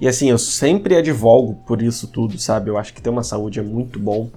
E 0.00 0.08
assim, 0.08 0.28
eu 0.28 0.38
sempre 0.38 0.96
advogo 0.96 1.54
por 1.68 1.82
isso 1.82 2.08
tudo, 2.08 2.36
sabe? 2.36 2.68
Eu 2.68 2.76
acho 2.76 2.92
que 2.92 3.00
ter 3.00 3.10
uma 3.10 3.22
saúde 3.22 3.60
é 3.60 3.62
muito 3.62 4.00
bom. 4.00 4.28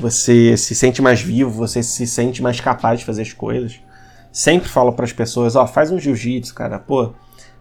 Você 0.00 0.56
se 0.56 0.74
sente 0.74 1.00
mais 1.00 1.20
vivo, 1.20 1.50
você 1.50 1.84
se 1.84 2.04
sente 2.04 2.42
mais 2.42 2.58
capaz 2.58 2.98
de 2.98 3.06
fazer 3.06 3.22
as 3.22 3.32
coisas. 3.32 3.78
Sempre 4.32 4.68
falo 4.68 4.92
para 4.92 5.04
as 5.04 5.12
pessoas, 5.12 5.56
ó, 5.56 5.64
oh, 5.64 5.66
faz 5.66 5.90
um 5.90 5.98
jiu-jitsu, 5.98 6.54
cara. 6.54 6.78
Pô, 6.78 7.12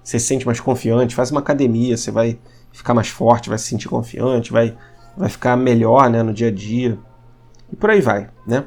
você 0.04 0.20
se 0.20 0.26
sente 0.26 0.46
mais 0.46 0.60
confiante, 0.60 1.16
faz 1.16 1.32
uma 1.32 1.40
academia, 1.40 1.98
você 1.98 2.12
vai 2.12 2.40
ficar 2.72 2.94
mais 2.94 3.10
forte, 3.10 3.50
vai 3.50 3.58
se 3.58 3.66
sentir 3.66 3.90
confiante, 3.90 4.52
vai 4.52 4.76
vai 5.20 5.28
ficar 5.28 5.58
melhor, 5.58 6.10
né, 6.10 6.24
no 6.24 6.34
dia 6.34 6.48
a 6.48 6.52
dia. 6.52 6.98
E 7.72 7.76
por 7.76 7.90
aí 7.90 8.00
vai, 8.00 8.30
né? 8.48 8.64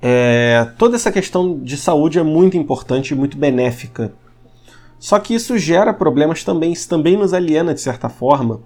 É, 0.00 0.70
toda 0.76 0.94
essa 0.94 1.10
questão 1.10 1.58
de 1.58 1.76
saúde 1.76 2.18
é 2.18 2.22
muito 2.22 2.56
importante 2.56 3.10
e 3.10 3.16
muito 3.16 3.36
benéfica. 3.36 4.12
Só 4.98 5.18
que 5.18 5.34
isso 5.34 5.56
gera 5.56 5.94
problemas 5.94 6.44
também, 6.44 6.72
isso 6.72 6.88
também 6.88 7.16
nos 7.16 7.32
aliena 7.32 7.72
de 7.72 7.80
certa 7.80 8.08
forma, 8.08 8.60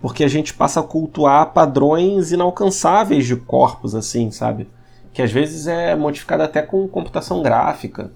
porque 0.00 0.24
a 0.24 0.28
gente 0.28 0.52
passa 0.52 0.80
a 0.80 0.82
cultuar 0.82 1.52
padrões 1.52 2.32
inalcançáveis 2.32 3.24
de 3.24 3.36
corpos, 3.36 3.94
assim, 3.94 4.30
sabe? 4.30 4.68
Que 5.16 5.22
às 5.22 5.32
vezes 5.32 5.66
é 5.66 5.96
modificado 5.96 6.44
até 6.44 6.62
com 6.62 6.86
computação 6.86 7.42
gráfica. 7.42 8.12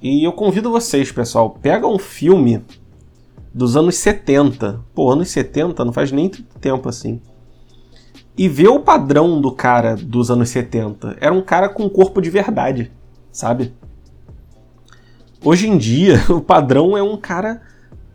E 0.00 0.22
eu 0.22 0.32
convido 0.32 0.70
vocês, 0.70 1.10
pessoal, 1.10 1.50
pega 1.50 1.88
um 1.88 1.98
filme 1.98 2.62
dos 3.52 3.76
anos 3.76 3.96
70. 3.96 4.80
Pô, 4.94 5.10
anos 5.10 5.30
70 5.30 5.84
não 5.84 5.92
faz 5.92 6.12
nem 6.12 6.28
tempo 6.28 6.88
assim 6.88 7.20
e 8.36 8.48
ver 8.48 8.68
o 8.68 8.80
padrão 8.80 9.40
do 9.40 9.52
cara 9.52 9.96
dos 9.96 10.30
anos 10.30 10.48
70. 10.50 11.16
Era 11.20 11.32
um 11.32 11.42
cara 11.42 11.68
com 11.68 11.88
corpo 11.88 12.20
de 12.20 12.30
verdade, 12.30 12.90
sabe? 13.30 13.72
Hoje 15.42 15.68
em 15.68 15.78
dia, 15.78 16.20
o 16.30 16.40
padrão 16.40 16.96
é 16.96 17.02
um 17.02 17.16
cara, 17.16 17.62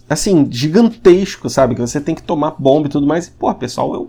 assim, 0.10 0.48
gigantesco, 0.52 1.50
sabe? 1.50 1.76
Que 1.76 1.82
você 1.82 2.02
tem 2.02 2.16
que 2.16 2.24
tomar 2.24 2.56
bomba 2.60 2.88
e 2.88 2.92
tudo 2.92 3.08
mais. 3.08 3.28
E, 3.28 3.32
pô, 3.32 3.54
pessoal, 3.56 3.94
eu, 3.94 4.08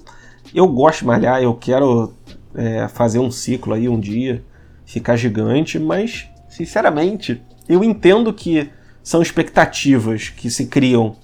eu 0.54 0.66
gosto 0.66 1.00
de 1.00 1.06
malhar, 1.06 1.42
eu 1.42 1.54
quero 1.54 2.12
é, 2.54 2.88
fazer 2.88 3.18
um 3.18 3.30
ciclo 3.30 3.74
aí 3.74 3.88
um 3.88 3.98
dia, 3.98 4.44
ficar 4.84 5.16
gigante, 5.16 5.78
mas, 5.78 6.28
sinceramente, 6.48 7.42
eu 7.68 7.84
entendo 7.84 8.32
que 8.32 8.70
são 9.02 9.22
expectativas 9.22 10.28
que 10.28 10.50
se 10.50 10.66
criam 10.66 11.16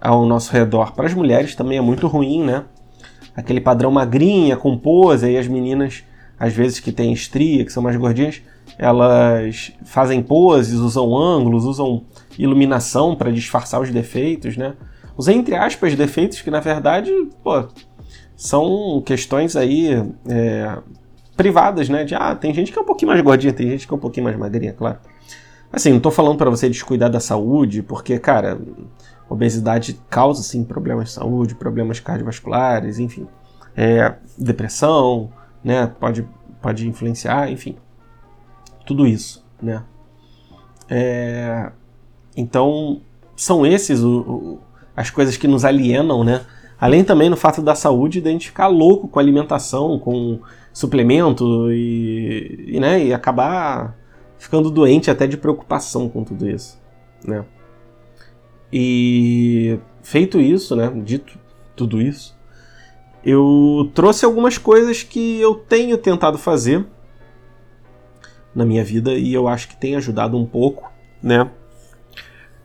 ao 0.00 0.26
nosso 0.26 0.52
redor. 0.52 0.92
Para 0.92 1.06
as 1.06 1.14
mulheres 1.14 1.54
também 1.54 1.78
é 1.78 1.80
muito 1.82 2.06
ruim, 2.06 2.42
né? 2.42 2.64
aquele 3.36 3.60
padrão 3.60 3.90
magrinha, 3.90 4.56
com 4.56 4.76
pose, 4.76 5.30
e 5.30 5.38
as 5.38 5.48
meninas, 5.48 6.04
às 6.38 6.52
vezes 6.52 6.80
que 6.80 6.92
têm 6.92 7.12
estria, 7.12 7.64
que 7.64 7.72
são 7.72 7.82
mais 7.82 7.96
gordinhas, 7.96 8.42
elas 8.78 9.72
fazem 9.84 10.22
poses, 10.22 10.78
usam 10.78 11.16
ângulos, 11.16 11.64
usam 11.64 12.04
iluminação 12.38 13.14
para 13.14 13.32
disfarçar 13.32 13.80
os 13.80 13.90
defeitos, 13.90 14.56
né? 14.56 14.74
Os 15.16 15.28
entre 15.28 15.54
aspas 15.54 15.94
defeitos 15.94 16.40
que 16.40 16.50
na 16.50 16.60
verdade, 16.60 17.10
pô, 17.44 17.68
são 18.42 19.00
questões 19.06 19.54
aí 19.54 19.90
é, 20.28 20.76
privadas, 21.36 21.88
né? 21.88 22.02
De 22.02 22.12
ah, 22.16 22.34
tem 22.34 22.52
gente 22.52 22.72
que 22.72 22.78
é 22.78 22.82
um 22.82 22.84
pouquinho 22.84 23.12
mais 23.12 23.22
gordinha, 23.22 23.52
tem 23.52 23.70
gente 23.70 23.86
que 23.86 23.94
é 23.94 23.96
um 23.96 24.00
pouquinho 24.00 24.24
mais 24.24 24.36
magrinha, 24.36 24.72
claro. 24.72 24.98
Assim, 25.72 25.92
não 25.92 26.00
tô 26.00 26.10
falando 26.10 26.36
para 26.36 26.50
você 26.50 26.68
descuidar 26.68 27.08
da 27.08 27.20
saúde, 27.20 27.84
porque, 27.84 28.18
cara, 28.18 28.60
obesidade 29.30 29.96
causa 30.10 30.42
sim 30.42 30.64
problemas 30.64 31.04
de 31.04 31.10
saúde, 31.12 31.54
problemas 31.54 32.00
cardiovasculares, 32.00 32.98
enfim, 32.98 33.28
é, 33.76 34.12
depressão, 34.36 35.30
né? 35.62 35.86
Pode, 36.00 36.28
pode 36.60 36.88
influenciar, 36.88 37.48
enfim, 37.48 37.76
tudo 38.84 39.06
isso, 39.06 39.46
né? 39.62 39.84
É, 40.90 41.70
então 42.36 43.02
são 43.36 43.64
esses 43.64 44.02
o, 44.02 44.20
o, 44.20 44.60
as 44.96 45.10
coisas 45.10 45.36
que 45.36 45.46
nos 45.46 45.64
alienam, 45.64 46.24
né? 46.24 46.44
Além 46.82 47.04
também 47.04 47.30
no 47.30 47.36
fato 47.36 47.62
da 47.62 47.76
saúde, 47.76 48.20
de 48.20 48.28
a 48.28 48.32
gente 48.32 48.48
ficar 48.48 48.66
louco 48.66 49.06
com 49.06 49.20
alimentação, 49.20 50.00
com 50.00 50.40
suplemento 50.72 51.70
e, 51.70 52.64
e, 52.66 52.80
né, 52.80 53.04
e 53.04 53.14
acabar 53.14 53.96
ficando 54.36 54.68
doente 54.68 55.08
até 55.08 55.28
de 55.28 55.36
preocupação 55.36 56.08
com 56.08 56.24
tudo 56.24 56.50
isso, 56.50 56.82
né? 57.24 57.44
E 58.72 59.78
feito 60.02 60.40
isso, 60.40 60.74
né, 60.74 60.92
dito 61.04 61.38
tudo 61.76 62.02
isso, 62.02 62.36
eu 63.24 63.88
trouxe 63.94 64.24
algumas 64.24 64.58
coisas 64.58 65.04
que 65.04 65.40
eu 65.40 65.54
tenho 65.54 65.96
tentado 65.96 66.36
fazer 66.36 66.84
na 68.52 68.64
minha 68.64 68.82
vida 68.82 69.12
e 69.12 69.32
eu 69.32 69.46
acho 69.46 69.68
que 69.68 69.76
tem 69.76 69.94
ajudado 69.94 70.36
um 70.36 70.44
pouco, 70.44 70.90
né? 71.22 71.48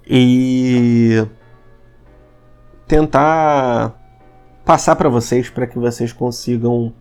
E 0.08 1.24
tentar 2.88 4.07
passar 4.68 4.98
para 4.98 5.08
vocês 5.08 5.50
para 5.50 5.66
que 5.66 5.80
vocês 5.80 6.12
consigam 6.12 6.94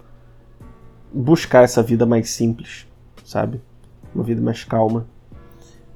buscar 1.12 1.64
essa 1.64 1.82
vida 1.82 2.06
mais 2.06 2.30
simples, 2.30 2.86
sabe? 3.24 3.60
Uma 4.14 4.22
vida 4.22 4.40
mais 4.40 4.62
calma. 4.62 5.04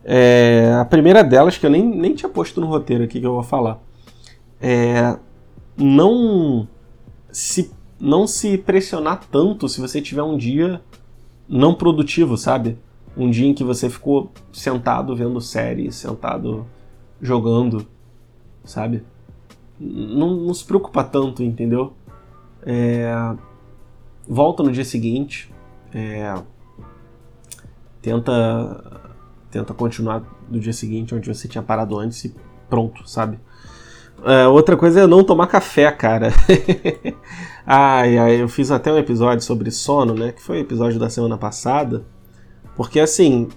É, 0.05 0.75
a 0.81 0.85
primeira 0.85 1.23
delas, 1.23 1.57
que 1.57 1.64
eu 1.64 1.71
nem, 1.71 1.87
nem 1.87 2.12
tinha 2.12 2.29
posto 2.29 2.61
no 2.61 2.66
roteiro 2.66 3.05
aqui 3.05 3.21
que 3.21 3.27
eu 3.27 3.35
vou 3.35 3.45
falar, 3.45 3.81
é 4.61 5.16
não 5.77 6.66
se, 7.31 7.71
não 8.01 8.27
se 8.27 8.59
pressionar 8.59 9.21
tanto 9.31 9.68
se 9.68 9.81
você 9.81 10.03
tiver 10.03 10.25
um 10.25 10.37
dia 10.37 10.83
não 11.49 11.73
produtivo, 11.73 12.37
sabe? 12.37 12.77
Um 13.16 13.31
dia 13.31 13.47
em 13.47 13.55
que 13.55 13.62
você 13.62 13.89
ficou 13.89 14.33
sentado 14.53 15.14
vendo 15.14 15.41
série, 15.41 15.93
sentado 15.93 16.66
jogando, 17.23 17.87
sabe? 18.64 19.05
Não, 19.81 20.37
não 20.37 20.53
se 20.53 20.64
preocupa 20.64 21.03
tanto, 21.03 21.43
entendeu? 21.43 21.95
É, 22.62 23.11
volta 24.28 24.62
no 24.62 24.70
dia 24.70 24.85
seguinte, 24.85 25.53
é, 25.95 26.35
tenta 28.03 29.01
tenta 29.51 29.74
continuar 29.74 30.22
do 30.49 30.61
dia 30.61 30.72
seguinte 30.72 31.14
onde 31.14 31.33
você 31.33 31.49
tinha 31.49 31.62
parado 31.62 31.99
antes 31.99 32.24
e 32.24 32.35
pronto, 32.68 33.09
sabe? 33.09 33.39
É, 34.24 34.47
outra 34.47 34.76
coisa 34.76 35.01
é 35.01 35.07
não 35.07 35.24
tomar 35.24 35.47
café, 35.47 35.91
cara. 35.91 36.28
ai, 37.66 38.18
ai, 38.18 38.43
eu 38.43 38.49
fiz 38.49 38.70
até 38.70 38.93
um 38.93 38.99
episódio 38.99 39.43
sobre 39.43 39.70
sono, 39.70 40.14
né? 40.14 40.33
Que 40.33 40.43
foi 40.43 40.59
o 40.59 40.61
episódio 40.61 40.99
da 40.99 41.09
semana 41.09 41.39
passada. 41.39 42.05
Porque 42.76 43.01
assim, 43.01 43.49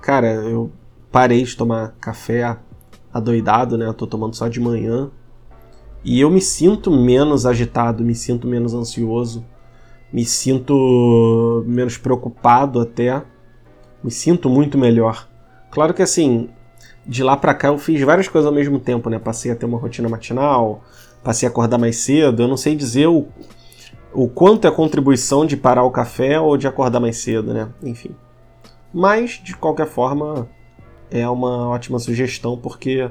cara, 0.00 0.28
eu 0.28 0.70
parei 1.10 1.42
de 1.42 1.56
tomar 1.56 1.94
café 2.00 2.56
adoidado, 3.12 3.76
né? 3.78 3.86
Eu 3.86 3.94
tô 3.94 4.06
tomando 4.06 4.36
só 4.36 4.46
de 4.46 4.60
manhã. 4.60 5.10
E 6.04 6.20
eu 6.20 6.30
me 6.30 6.40
sinto 6.40 6.90
menos 6.90 7.44
agitado, 7.44 8.04
me 8.04 8.14
sinto 8.14 8.46
menos 8.46 8.74
ansioso, 8.74 9.44
me 10.12 10.24
sinto 10.24 11.64
menos 11.66 11.96
preocupado 11.98 12.80
até. 12.80 13.22
Me 14.02 14.10
sinto 14.10 14.48
muito 14.48 14.78
melhor. 14.78 15.28
Claro 15.70 15.92
que 15.92 16.02
assim, 16.02 16.48
de 17.06 17.22
lá 17.22 17.36
para 17.36 17.54
cá 17.54 17.68
eu 17.68 17.78
fiz 17.78 18.00
várias 18.02 18.28
coisas 18.28 18.46
ao 18.46 18.54
mesmo 18.54 18.78
tempo, 18.78 19.10
né? 19.10 19.18
Passei 19.18 19.52
a 19.52 19.56
ter 19.56 19.66
uma 19.66 19.78
rotina 19.78 20.08
matinal, 20.08 20.82
passei 21.22 21.46
a 21.46 21.50
acordar 21.50 21.78
mais 21.78 21.96
cedo. 21.98 22.42
Eu 22.42 22.48
não 22.48 22.56
sei 22.56 22.74
dizer 22.74 23.08
o, 23.08 23.28
o 24.12 24.28
quanto 24.28 24.64
é 24.64 24.68
a 24.68 24.72
contribuição 24.72 25.44
de 25.44 25.56
parar 25.56 25.84
o 25.84 25.90
café 25.90 26.40
ou 26.40 26.56
de 26.56 26.66
acordar 26.66 26.98
mais 26.98 27.18
cedo, 27.18 27.52
né? 27.52 27.68
Enfim. 27.82 28.14
Mas, 28.92 29.40
de 29.42 29.56
qualquer 29.56 29.86
forma, 29.86 30.48
é 31.10 31.28
uma 31.28 31.68
ótima 31.68 31.98
sugestão 31.98 32.56
porque 32.56 33.08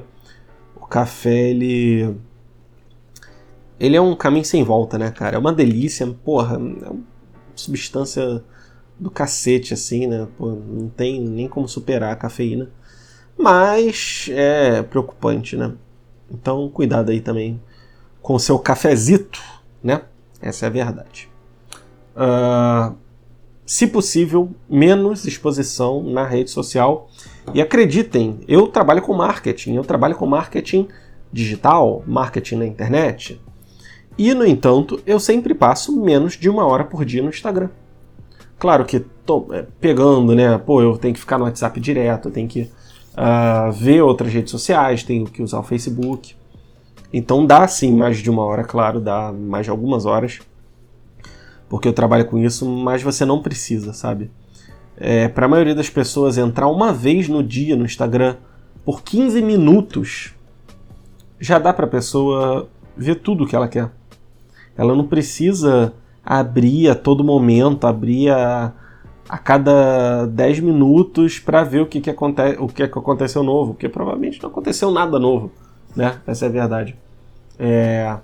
o 0.76 0.86
café, 0.86 1.50
ele. 1.50 2.16
Ele 3.80 3.96
é 3.96 4.00
um 4.00 4.14
caminho 4.14 4.44
sem 4.44 4.62
volta, 4.62 4.98
né, 4.98 5.10
cara? 5.10 5.36
É 5.36 5.38
uma 5.38 5.54
delícia, 5.54 6.06
porra, 6.06 6.56
é 6.56 6.58
uma 6.58 7.00
substância 7.56 8.44
do 8.98 9.10
cacete, 9.10 9.72
assim, 9.72 10.06
né? 10.06 10.28
Pô, 10.36 10.50
não 10.50 10.90
tem 10.90 11.18
nem 11.18 11.48
como 11.48 11.66
superar 11.66 12.12
a 12.12 12.16
cafeína. 12.16 12.70
Mas 13.38 14.28
é 14.30 14.82
preocupante, 14.82 15.56
né? 15.56 15.72
Então, 16.30 16.68
cuidado 16.68 17.10
aí 17.10 17.20
também 17.20 17.60
com 18.20 18.34
o 18.34 18.38
seu 18.38 18.58
cafezito, 18.58 19.40
né? 19.82 20.02
Essa 20.42 20.66
é 20.66 20.68
a 20.68 20.70
verdade. 20.70 21.30
Uh, 22.14 22.94
se 23.64 23.86
possível, 23.86 24.50
menos 24.68 25.24
exposição 25.24 26.02
na 26.02 26.26
rede 26.26 26.50
social. 26.50 27.08
E 27.54 27.62
acreditem, 27.62 28.40
eu 28.46 28.68
trabalho 28.68 29.00
com 29.00 29.14
marketing, 29.14 29.74
eu 29.74 29.84
trabalho 29.84 30.16
com 30.16 30.26
marketing 30.26 30.86
digital, 31.32 32.04
marketing 32.06 32.56
na 32.56 32.66
internet. 32.66 33.40
E, 34.22 34.34
no 34.34 34.44
entanto, 34.44 35.00
eu 35.06 35.18
sempre 35.18 35.54
passo 35.54 35.98
menos 35.98 36.34
de 36.34 36.50
uma 36.50 36.66
hora 36.66 36.84
por 36.84 37.06
dia 37.06 37.22
no 37.22 37.30
Instagram. 37.30 37.70
Claro 38.58 38.84
que 38.84 39.00
tô 39.00 39.46
é, 39.50 39.64
pegando, 39.80 40.34
né? 40.34 40.58
Pô, 40.58 40.82
eu 40.82 40.98
tenho 40.98 41.14
que 41.14 41.20
ficar 41.20 41.38
no 41.38 41.44
WhatsApp 41.44 41.80
direto, 41.80 42.28
eu 42.28 42.30
tenho 42.30 42.46
que 42.46 42.70
uh, 43.14 43.72
ver 43.72 44.02
outras 44.02 44.30
redes 44.30 44.50
sociais, 44.50 45.02
tenho 45.02 45.24
que 45.24 45.42
usar 45.42 45.60
o 45.60 45.62
Facebook. 45.62 46.36
Então 47.10 47.46
dá 47.46 47.66
sim 47.66 47.96
mais 47.96 48.18
de 48.18 48.28
uma 48.28 48.44
hora, 48.44 48.62
claro, 48.62 49.00
dá 49.00 49.32
mais 49.32 49.64
de 49.64 49.70
algumas 49.70 50.04
horas, 50.04 50.40
porque 51.66 51.88
eu 51.88 51.94
trabalho 51.94 52.26
com 52.26 52.36
isso, 52.36 52.68
mas 52.68 53.02
você 53.02 53.24
não 53.24 53.40
precisa, 53.40 53.94
sabe? 53.94 54.30
É, 54.98 55.28
Para 55.28 55.46
a 55.46 55.48
maioria 55.48 55.74
das 55.74 55.88
pessoas, 55.88 56.36
entrar 56.36 56.68
uma 56.68 56.92
vez 56.92 57.26
no 57.26 57.42
dia 57.42 57.74
no 57.74 57.86
Instagram 57.86 58.36
por 58.84 59.02
15 59.02 59.40
minutos 59.40 60.34
já 61.40 61.58
dá 61.58 61.72
para 61.72 61.86
a 61.86 61.88
pessoa 61.88 62.68
ver 62.94 63.14
tudo 63.14 63.44
o 63.44 63.46
que 63.46 63.56
ela 63.56 63.66
quer. 63.66 63.98
Ela 64.80 64.96
não 64.96 65.06
precisa 65.06 65.92
abrir 66.24 66.88
a 66.88 66.94
todo 66.94 67.22
momento, 67.22 67.86
abrir 67.86 68.30
a, 68.30 68.72
a 69.28 69.36
cada 69.36 70.24
10 70.24 70.60
minutos 70.60 71.38
para 71.38 71.62
ver 71.62 71.82
o 71.82 71.86
que, 71.86 72.00
que, 72.00 72.08
aconte 72.08 72.40
o 72.58 72.66
que, 72.66 72.88
que 72.88 72.98
aconteceu 72.98 73.42
novo, 73.42 73.74
porque 73.74 73.90
provavelmente 73.90 74.42
não 74.42 74.48
aconteceu 74.48 74.90
nada 74.90 75.18
novo, 75.18 75.52
né? 75.94 76.18
Essa 76.26 76.46
é 76.46 76.48
a 76.48 76.50
verdade. 76.50 76.96
É... 77.58 78.16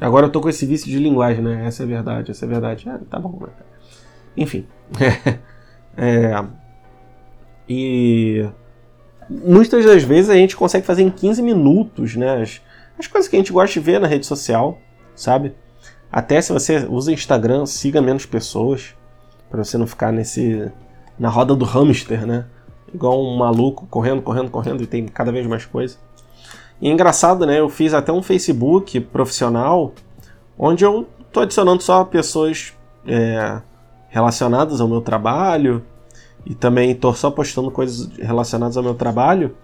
Agora 0.00 0.24
eu 0.24 0.30
tô 0.30 0.40
com 0.40 0.48
esse 0.48 0.64
vício 0.64 0.90
de 0.90 0.98
linguagem, 0.98 1.44
né? 1.44 1.66
Essa 1.66 1.82
é 1.82 1.84
a 1.84 1.88
verdade, 1.88 2.30
essa 2.30 2.46
é 2.46 2.48
a 2.48 2.50
verdade. 2.52 2.88
É, 2.88 2.96
tá 3.10 3.18
bom, 3.18 3.38
né? 3.42 3.48
Enfim. 4.34 4.64
é... 5.94 6.42
E 7.68 8.48
muitas 9.28 9.84
das 9.84 10.02
vezes 10.04 10.30
a 10.30 10.36
gente 10.36 10.56
consegue 10.56 10.86
fazer 10.86 11.02
em 11.02 11.10
15 11.10 11.42
minutos, 11.42 12.16
né? 12.16 12.40
As, 12.40 12.62
as 12.98 13.06
coisas 13.06 13.28
que 13.28 13.36
a 13.36 13.38
gente 13.38 13.52
gosta 13.52 13.74
de 13.74 13.80
ver 13.80 14.00
na 14.00 14.06
rede 14.06 14.24
social, 14.24 14.78
sabe? 15.14 15.52
Até 16.10 16.40
se 16.40 16.52
você 16.52 16.86
usa 16.88 17.12
Instagram, 17.12 17.66
siga 17.66 18.00
menos 18.00 18.24
pessoas, 18.24 18.94
para 19.50 19.62
você 19.62 19.76
não 19.76 19.86
ficar 19.86 20.12
nesse 20.12 20.70
na 21.18 21.28
roda 21.28 21.54
do 21.54 21.64
hamster, 21.64 22.26
né? 22.26 22.46
Igual 22.94 23.22
um 23.22 23.36
maluco 23.36 23.86
correndo, 23.90 24.22
correndo, 24.22 24.50
correndo 24.50 24.82
e 24.82 24.86
tem 24.86 25.06
cada 25.06 25.32
vez 25.32 25.46
mais 25.46 25.66
coisa. 25.66 25.96
E 26.80 26.88
é 26.88 26.92
engraçado, 26.92 27.44
né? 27.44 27.58
Eu 27.58 27.68
fiz 27.68 27.92
até 27.92 28.12
um 28.12 28.22
Facebook 28.22 29.00
profissional 29.00 29.92
onde 30.58 30.84
eu 30.84 31.06
tô 31.32 31.40
adicionando 31.40 31.82
só 31.82 32.04
pessoas 32.04 32.72
é, 33.06 33.60
relacionadas 34.08 34.80
ao 34.80 34.88
meu 34.88 35.00
trabalho 35.00 35.84
e 36.46 36.54
também 36.54 36.94
tô 36.94 37.12
só 37.12 37.30
postando 37.30 37.70
coisas 37.70 38.08
relacionadas 38.16 38.76
ao 38.76 38.82
meu 38.82 38.94
trabalho 38.94 39.54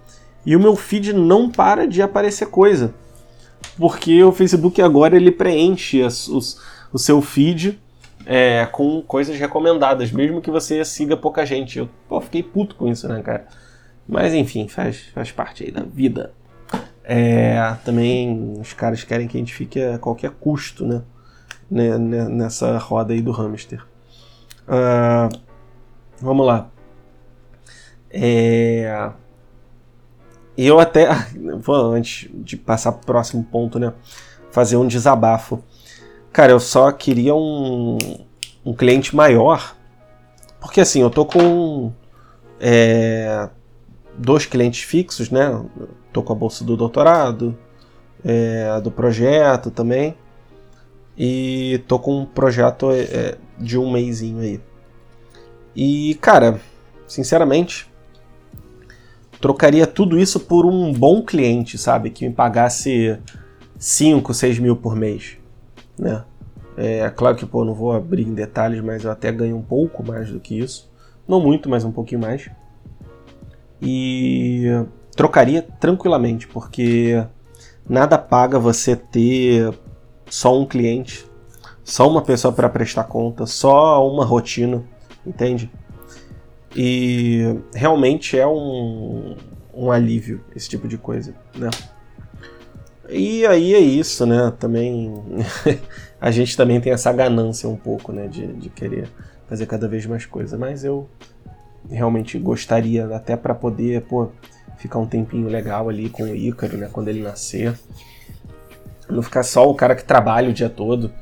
e 0.44 0.54
o 0.54 0.60
meu 0.60 0.76
feed 0.76 1.12
não 1.12 1.50
para 1.50 1.86
de 1.86 2.02
aparecer 2.02 2.48
coisa 2.48 2.92
porque 3.76 4.22
o 4.22 4.32
Facebook 4.32 4.80
agora 4.80 5.16
ele 5.16 5.30
preenche 5.30 6.02
as, 6.02 6.28
os, 6.28 6.60
o 6.92 6.98
seu 6.98 7.20
feed 7.20 7.80
é, 8.26 8.66
com 8.66 9.02
coisas 9.02 9.38
recomendadas, 9.38 10.10
mesmo 10.10 10.40
que 10.40 10.50
você 10.50 10.84
siga 10.84 11.16
pouca 11.16 11.44
gente. 11.44 11.78
Eu 11.78 11.88
pô, 12.08 12.20
fiquei 12.20 12.42
puto 12.42 12.74
com 12.74 12.88
isso, 12.88 13.08
né, 13.08 13.22
cara? 13.22 13.46
Mas 14.08 14.34
enfim, 14.34 14.68
faz, 14.68 15.06
faz 15.14 15.32
parte 15.32 15.64
aí 15.64 15.70
da 15.70 15.82
vida. 15.82 16.32
É, 17.02 17.76
também 17.84 18.54
os 18.58 18.72
caras 18.72 19.04
querem 19.04 19.28
que 19.28 19.36
a 19.36 19.40
gente 19.40 19.54
fique 19.54 19.80
a 19.82 19.98
qualquer 19.98 20.30
custo, 20.30 20.86
né? 20.86 21.02
Nessa 21.70 22.78
roda 22.78 23.12
aí 23.12 23.20
do 23.20 23.32
hamster. 23.32 23.84
Uh, 24.66 25.36
vamos 26.20 26.46
lá. 26.46 26.70
É, 28.10 29.10
eu 30.56 30.78
até, 30.80 31.08
vou 31.60 31.92
antes 31.92 32.28
de 32.32 32.56
passar 32.56 32.92
para 32.92 33.02
o 33.02 33.06
próximo 33.06 33.44
ponto, 33.44 33.78
né? 33.78 33.92
Fazer 34.50 34.76
um 34.76 34.86
desabafo. 34.86 35.62
Cara, 36.32 36.52
eu 36.52 36.60
só 36.60 36.90
queria 36.92 37.34
um, 37.34 37.98
um 38.64 38.74
cliente 38.74 39.14
maior, 39.14 39.76
porque 40.60 40.80
assim, 40.80 41.00
eu 41.00 41.10
tô 41.10 41.24
com 41.24 41.92
é, 42.60 43.48
dois 44.16 44.46
clientes 44.46 44.82
fixos, 44.82 45.30
né? 45.30 45.62
Tô 46.12 46.22
com 46.22 46.32
a 46.32 46.36
bolsa 46.36 46.64
do 46.64 46.76
doutorado, 46.76 47.56
é, 48.24 48.80
do 48.80 48.90
projeto 48.90 49.70
também, 49.70 50.16
e 51.16 51.82
tô 51.86 51.98
com 51.98 52.20
um 52.20 52.26
projeto 52.26 52.90
é, 52.90 53.36
de 53.58 53.78
um 53.78 53.90
mêsinho 53.90 54.40
aí. 54.40 54.60
E, 55.76 56.16
cara, 56.20 56.60
sinceramente, 57.06 57.90
trocaria 59.44 59.86
tudo 59.86 60.18
isso 60.18 60.40
por 60.40 60.64
um 60.64 60.90
bom 60.90 61.20
cliente, 61.20 61.76
sabe? 61.76 62.08
Que 62.08 62.26
me 62.26 62.34
pagasse 62.34 63.18
5, 63.78 64.32
6 64.32 64.58
mil 64.58 64.74
por 64.74 64.96
mês, 64.96 65.36
né? 65.98 66.24
É 66.78 67.10
claro 67.10 67.36
que, 67.36 67.44
pô, 67.44 67.62
não 67.62 67.74
vou 67.74 67.92
abrir 67.92 68.26
em 68.26 68.32
detalhes, 68.32 68.80
mas 68.80 69.04
eu 69.04 69.10
até 69.10 69.30
ganho 69.30 69.58
um 69.58 69.62
pouco 69.62 70.02
mais 70.02 70.30
do 70.30 70.40
que 70.40 70.58
isso. 70.58 70.90
Não 71.28 71.42
muito, 71.42 71.68
mas 71.68 71.84
um 71.84 71.92
pouquinho 71.92 72.22
mais. 72.22 72.48
E 73.82 74.64
trocaria 75.14 75.60
tranquilamente, 75.60 76.48
porque 76.48 77.22
nada 77.86 78.16
paga 78.16 78.58
você 78.58 78.96
ter 78.96 79.74
só 80.24 80.58
um 80.58 80.64
cliente, 80.64 81.26
só 81.84 82.08
uma 82.08 82.22
pessoa 82.22 82.50
para 82.50 82.70
prestar 82.70 83.04
conta, 83.04 83.44
só 83.44 84.10
uma 84.10 84.24
rotina, 84.24 84.82
entende? 85.26 85.70
E 86.76 87.56
realmente 87.72 88.38
é 88.38 88.46
um, 88.46 89.36
um 89.72 89.90
alívio 89.90 90.40
esse 90.54 90.68
tipo 90.68 90.88
de 90.88 90.98
coisa, 90.98 91.34
né? 91.54 91.70
E 93.08 93.46
aí 93.46 93.74
é 93.74 93.78
isso, 93.78 94.26
né? 94.26 94.52
Também 94.58 95.12
a 96.20 96.30
gente 96.30 96.56
também 96.56 96.80
tem 96.80 96.92
essa 96.92 97.12
ganância 97.12 97.68
um 97.68 97.76
pouco, 97.76 98.12
né? 98.12 98.26
De, 98.26 98.46
de 98.54 98.68
querer 98.70 99.08
fazer 99.48 99.66
cada 99.66 99.86
vez 99.86 100.04
mais 100.06 100.26
coisa. 100.26 100.58
Mas 100.58 100.84
eu 100.84 101.08
realmente 101.88 102.38
gostaria, 102.38 103.06
até 103.14 103.36
para 103.36 103.54
poder, 103.54 104.02
pô, 104.02 104.30
ficar 104.78 104.98
um 104.98 105.06
tempinho 105.06 105.48
legal 105.48 105.88
ali 105.88 106.08
com 106.08 106.24
o 106.24 106.34
Ícaro, 106.34 106.76
né? 106.76 106.88
Quando 106.90 107.08
ele 107.08 107.22
nascer. 107.22 107.78
Não 109.08 109.22
ficar 109.22 109.42
só 109.42 109.68
o 109.68 109.74
cara 109.74 109.94
que 109.94 110.04
trabalha 110.04 110.48
o 110.48 110.52
dia 110.52 110.70
todo. 110.70 111.12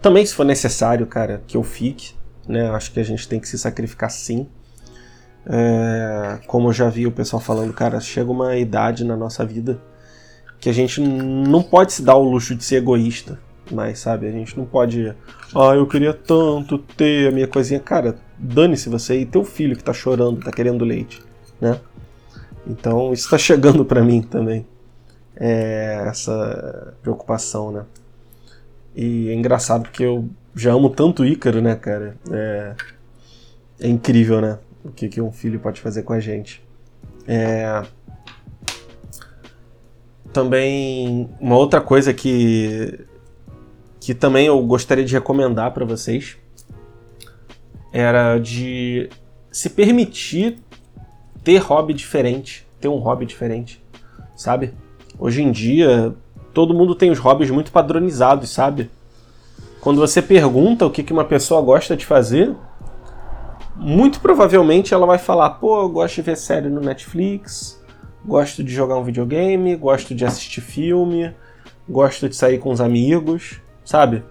Também, 0.00 0.24
se 0.24 0.34
for 0.34 0.44
necessário, 0.44 1.06
cara, 1.06 1.42
que 1.46 1.56
eu 1.56 1.62
fique, 1.62 2.14
né? 2.48 2.70
Acho 2.70 2.92
que 2.92 3.00
a 3.00 3.04
gente 3.04 3.28
tem 3.28 3.40
que 3.40 3.48
se 3.48 3.58
sacrificar 3.58 4.10
sim 4.10 4.48
é, 5.46 6.38
como 6.46 6.68
eu 6.68 6.72
já 6.72 6.88
vi 6.88 7.06
o 7.06 7.12
pessoal 7.12 7.40
falando, 7.40 7.72
cara, 7.72 8.00
chega 8.00 8.30
uma 8.30 8.56
idade 8.56 9.04
na 9.04 9.16
nossa 9.16 9.44
vida 9.44 9.78
que 10.60 10.68
a 10.68 10.72
gente 10.72 11.00
não 11.00 11.62
pode 11.62 11.92
se 11.92 12.02
dar 12.02 12.16
o 12.16 12.22
luxo 12.22 12.54
de 12.54 12.64
ser 12.64 12.76
egoísta, 12.76 13.38
mas 13.70 13.98
sabe, 13.98 14.26
a 14.26 14.30
gente 14.30 14.56
não 14.56 14.64
pode, 14.64 15.14
ah, 15.54 15.74
eu 15.74 15.86
queria 15.86 16.14
tanto 16.14 16.78
ter 16.78 17.28
a 17.28 17.30
minha 17.30 17.46
coisinha, 17.46 17.78
cara, 17.78 18.16
dane-se 18.38 18.88
você 18.88 19.20
e 19.20 19.26
teu 19.26 19.44
filho 19.44 19.76
que 19.76 19.84
tá 19.84 19.92
chorando, 19.92 20.40
tá 20.40 20.50
querendo 20.50 20.84
leite, 20.84 21.22
né? 21.60 21.78
Então 22.66 23.12
isso 23.12 23.28
tá 23.28 23.36
chegando 23.36 23.84
para 23.84 24.02
mim 24.02 24.22
também, 24.22 24.66
é, 25.36 26.06
essa 26.08 26.94
preocupação, 27.02 27.70
né? 27.70 27.84
E 28.96 29.28
é 29.28 29.34
engraçado 29.34 29.82
porque 29.82 30.04
eu 30.04 30.28
já 30.54 30.72
amo 30.72 30.88
tanto 30.88 31.22
o 31.22 31.26
Ícaro, 31.26 31.60
né, 31.60 31.74
cara? 31.74 32.16
É, 32.30 32.74
é 33.80 33.88
incrível, 33.88 34.40
né? 34.40 34.58
O 34.84 34.90
que, 34.90 35.08
que 35.08 35.20
um 35.20 35.32
filho 35.32 35.58
pode 35.58 35.80
fazer 35.80 36.02
com 36.02 36.12
a 36.12 36.20
gente. 36.20 36.62
É... 37.26 37.82
Também 40.32 41.30
uma 41.40 41.56
outra 41.56 41.80
coisa 41.80 42.12
que 42.12 43.06
que 44.00 44.12
também 44.12 44.46
eu 44.46 44.60
gostaria 44.62 45.04
de 45.04 45.14
recomendar 45.14 45.72
para 45.72 45.84
vocês 45.86 46.36
era 47.90 48.38
de 48.38 49.08
se 49.50 49.70
permitir 49.70 50.58
ter 51.42 51.56
hobby 51.58 51.94
diferente, 51.94 52.66
ter 52.78 52.88
um 52.88 52.98
hobby 52.98 53.24
diferente, 53.24 53.82
sabe? 54.36 54.74
Hoje 55.18 55.42
em 55.42 55.50
dia 55.50 56.14
todo 56.52 56.74
mundo 56.74 56.94
tem 56.94 57.10
os 57.10 57.18
hobbies 57.18 57.50
muito 57.50 57.72
padronizados, 57.72 58.50
sabe? 58.50 58.90
Quando 59.80 60.00
você 60.00 60.20
pergunta 60.20 60.84
o 60.84 60.90
que, 60.90 61.02
que 61.02 61.12
uma 61.12 61.24
pessoa 61.24 61.62
gosta 61.62 61.96
de 61.96 62.04
fazer, 62.04 62.54
muito 63.76 64.20
provavelmente 64.20 64.94
ela 64.94 65.06
vai 65.06 65.18
falar: 65.18 65.50
pô, 65.50 65.82
eu 65.82 65.88
gosto 65.88 66.16
de 66.16 66.22
ver 66.22 66.36
série 66.36 66.68
no 66.68 66.80
Netflix, 66.80 67.82
gosto 68.24 68.62
de 68.62 68.72
jogar 68.72 68.96
um 68.96 69.04
videogame, 69.04 69.76
gosto 69.76 70.14
de 70.14 70.24
assistir 70.24 70.60
filme, 70.60 71.34
gosto 71.88 72.28
de 72.28 72.36
sair 72.36 72.58
com 72.58 72.70
os 72.70 72.80
amigos, 72.80 73.60
sabe? 73.84 74.22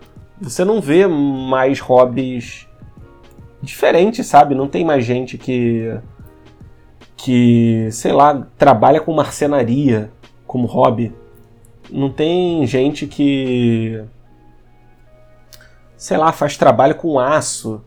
Você 0.41 0.65
não 0.65 0.81
vê 0.81 1.07
mais 1.07 1.79
hobbies 1.79 2.67
diferentes, 3.61 4.25
sabe? 4.27 4.55
Não 4.55 4.67
tem 4.67 4.83
mais 4.83 5.05
gente 5.05 5.37
que 5.37 5.97
que, 7.15 7.87
sei 7.91 8.11
lá, 8.11 8.45
trabalha 8.57 8.99
com 8.99 9.13
marcenaria 9.13 10.11
como 10.45 10.67
hobby. 10.67 11.15
Não 11.89 12.09
tem 12.09 12.67
gente 12.67 13.07
que 13.07 14.03
sei 16.03 16.17
lá, 16.17 16.33
faz 16.33 16.57
trabalho 16.57 16.95
com 16.95 17.17
aço, 17.17 17.81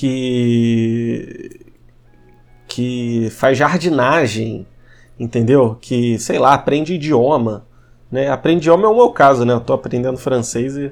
que 0.00 1.60
que 2.66 3.28
faz 3.30 3.58
jardinagem, 3.58 4.66
entendeu? 5.18 5.76
Que, 5.80 6.18
sei 6.18 6.38
lá, 6.38 6.54
aprende 6.54 6.94
idioma, 6.94 7.66
né? 8.10 8.28
Aprende 8.28 8.60
idioma 8.60 8.86
é 8.86 8.88
o 8.88 8.94
meu 8.96 9.10
caso, 9.10 9.44
né? 9.44 9.52
Eu 9.52 9.60
tô 9.60 9.72
aprendendo 9.72 10.16
francês 10.16 10.76
e 10.76 10.90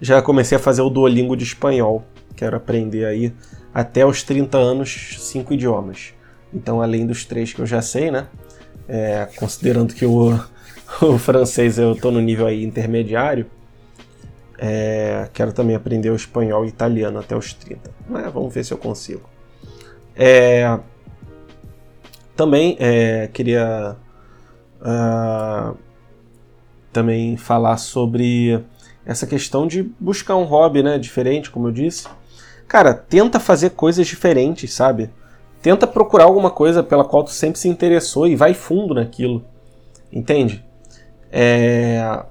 já 0.00 0.22
comecei 0.22 0.56
a 0.56 0.60
fazer 0.60 0.82
o 0.82 0.88
Duolingo 0.88 1.36
de 1.36 1.44
espanhol. 1.44 2.04
Quero 2.36 2.56
aprender 2.56 3.04
aí 3.04 3.34
até 3.74 4.06
os 4.06 4.22
30 4.22 4.56
anos 4.56 5.16
cinco 5.18 5.52
idiomas. 5.52 6.14
Então, 6.54 6.80
além 6.80 7.06
dos 7.06 7.24
três 7.24 7.52
que 7.52 7.60
eu 7.60 7.66
já 7.66 7.82
sei, 7.82 8.10
né? 8.10 8.28
É, 8.88 9.28
considerando 9.36 9.94
que 9.94 10.06
o, 10.06 10.32
o 11.02 11.18
francês 11.18 11.76
eu 11.76 11.94
tô 11.94 12.10
no 12.10 12.20
nível 12.20 12.46
aí 12.46 12.64
intermediário, 12.64 13.46
é, 14.58 15.28
quero 15.32 15.52
também 15.52 15.76
aprender 15.76 16.10
o 16.10 16.16
espanhol 16.16 16.64
e 16.64 16.68
italiano 16.68 17.18
até 17.18 17.36
os 17.36 17.52
30. 17.52 17.90
Mas 18.08 18.32
vamos 18.32 18.52
ver 18.52 18.64
se 18.64 18.72
eu 18.72 18.78
consigo. 18.78 19.28
É, 20.14 20.78
também 22.34 22.76
é, 22.78 23.28
queria 23.28 23.96
uh, 24.80 25.76
também 26.92 27.36
falar 27.36 27.76
sobre 27.76 28.62
essa 29.04 29.26
questão 29.26 29.66
de 29.66 29.82
buscar 30.00 30.36
um 30.36 30.44
hobby 30.44 30.82
né, 30.82 30.98
diferente, 30.98 31.50
como 31.50 31.68
eu 31.68 31.72
disse. 31.72 32.08
Cara, 32.66 32.92
tenta 32.92 33.38
fazer 33.38 33.70
coisas 33.70 34.06
diferentes, 34.06 34.72
sabe? 34.72 35.10
Tenta 35.62 35.86
procurar 35.86 36.24
alguma 36.24 36.50
coisa 36.50 36.82
pela 36.82 37.04
qual 37.04 37.24
tu 37.24 37.30
sempre 37.30 37.58
se 37.58 37.68
interessou 37.68 38.26
e 38.26 38.34
vai 38.34 38.54
fundo 38.54 38.94
naquilo. 38.94 39.44
Entende? 40.12 40.64
É, 41.30 42.24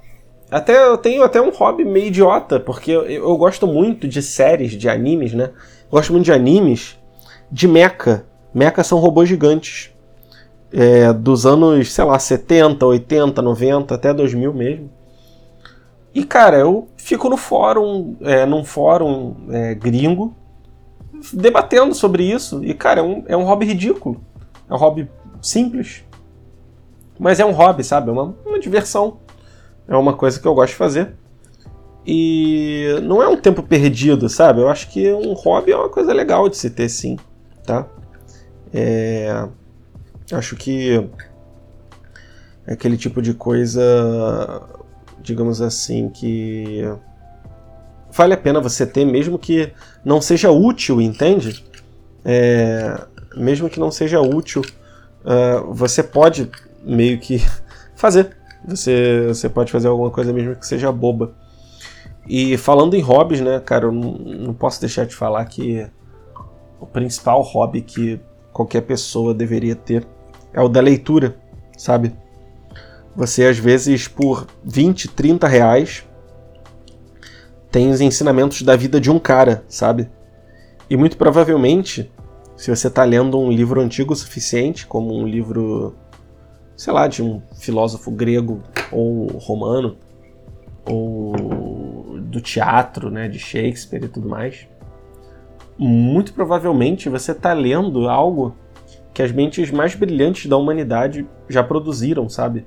até 0.55 0.87
eu 0.87 0.97
tenho 0.97 1.21
até 1.21 1.41
um 1.41 1.49
hobby 1.49 1.83
meio 1.83 2.07
idiota, 2.07 2.61
porque 2.61 2.89
eu, 2.89 3.03
eu 3.03 3.35
gosto 3.35 3.67
muito 3.67 4.07
de 4.07 4.21
séries, 4.21 4.71
de 4.71 4.87
animes, 4.87 5.33
né? 5.33 5.51
Gosto 5.91 6.13
muito 6.13 6.23
de 6.23 6.31
animes 6.31 6.97
de 7.51 7.67
mecha. 7.67 8.23
Mecha 8.53 8.81
são 8.81 8.99
robôs 8.99 9.27
gigantes. 9.27 9.93
É, 10.71 11.11
dos 11.11 11.45
anos, 11.45 11.91
sei 11.91 12.05
lá, 12.05 12.17
70, 12.17 12.85
80, 12.85 13.41
90, 13.41 13.95
até 13.95 14.13
2000 14.13 14.53
mesmo. 14.53 14.89
E, 16.13 16.23
cara, 16.23 16.57
eu 16.57 16.87
fico 16.95 17.27
no 17.27 17.35
fórum, 17.35 18.15
é, 18.21 18.45
num 18.45 18.63
fórum 18.63 19.35
é, 19.49 19.75
gringo, 19.75 20.33
debatendo 21.33 21.93
sobre 21.93 22.23
isso. 22.23 22.63
E, 22.63 22.73
cara, 22.73 23.01
é 23.01 23.03
um, 23.03 23.23
é 23.27 23.35
um 23.35 23.43
hobby 23.43 23.65
ridículo. 23.65 24.21
É 24.69 24.73
um 24.73 24.77
hobby 24.77 25.09
simples. 25.41 26.05
Mas 27.19 27.41
é 27.41 27.45
um 27.45 27.51
hobby, 27.51 27.83
sabe? 27.83 28.09
É 28.09 28.13
uma, 28.13 28.33
uma 28.45 28.57
diversão. 28.57 29.17
É 29.87 29.95
uma 29.95 30.13
coisa 30.13 30.39
que 30.39 30.47
eu 30.47 30.53
gosto 30.53 30.71
de 30.71 30.77
fazer. 30.77 31.13
E 32.05 32.99
não 33.03 33.21
é 33.21 33.27
um 33.27 33.37
tempo 33.37 33.63
perdido, 33.63 34.29
sabe? 34.29 34.61
Eu 34.61 34.69
acho 34.69 34.89
que 34.89 35.11
um 35.11 35.33
hobby 35.33 35.71
é 35.71 35.75
uma 35.75 35.89
coisa 35.89 36.13
legal 36.13 36.47
de 36.47 36.55
se 36.55 36.69
ter 36.69 36.87
sim, 36.87 37.17
tá? 37.65 37.87
É... 38.73 39.47
Acho 40.31 40.55
que 40.55 41.09
é 42.67 42.73
aquele 42.73 42.97
tipo 42.97 43.21
de 43.21 43.33
coisa, 43.33 44.61
digamos 45.21 45.61
assim, 45.61 46.09
que 46.09 46.83
vale 48.11 48.33
a 48.33 48.37
pena 48.37 48.61
você 48.61 48.85
ter, 48.85 49.05
mesmo 49.05 49.39
que 49.39 49.71
não 50.03 50.21
seja 50.21 50.51
útil, 50.51 51.01
entende? 51.01 51.65
É... 52.23 53.03
Mesmo 53.35 53.69
que 53.69 53.79
não 53.79 53.91
seja 53.91 54.21
útil, 54.21 54.61
uh, 55.25 55.73
você 55.73 56.01
pode 56.01 56.49
meio 56.83 57.19
que 57.19 57.43
fazer, 57.95 58.37
você, 58.67 59.25
você 59.27 59.49
pode 59.49 59.71
fazer 59.71 59.87
alguma 59.87 60.09
coisa 60.09 60.33
mesmo 60.33 60.55
que 60.55 60.65
seja 60.65 60.91
boba. 60.91 61.35
E 62.27 62.57
falando 62.57 62.95
em 62.95 63.01
hobbies, 63.01 63.41
né, 63.41 63.59
cara, 63.59 63.85
eu 63.85 63.91
não, 63.91 64.13
não 64.13 64.53
posso 64.53 64.79
deixar 64.79 65.05
de 65.05 65.15
falar 65.15 65.45
que 65.45 65.85
o 66.79 66.85
principal 66.85 67.41
hobby 67.41 67.81
que 67.81 68.19
qualquer 68.51 68.81
pessoa 68.81 69.33
deveria 69.33 69.75
ter 69.75 70.07
é 70.53 70.61
o 70.61 70.67
da 70.67 70.81
leitura, 70.81 71.35
sabe? 71.77 72.15
Você 73.15 73.45
às 73.45 73.57
vezes 73.57 74.07
por 74.07 74.47
20, 74.63 75.09
30 75.09 75.47
reais 75.47 76.03
tem 77.71 77.91
os 77.91 78.01
ensinamentos 78.01 78.61
da 78.61 78.75
vida 78.75 78.99
de 78.99 79.11
um 79.11 79.19
cara, 79.19 79.63
sabe? 79.67 80.09
E 80.89 80.95
muito 80.95 81.17
provavelmente, 81.17 82.11
se 82.55 82.73
você 82.73 82.87
está 82.87 83.03
lendo 83.03 83.37
um 83.37 83.51
livro 83.51 83.81
antigo 83.81 84.13
o 84.13 84.15
suficiente, 84.15 84.87
como 84.87 85.13
um 85.13 85.27
livro 85.27 85.95
sei 86.75 86.93
lá, 86.93 87.07
de 87.07 87.23
um 87.23 87.41
filósofo 87.59 88.11
grego 88.11 88.61
ou 88.91 89.27
romano, 89.27 89.97
ou 90.85 92.19
do 92.19 92.41
teatro, 92.41 93.09
né, 93.09 93.27
de 93.27 93.39
Shakespeare 93.39 94.03
e 94.03 94.07
tudo 94.07 94.29
mais, 94.29 94.67
muito 95.77 96.33
provavelmente 96.33 97.09
você 97.09 97.31
está 97.31 97.53
lendo 97.53 98.07
algo 98.07 98.55
que 99.13 99.21
as 99.21 99.31
mentes 99.31 99.71
mais 99.71 99.95
brilhantes 99.95 100.47
da 100.47 100.57
humanidade 100.57 101.25
já 101.47 101.63
produziram, 101.63 102.27
sabe? 102.27 102.65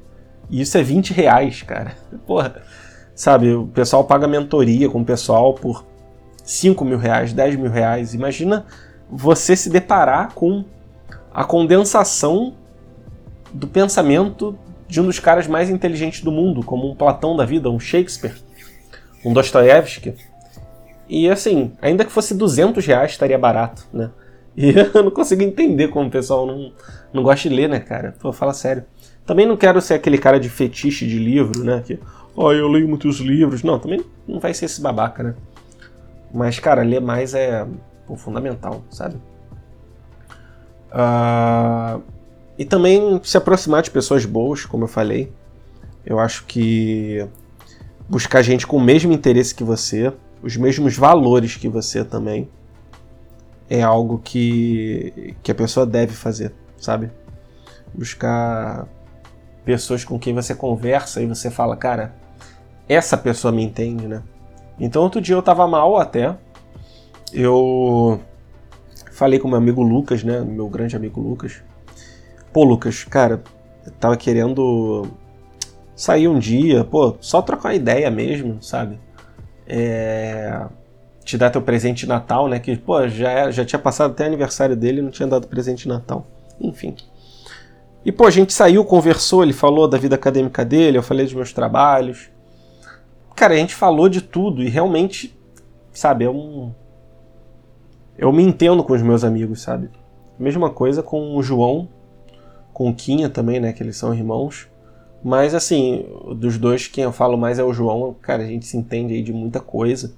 E 0.51 0.63
isso 0.63 0.79
é 0.79 0.83
20 0.83 1.13
reais, 1.13 1.63
cara. 1.63 1.95
Porra, 2.27 2.63
sabe? 3.15 3.53
O 3.53 3.67
pessoal 3.67 4.05
paga 4.05 4.27
mentoria 4.27 4.89
com 4.89 5.03
o 5.03 5.05
pessoal 5.05 5.53
por 5.53 5.85
5 6.43 6.85
mil 6.85 6.99
reais, 6.99 7.35
10 7.35 7.57
mil 7.57 7.71
reais. 7.71 8.15
Imagina 8.15 8.65
você 9.11 9.55
se 9.55 9.69
deparar 9.69 10.33
com 10.33 10.65
a 11.33 11.45
condensação 11.45 12.55
do 13.53 13.67
pensamento 13.67 14.59
de 14.87 15.01
um 15.01 15.05
dos 15.05 15.19
caras 15.19 15.47
mais 15.47 15.69
inteligentes 15.69 16.23
do 16.23 16.33
mundo, 16.33 16.63
como 16.63 16.91
um 16.91 16.95
Platão 16.95 17.37
da 17.37 17.45
vida, 17.45 17.69
um 17.69 17.79
Shakespeare, 17.79 18.35
um 19.25 19.33
Dostoiévski. 19.33 20.15
E 21.09 21.29
assim, 21.29 21.73
ainda 21.81 22.05
que 22.05 22.13
fosse 22.13 22.35
200 22.35 22.85
reais, 22.87 23.13
estaria 23.13 23.39
barato, 23.39 23.87
né? 23.93 24.11
E 24.57 24.71
eu 24.95 25.03
não 25.03 25.11
consigo 25.11 25.43
entender 25.43 25.89
como 25.89 26.09
o 26.09 26.11
pessoal 26.11 26.47
não, 26.47 26.73
não 27.13 27.23
gosta 27.23 27.49
de 27.49 27.55
ler, 27.55 27.69
né, 27.69 27.81
cara? 27.81 28.15
Pô, 28.19 28.33
fala 28.33 28.53
sério. 28.53 28.85
Também 29.25 29.47
não 29.47 29.57
quero 29.57 29.81
ser 29.81 29.95
aquele 29.95 30.19
cara 30.19 30.41
de 30.41 30.49
fetiche 30.49 31.07
de 31.07 31.19
livro, 31.19 31.63
né? 31.63 31.83
Que, 31.85 31.99
oh, 32.35 32.53
eu 32.53 32.67
leio 32.67 32.89
muitos 32.89 33.21
livros. 33.21 33.63
Não, 33.63 33.79
também 33.79 34.03
não 34.27 34.41
vai 34.41 34.55
ser 34.55 34.65
esse 34.65 34.81
babaca, 34.81 35.23
né? 35.23 35.35
Mas, 36.33 36.59
cara, 36.59 36.83
ler 36.83 37.01
mais 37.01 37.35
é 37.35 37.67
pô, 38.07 38.17
fundamental, 38.17 38.83
sabe? 38.91 39.17
Uh, 40.91 42.03
e 42.59 42.65
também 42.65 43.21
se 43.23 43.37
aproximar 43.37 43.83
de 43.83 43.91
pessoas 43.91 44.25
boas, 44.25 44.67
como 44.67 44.85
eu 44.85 44.89
falei. 44.89 45.33
Eu 46.05 46.19
acho 46.19 46.45
que 46.45 47.25
buscar 48.09 48.43
gente 48.43 48.67
com 48.67 48.77
o 48.77 48.81
mesmo 48.81 49.13
interesse 49.13 49.55
que 49.55 49.63
você, 49.63 50.13
os 50.43 50.57
mesmos 50.57 50.97
valores 50.97 51.55
que 51.57 51.69
você 51.69 52.05
também, 52.05 52.49
é 53.71 53.83
algo 53.83 54.19
que, 54.19 55.37
que 55.43 55.53
a 55.53 55.55
pessoa 55.55 55.87
deve 55.87 56.15
fazer, 56.15 56.53
sabe? 56.79 57.11
Buscar 57.95 58.89
pessoas 59.65 60.05
com 60.05 60.19
quem 60.19 60.35
você 60.35 60.55
conversa 60.55 61.23
e 61.23 61.27
você 61.27 61.51
fala, 61.51 61.77
cara, 61.77 62.15
essa 62.89 63.17
pessoa 63.17 63.53
me 63.53 63.63
entende, 63.63 64.09
né? 64.09 64.23
Então 64.81 65.03
outro 65.03 65.21
dia 65.21 65.35
eu 65.37 65.43
tava 65.43 65.67
mal 65.69 65.97
até. 65.97 66.35
Eu 67.33 68.21
falei 69.13 69.39
com 69.39 69.47
meu 69.47 69.59
amigo 69.59 69.83
Lucas, 69.83 70.25
né? 70.25 70.41
Meu 70.41 70.69
grande 70.69 70.97
amigo 70.97 71.21
Lucas. 71.21 71.63
Pô, 72.59 72.65
Lucas, 72.65 73.05
cara, 73.05 73.41
tava 74.01 74.17
querendo 74.17 75.07
sair 75.95 76.27
um 76.27 76.41
dia, 76.41 76.83
pô, 76.83 77.17
só 77.21 77.41
trocar 77.41 77.69
uma 77.69 77.75
ideia 77.77 78.11
mesmo, 78.11 78.61
sabe? 78.61 78.99
É... 79.65 80.67
Te 81.23 81.39
dar 81.39 81.51
teu 81.51 81.63
presente 81.63 82.01
de 82.01 82.09
Natal, 82.09 82.49
né? 82.49 82.59
Que, 82.59 82.77
pô, 82.77 83.07
já, 83.07 83.49
já 83.53 83.65
tinha 83.65 83.79
passado 83.79 84.11
até 84.11 84.27
aniversário 84.27 84.75
dele 84.75 84.99
e 84.99 85.03
não 85.03 85.11
tinha 85.13 85.29
dado 85.29 85.47
presente 85.47 85.85
de 85.85 85.89
Natal. 85.89 86.27
Enfim. 86.61 86.97
E, 88.05 88.11
pô, 88.11 88.27
a 88.27 88.31
gente 88.33 88.53
saiu, 88.53 88.85
conversou, 88.85 89.45
ele 89.45 89.53
falou 89.53 89.87
da 89.87 89.97
vida 89.97 90.17
acadêmica 90.17 90.65
dele, 90.65 90.99
eu 90.99 91.03
falei 91.05 91.27
dos 91.27 91.35
meus 91.35 91.53
trabalhos. 91.53 92.29
Cara, 93.37 93.55
a 93.55 93.57
gente 93.57 93.77
falou 93.77 94.09
de 94.09 94.21
tudo 94.21 94.65
e 94.65 94.69
realmente, 94.69 95.33
sabe, 95.93 96.25
é 96.25 96.29
um. 96.29 96.75
Eu 98.19 98.33
me 98.33 98.43
entendo 98.43 98.83
com 98.83 98.95
os 98.95 99.03
meus 99.03 99.23
amigos, 99.23 99.61
sabe? 99.61 99.91
Mesma 100.37 100.71
coisa 100.71 101.05
com 101.05 101.37
o 101.37 101.41
João, 101.41 101.89
com 102.79 102.91
o 102.91 102.95
Quinha 102.95 103.29
também, 103.29 103.59
né? 103.59 103.73
Que 103.73 103.83
eles 103.83 103.97
são 103.97 104.15
irmãos. 104.15 104.69
Mas 105.25 105.53
assim, 105.53 106.07
dos 106.37 106.57
dois, 106.57 106.87
quem 106.87 107.03
eu 107.03 107.11
falo 107.11 107.37
mais 107.37 107.59
é 107.59 107.65
o 107.65 107.73
João. 107.73 108.15
Cara, 108.23 108.45
a 108.45 108.47
gente 108.47 108.67
se 108.67 108.77
entende 108.77 109.15
aí 109.15 109.21
de 109.21 109.33
muita 109.33 109.59
coisa. 109.59 110.13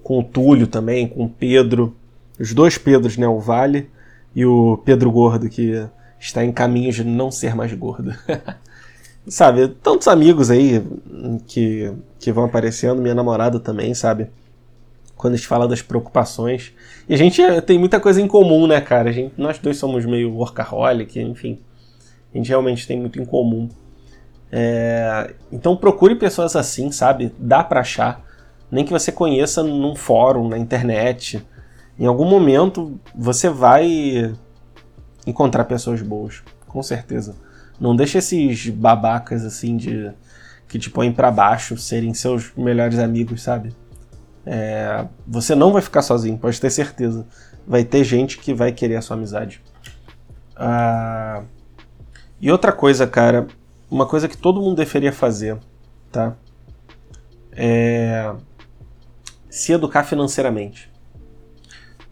Com 0.00 0.20
o 0.20 0.22
Túlio 0.22 0.68
também, 0.68 1.08
com 1.08 1.24
o 1.24 1.28
Pedro. 1.28 1.92
os 2.38 2.54
dois 2.54 2.78
Pedros, 2.78 3.16
né? 3.16 3.26
O 3.26 3.40
Vale 3.40 3.90
e 4.32 4.46
o 4.46 4.76
Pedro 4.84 5.10
Gordo, 5.10 5.48
que 5.48 5.84
está 6.20 6.44
em 6.44 6.52
caminho 6.52 6.92
de 6.92 7.02
não 7.02 7.32
ser 7.32 7.56
mais 7.56 7.72
gordo. 7.74 8.14
sabe, 9.26 9.66
tantos 9.82 10.06
amigos 10.06 10.52
aí 10.52 10.86
que, 11.48 11.92
que 12.20 12.30
vão 12.30 12.44
aparecendo, 12.44 13.02
minha 13.02 13.14
namorada 13.14 13.58
também, 13.58 13.92
sabe? 13.92 14.28
Quando 15.16 15.34
a 15.34 15.36
gente 15.36 15.48
fala 15.48 15.66
das 15.66 15.82
preocupações. 15.82 16.72
E 17.08 17.14
a 17.14 17.18
gente 17.18 17.42
tem 17.62 17.76
muita 17.76 17.98
coisa 17.98 18.20
em 18.20 18.28
comum, 18.28 18.68
né, 18.68 18.80
cara? 18.80 19.10
A 19.10 19.12
gente, 19.12 19.34
nós 19.36 19.58
dois 19.58 19.76
somos 19.78 20.06
meio 20.06 20.32
workaholic, 20.32 21.20
enfim. 21.20 21.58
A 22.32 22.38
gente 22.38 22.48
realmente 22.48 22.86
tem 22.86 22.98
muito 22.98 23.20
em 23.20 23.24
comum. 23.24 23.68
É, 24.50 25.34
então 25.50 25.76
procure 25.76 26.14
pessoas 26.14 26.54
assim, 26.56 26.90
sabe? 26.92 27.34
Dá 27.38 27.64
pra 27.64 27.80
achar. 27.80 28.22
Nem 28.70 28.84
que 28.84 28.92
você 28.92 29.12
conheça 29.12 29.62
num 29.62 29.94
fórum, 29.94 30.48
na 30.48 30.58
internet. 30.58 31.46
Em 31.98 32.06
algum 32.06 32.24
momento 32.24 32.98
você 33.14 33.48
vai 33.48 34.34
encontrar 35.26 35.64
pessoas 35.64 36.02
boas, 36.02 36.42
com 36.66 36.82
certeza. 36.82 37.34
Não 37.80 37.96
deixe 37.96 38.18
esses 38.18 38.68
babacas 38.68 39.44
assim 39.44 39.76
de 39.76 40.10
que 40.68 40.78
te 40.78 40.88
põem 40.88 41.12
para 41.12 41.30
baixo 41.30 41.76
serem 41.76 42.14
seus 42.14 42.54
melhores 42.56 42.98
amigos, 42.98 43.42
sabe? 43.42 43.74
É, 44.44 45.06
você 45.26 45.54
não 45.54 45.72
vai 45.72 45.82
ficar 45.82 46.02
sozinho, 46.02 46.38
pode 46.38 46.60
ter 46.60 46.70
certeza. 46.70 47.26
Vai 47.66 47.84
ter 47.84 48.02
gente 48.04 48.38
que 48.38 48.52
vai 48.54 48.72
querer 48.72 48.96
a 48.96 49.02
sua 49.02 49.16
amizade. 49.16 49.62
Ah, 50.56 51.42
e 52.42 52.52
outra 52.52 52.72
coisa, 52.72 53.06
cara, 53.06 53.46
uma 53.90 54.04
coisa 54.04 54.28
que 54.28 54.36
todo 54.36 54.60
mundo 54.60 54.76
deveria 54.76 55.12
fazer, 55.12 55.56
tá? 56.10 56.36
É 57.52 58.34
se 59.52 59.70
educar 59.70 60.04
financeiramente. 60.04 60.90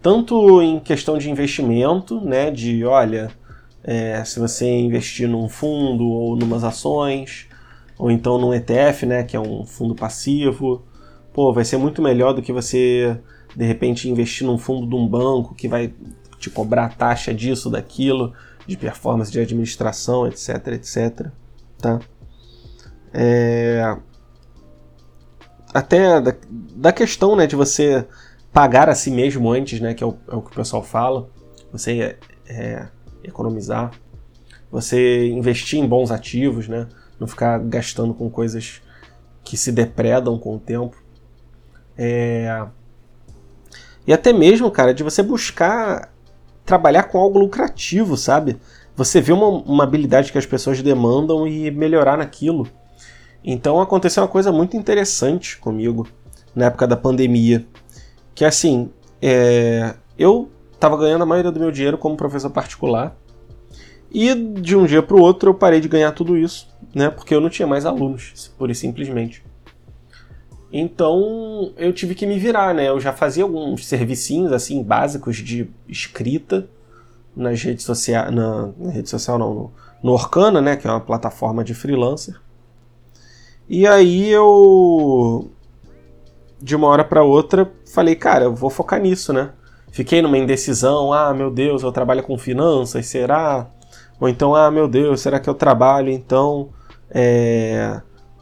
Tanto 0.02 0.60
em 0.60 0.78
questão 0.78 1.16
de 1.16 1.30
investimento, 1.30 2.20
né? 2.20 2.50
De 2.50 2.84
olha, 2.84 3.30
é, 3.82 4.22
se 4.24 4.38
você 4.38 4.66
investir 4.66 5.26
num 5.26 5.48
fundo 5.48 6.06
ou 6.06 6.36
numas 6.36 6.64
ações, 6.64 7.48
ou 7.98 8.10
então 8.10 8.36
num 8.36 8.52
ETF, 8.52 9.06
né, 9.06 9.22
que 9.24 9.34
é 9.34 9.40
um 9.40 9.64
fundo 9.64 9.94
passivo, 9.94 10.82
pô, 11.32 11.50
vai 11.50 11.64
ser 11.64 11.78
muito 11.78 12.02
melhor 12.02 12.34
do 12.34 12.42
que 12.42 12.52
você 12.52 13.18
de 13.56 13.64
repente 13.64 14.08
investir 14.08 14.46
num 14.46 14.58
fundo 14.58 14.86
de 14.86 14.94
um 14.94 15.08
banco 15.08 15.54
que 15.54 15.66
vai 15.66 15.94
te 16.38 16.50
cobrar 16.50 16.94
taxa 16.96 17.32
disso, 17.32 17.70
daquilo, 17.70 18.34
de 18.70 18.76
performance 18.76 19.32
de 19.32 19.40
administração, 19.40 20.28
etc, 20.28 20.68
etc, 20.68 21.26
tá? 21.76 21.98
É... 23.12 23.96
Até 25.74 26.20
da, 26.20 26.36
da 26.48 26.92
questão, 26.92 27.34
né, 27.34 27.48
de 27.48 27.56
você 27.56 28.06
pagar 28.52 28.88
a 28.88 28.94
si 28.94 29.10
mesmo 29.10 29.50
antes, 29.50 29.80
né, 29.80 29.92
que 29.92 30.04
é 30.04 30.06
o, 30.06 30.16
é 30.28 30.36
o 30.36 30.42
que 30.42 30.52
o 30.52 30.54
pessoal 30.54 30.84
fala, 30.84 31.28
você 31.72 32.00
é, 32.00 32.18
é 32.48 32.88
economizar, 33.24 33.90
você 34.70 35.28
investir 35.30 35.80
em 35.80 35.88
bons 35.88 36.12
ativos, 36.12 36.68
né? 36.68 36.86
Não 37.18 37.26
ficar 37.26 37.58
gastando 37.58 38.14
com 38.14 38.30
coisas 38.30 38.80
que 39.42 39.56
se 39.56 39.72
depredam 39.72 40.38
com 40.38 40.54
o 40.54 40.60
tempo. 40.60 40.96
É... 41.98 42.66
E 44.06 44.12
até 44.12 44.32
mesmo, 44.32 44.70
cara, 44.70 44.94
de 44.94 45.02
você 45.02 45.24
buscar 45.24 46.12
trabalhar 46.70 47.02
com 47.02 47.18
algo 47.18 47.36
lucrativo, 47.36 48.16
sabe? 48.16 48.56
Você 48.94 49.20
vê 49.20 49.32
uma, 49.32 49.48
uma 49.48 49.82
habilidade 49.82 50.30
que 50.30 50.38
as 50.38 50.46
pessoas 50.46 50.80
demandam 50.80 51.44
e 51.44 51.68
melhorar 51.68 52.16
naquilo. 52.16 52.68
Então 53.42 53.80
aconteceu 53.80 54.22
uma 54.22 54.28
coisa 54.28 54.52
muito 54.52 54.76
interessante 54.76 55.58
comigo 55.58 56.06
na 56.54 56.66
época 56.66 56.86
da 56.86 56.96
pandemia. 56.96 57.66
Que 58.36 58.44
assim, 58.44 58.88
é... 59.20 59.96
eu 60.16 60.48
estava 60.72 60.96
ganhando 60.96 61.22
a 61.22 61.26
maioria 61.26 61.50
do 61.50 61.58
meu 61.58 61.72
dinheiro 61.72 61.98
como 61.98 62.16
professor 62.16 62.50
particular. 62.50 63.16
E 64.12 64.32
de 64.32 64.76
um 64.76 64.86
dia 64.86 65.02
para 65.02 65.16
o 65.16 65.20
outro 65.20 65.50
eu 65.50 65.54
parei 65.54 65.80
de 65.80 65.88
ganhar 65.88 66.12
tudo 66.12 66.36
isso, 66.36 66.68
né? 66.94 67.10
Porque 67.10 67.34
eu 67.34 67.40
não 67.40 67.50
tinha 67.50 67.66
mais 67.66 67.84
alunos, 67.84 68.52
pura 68.56 68.70
e 68.70 68.76
simplesmente. 68.76 69.42
Então 70.72 71.72
eu 71.76 71.92
tive 71.92 72.14
que 72.14 72.26
me 72.26 72.38
virar, 72.38 72.74
né? 72.74 72.88
Eu 72.88 73.00
já 73.00 73.12
fazia 73.12 73.42
alguns 73.42 73.86
servicinhos 73.86 74.52
assim 74.52 74.82
básicos 74.82 75.36
de 75.36 75.68
escrita 75.88 76.68
nas 77.34 77.62
redes 77.62 77.84
sociais, 77.84 78.32
na, 78.32 78.70
na, 78.78 78.90
rede 78.90 79.08
social 79.08 79.38
não, 79.38 79.54
no, 79.54 79.72
no 80.02 80.12
Orkana, 80.12 80.60
né? 80.60 80.76
Que 80.76 80.86
é 80.86 80.90
uma 80.90 81.00
plataforma 81.00 81.64
de 81.64 81.74
freelancer. 81.74 82.40
E 83.68 83.86
aí 83.86 84.28
eu 84.28 85.50
de 86.62 86.76
uma 86.76 86.88
hora 86.88 87.04
para 87.04 87.22
outra 87.22 87.72
falei, 87.92 88.14
cara, 88.14 88.44
eu 88.44 88.54
vou 88.54 88.68
focar 88.68 89.00
nisso, 89.00 89.32
né? 89.32 89.52
fiquei 89.90 90.22
numa 90.22 90.38
indecisão, 90.38 91.12
ah, 91.12 91.34
meu 91.34 91.50
Deus, 91.50 91.82
eu 91.82 91.92
trabalho 91.92 92.22
com 92.22 92.38
finanças, 92.38 93.06
será? 93.06 93.68
Ou 94.20 94.28
então, 94.28 94.54
ah, 94.54 94.70
meu 94.70 94.86
Deus, 94.86 95.20
será 95.20 95.40
que 95.40 95.48
eu 95.48 95.54
trabalho 95.54 96.10
então 96.10 96.68
é, 97.10 98.00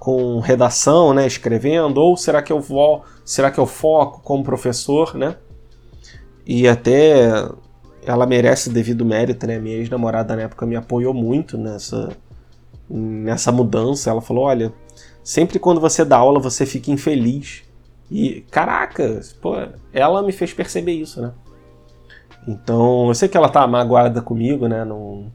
com 0.08 0.40
redação, 0.40 1.12
né, 1.12 1.26
escrevendo? 1.26 1.98
Ou 1.98 2.16
será 2.16 2.40
que 2.40 2.50
eu 2.50 2.58
vou, 2.58 3.04
será 3.26 3.50
que 3.50 3.60
eu 3.60 3.66
foco 3.66 4.22
como 4.22 4.42
professor, 4.42 5.14
né? 5.14 5.36
E 6.46 6.66
até 6.66 7.46
ela 8.06 8.24
merece 8.24 8.70
devido 8.70 9.04
mérito, 9.04 9.46
né? 9.46 9.58
Minha 9.58 9.76
ex-namorada 9.76 10.34
na 10.34 10.44
época 10.44 10.64
me 10.64 10.76
apoiou 10.76 11.12
muito 11.12 11.58
nessa 11.58 12.08
nessa 12.88 13.52
mudança. 13.52 14.08
Ela 14.08 14.22
falou, 14.22 14.44
olha, 14.44 14.72
sempre 15.22 15.58
quando 15.58 15.78
você 15.78 16.06
dá 16.06 16.16
aula 16.16 16.40
você 16.40 16.64
fica 16.64 16.90
infeliz 16.90 17.64
e, 18.10 18.46
caraca, 18.50 19.20
pô, 19.42 19.56
ela 19.92 20.22
me 20.22 20.32
fez 20.32 20.54
perceber 20.54 20.92
isso, 20.92 21.20
né? 21.20 21.32
Então, 22.48 23.08
eu 23.08 23.14
sei 23.14 23.28
que 23.28 23.36
ela 23.36 23.50
tá 23.50 23.66
magoada 23.66 24.22
comigo, 24.22 24.68
né? 24.68 24.86
Não, 24.86 25.30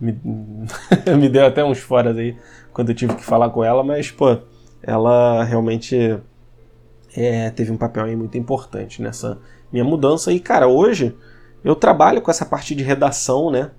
me, 0.00 0.16
me 1.18 1.28
deu 1.28 1.46
até 1.46 1.64
uns 1.64 1.80
foras 1.80 2.16
aí 2.16 2.36
quando 2.74 2.88
eu 2.90 2.94
tive 2.94 3.14
que 3.14 3.24
falar 3.24 3.48
com 3.50 3.64
ela, 3.64 3.84
mas, 3.84 4.10
pô, 4.10 4.36
ela 4.82 5.44
realmente 5.44 6.18
é, 7.16 7.48
teve 7.50 7.70
um 7.70 7.76
papel 7.76 8.04
aí 8.04 8.16
muito 8.16 8.36
importante 8.36 9.00
nessa 9.00 9.38
minha 9.72 9.84
mudança. 9.84 10.32
E, 10.32 10.40
cara, 10.40 10.66
hoje 10.66 11.16
eu 11.62 11.76
trabalho 11.76 12.20
com 12.20 12.30
essa 12.30 12.44
parte 12.44 12.74
de 12.74 12.82
redação, 12.82 13.50
né? 13.50 13.70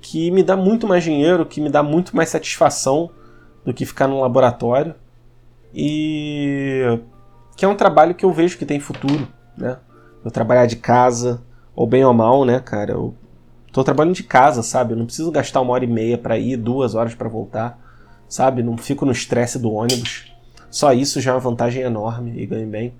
Que 0.00 0.30
me 0.32 0.42
dá 0.42 0.56
muito 0.56 0.86
mais 0.86 1.04
dinheiro, 1.04 1.46
que 1.46 1.60
me 1.60 1.70
dá 1.70 1.82
muito 1.82 2.14
mais 2.14 2.28
satisfação 2.28 3.08
do 3.64 3.72
que 3.72 3.86
ficar 3.86 4.08
no 4.08 4.20
laboratório. 4.20 4.94
E 5.72 7.00
que 7.56 7.64
é 7.64 7.68
um 7.68 7.76
trabalho 7.76 8.14
que 8.14 8.24
eu 8.24 8.32
vejo 8.32 8.58
que 8.58 8.66
tem 8.66 8.80
futuro, 8.80 9.28
né? 9.56 9.78
Eu 10.24 10.30
trabalhar 10.30 10.66
de 10.66 10.76
casa, 10.76 11.40
ou 11.74 11.86
bem 11.86 12.04
ou 12.04 12.12
mal, 12.12 12.44
né, 12.44 12.58
cara? 12.58 12.92
Eu 12.92 13.14
tô 13.72 13.84
trabalhando 13.84 14.14
de 14.14 14.24
casa, 14.24 14.62
sabe? 14.62 14.92
Eu 14.92 14.96
não 14.96 15.06
preciso 15.06 15.30
gastar 15.30 15.60
uma 15.60 15.72
hora 15.72 15.84
e 15.84 15.88
meia 15.88 16.18
para 16.18 16.36
ir, 16.36 16.56
duas 16.56 16.96
horas 16.96 17.14
para 17.14 17.28
voltar, 17.28 17.87
sabe? 18.28 18.62
Não 18.62 18.76
fico 18.76 19.04
no 19.04 19.12
estresse 19.12 19.58
do 19.58 19.72
ônibus. 19.72 20.32
Só 20.70 20.92
isso 20.92 21.20
já 21.20 21.30
é 21.30 21.34
uma 21.34 21.40
vantagem 21.40 21.82
enorme 21.82 22.34
e 22.36 22.46
ganho 22.46 22.68
bem. 22.68 22.92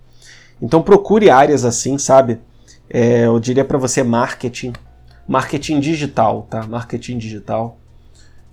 Então 0.60 0.82
procure 0.82 1.30
áreas 1.30 1.64
assim, 1.64 1.98
sabe? 1.98 2.40
É, 2.90 3.26
eu 3.26 3.38
diria 3.38 3.64
para 3.64 3.78
você 3.78 4.02
marketing, 4.02 4.72
marketing 5.26 5.80
digital, 5.80 6.46
tá? 6.48 6.66
Marketing 6.66 7.18
digital. 7.18 7.78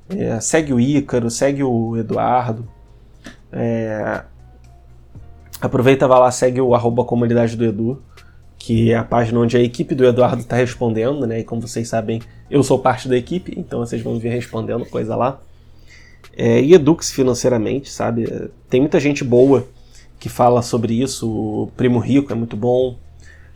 É, 0.09 0.39
segue 0.39 0.73
o 0.73 0.79
Ícaro, 0.79 1.31
segue 1.31 1.63
o 1.63 1.97
Eduardo. 1.97 2.67
É, 3.51 4.23
Aproveita, 5.61 6.07
vai 6.07 6.19
lá, 6.19 6.29
segue 6.31 6.59
o 6.59 6.75
arroba 6.75 7.05
comunidade 7.05 7.55
do 7.55 7.63
Edu, 7.63 8.03
que 8.57 8.91
é 8.91 8.97
a 8.97 9.03
página 9.03 9.39
onde 9.39 9.55
a 9.55 9.59
equipe 9.59 9.95
do 9.95 10.05
Eduardo 10.05 10.41
está 10.41 10.55
respondendo, 10.55 11.25
né? 11.25 11.39
E 11.39 11.43
como 11.43 11.61
vocês 11.61 11.87
sabem, 11.87 12.21
eu 12.51 12.61
sou 12.61 12.77
parte 12.77 13.07
da 13.07 13.17
equipe, 13.17 13.53
então 13.57 13.79
vocês 13.79 14.01
vão 14.01 14.19
vir 14.19 14.29
respondendo 14.29 14.85
coisa 14.85 15.15
lá. 15.15 15.39
É, 16.37 16.61
e 16.61 16.73
eduque-se 16.73 17.13
financeiramente, 17.13 17.89
sabe? 17.89 18.49
Tem 18.69 18.81
muita 18.81 18.99
gente 18.99 19.23
boa 19.23 19.67
que 20.19 20.27
fala 20.27 20.61
sobre 20.61 21.01
isso. 21.01 21.29
O 21.29 21.71
Primo 21.77 21.99
Rico 21.99 22.31
é 22.31 22.35
muito 22.35 22.57
bom. 22.57 22.97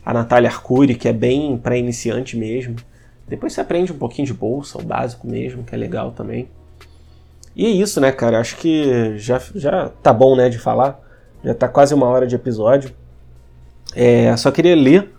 A 0.04 0.14
Natália 0.14 0.48
Arcuri, 0.48 0.94
que 0.94 1.08
é 1.08 1.12
bem 1.12 1.58
para 1.58 1.76
iniciante 1.76 2.36
mesmo. 2.36 2.76
Depois 3.28 3.52
você 3.52 3.60
aprende 3.60 3.92
um 3.92 3.98
pouquinho 3.98 4.26
de 4.26 4.34
bolsa, 4.34 4.78
o 4.78 4.82
básico 4.82 5.26
mesmo, 5.26 5.62
que 5.62 5.74
é 5.74 5.78
legal 5.78 6.10
também. 6.10 6.48
E 7.54 7.66
é 7.66 7.68
isso, 7.68 8.00
né, 8.00 8.10
cara? 8.10 8.40
Acho 8.40 8.56
que 8.56 9.16
já, 9.18 9.40
já 9.54 9.90
tá 10.02 10.12
bom, 10.12 10.34
né, 10.34 10.48
de 10.48 10.58
falar. 10.58 11.00
Já 11.44 11.52
está 11.52 11.68
quase 11.68 11.94
uma 11.94 12.06
hora 12.06 12.26
de 12.26 12.34
episódio. 12.34 12.92
É, 13.94 14.34
só 14.36 14.50
queria 14.50 14.74
ler 14.74 15.10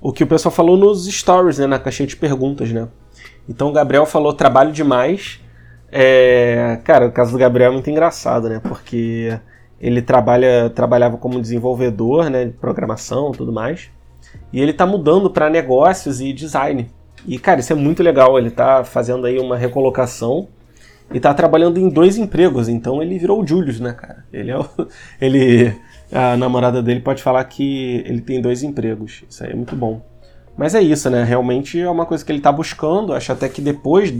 o 0.00 0.12
que 0.12 0.24
o 0.24 0.26
pessoal 0.26 0.52
falou 0.52 0.76
nos 0.76 1.06
stories, 1.06 1.58
né, 1.58 1.66
na 1.66 1.78
caixinha 1.78 2.06
de 2.06 2.16
perguntas, 2.16 2.70
né? 2.70 2.88
Então 3.48 3.68
o 3.68 3.72
Gabriel 3.72 4.04
falou 4.04 4.32
trabalho 4.32 4.72
demais. 4.72 5.40
É, 5.96 6.80
cara, 6.82 7.06
o 7.06 7.12
caso 7.12 7.30
do 7.30 7.38
Gabriel 7.38 7.70
é 7.70 7.72
muito 7.72 7.88
engraçado, 7.88 8.48
né? 8.48 8.60
Porque 8.60 9.38
ele 9.80 10.02
trabalha, 10.02 10.68
trabalhava 10.70 11.16
como 11.16 11.40
desenvolvedor, 11.40 12.28
né, 12.28 12.46
de 12.46 12.50
programação, 12.50 13.30
tudo 13.30 13.52
mais. 13.52 13.90
E 14.52 14.60
ele 14.60 14.72
está 14.72 14.84
mudando 14.84 15.30
para 15.30 15.48
negócios 15.48 16.20
e 16.20 16.32
design. 16.32 16.90
E 17.24 17.38
cara, 17.38 17.60
isso 17.60 17.72
é 17.72 17.76
muito 17.76 18.02
legal. 18.02 18.36
Ele 18.36 18.48
está 18.48 18.82
fazendo 18.82 19.24
aí 19.24 19.38
uma 19.38 19.56
recolocação 19.56 20.48
e 21.12 21.20
tá 21.20 21.32
trabalhando 21.32 21.78
em 21.78 21.88
dois 21.88 22.18
empregos, 22.18 22.68
então 22.68 23.00
ele 23.00 23.16
virou 23.16 23.40
o 23.40 23.46
Julius, 23.46 23.78
né, 23.78 23.92
cara? 23.92 24.24
Ele 24.32 24.50
é 24.50 24.58
o, 24.58 24.68
ele 25.20 25.76
a 26.10 26.36
namorada 26.36 26.82
dele 26.82 27.00
pode 27.00 27.22
falar 27.22 27.44
que 27.44 28.02
ele 28.04 28.20
tem 28.20 28.40
dois 28.40 28.64
empregos. 28.64 29.22
Isso 29.30 29.44
aí 29.44 29.52
é 29.52 29.54
muito 29.54 29.76
bom. 29.76 30.04
Mas 30.56 30.74
é 30.74 30.82
isso, 30.82 31.08
né? 31.08 31.22
Realmente 31.22 31.80
é 31.80 31.88
uma 31.88 32.04
coisa 32.04 32.24
que 32.24 32.32
ele 32.32 32.40
está 32.40 32.50
buscando. 32.50 33.12
Acho 33.12 33.30
até 33.30 33.48
que 33.48 33.60
depois 33.60 34.12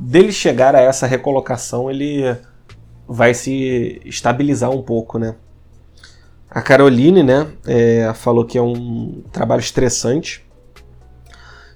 dele 0.00 0.32
chegar 0.32 0.74
a 0.74 0.80
essa 0.80 1.06
recolocação, 1.06 1.90
ele 1.90 2.24
vai 3.06 3.34
se 3.34 4.00
estabilizar 4.04 4.70
um 4.70 4.80
pouco, 4.80 5.18
né? 5.18 5.34
A 6.50 6.62
Caroline, 6.62 7.22
né, 7.22 7.46
é, 7.64 8.12
falou 8.14 8.44
que 8.44 8.58
é 8.58 8.62
um 8.62 9.22
trabalho 9.30 9.60
estressante. 9.60 10.44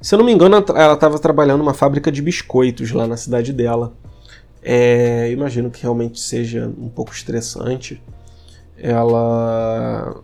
Se 0.01 0.15
eu 0.15 0.19
não 0.19 0.27
me 0.27 0.33
engano, 0.33 0.57
ela 0.75 0.95
estava 0.95 1.19
trabalhando 1.19 1.59
numa 1.59 1.75
fábrica 1.75 2.11
de 2.11 2.21
biscoitos 2.21 2.91
lá 2.91 3.07
na 3.07 3.17
cidade 3.17 3.53
dela. 3.53 3.93
É, 4.63 5.31
imagino 5.31 5.71
que 5.71 5.83
realmente 5.83 6.19
seja 6.19 6.67
um 6.79 6.89
pouco 6.89 7.13
estressante. 7.13 8.03
Ela, 8.77 10.21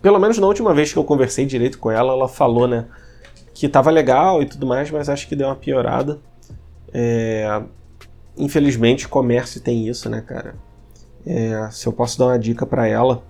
pelo 0.00 0.18
menos 0.20 0.38
na 0.38 0.46
última 0.46 0.72
vez 0.72 0.92
que 0.92 0.98
eu 0.98 1.04
conversei 1.04 1.46
direito 1.46 1.78
com 1.78 1.90
ela, 1.90 2.12
ela 2.12 2.28
falou, 2.28 2.68
né, 2.68 2.86
que 3.52 3.66
estava 3.66 3.90
legal 3.90 4.40
e 4.40 4.46
tudo 4.46 4.66
mais, 4.66 4.90
mas 4.90 5.08
acho 5.08 5.26
que 5.26 5.34
deu 5.34 5.48
uma 5.48 5.56
piorada. 5.56 6.20
É, 6.92 7.62
infelizmente, 8.36 9.08
comércio 9.08 9.60
tem 9.60 9.88
isso, 9.88 10.08
né, 10.08 10.20
cara? 10.20 10.54
É, 11.26 11.68
se 11.70 11.86
eu 11.86 11.92
posso 11.92 12.18
dar 12.18 12.26
uma 12.26 12.38
dica 12.38 12.64
para 12.64 12.86
ela, 12.86 13.22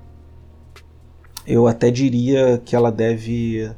eu 1.47 1.67
até 1.67 1.91
diria 1.91 2.61
que 2.65 2.77
ela 2.77 2.93
deve 2.93 3.71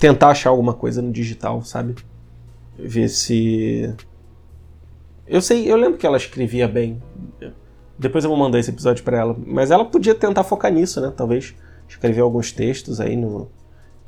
tentar 0.00 0.28
achar 0.28 0.50
alguma 0.50 0.74
coisa 0.74 1.00
no 1.00 1.12
digital, 1.12 1.62
sabe? 1.62 1.94
Ver 2.76 3.08
se. 3.08 3.94
Eu 5.26 5.40
sei, 5.40 5.70
eu 5.70 5.76
lembro 5.76 5.98
que 5.98 6.06
ela 6.06 6.16
escrevia 6.16 6.66
bem. 6.66 7.02
Depois 7.96 8.24
eu 8.24 8.30
vou 8.30 8.38
mandar 8.38 8.58
esse 8.58 8.70
episódio 8.70 9.04
para 9.04 9.18
ela. 9.18 9.36
Mas 9.46 9.70
ela 9.70 9.84
podia 9.84 10.14
tentar 10.14 10.42
focar 10.42 10.72
nisso, 10.72 11.00
né? 11.00 11.12
Talvez 11.16 11.54
escrever 11.88 12.22
alguns 12.22 12.50
textos 12.50 13.00
aí 13.00 13.14
no, 13.14 13.48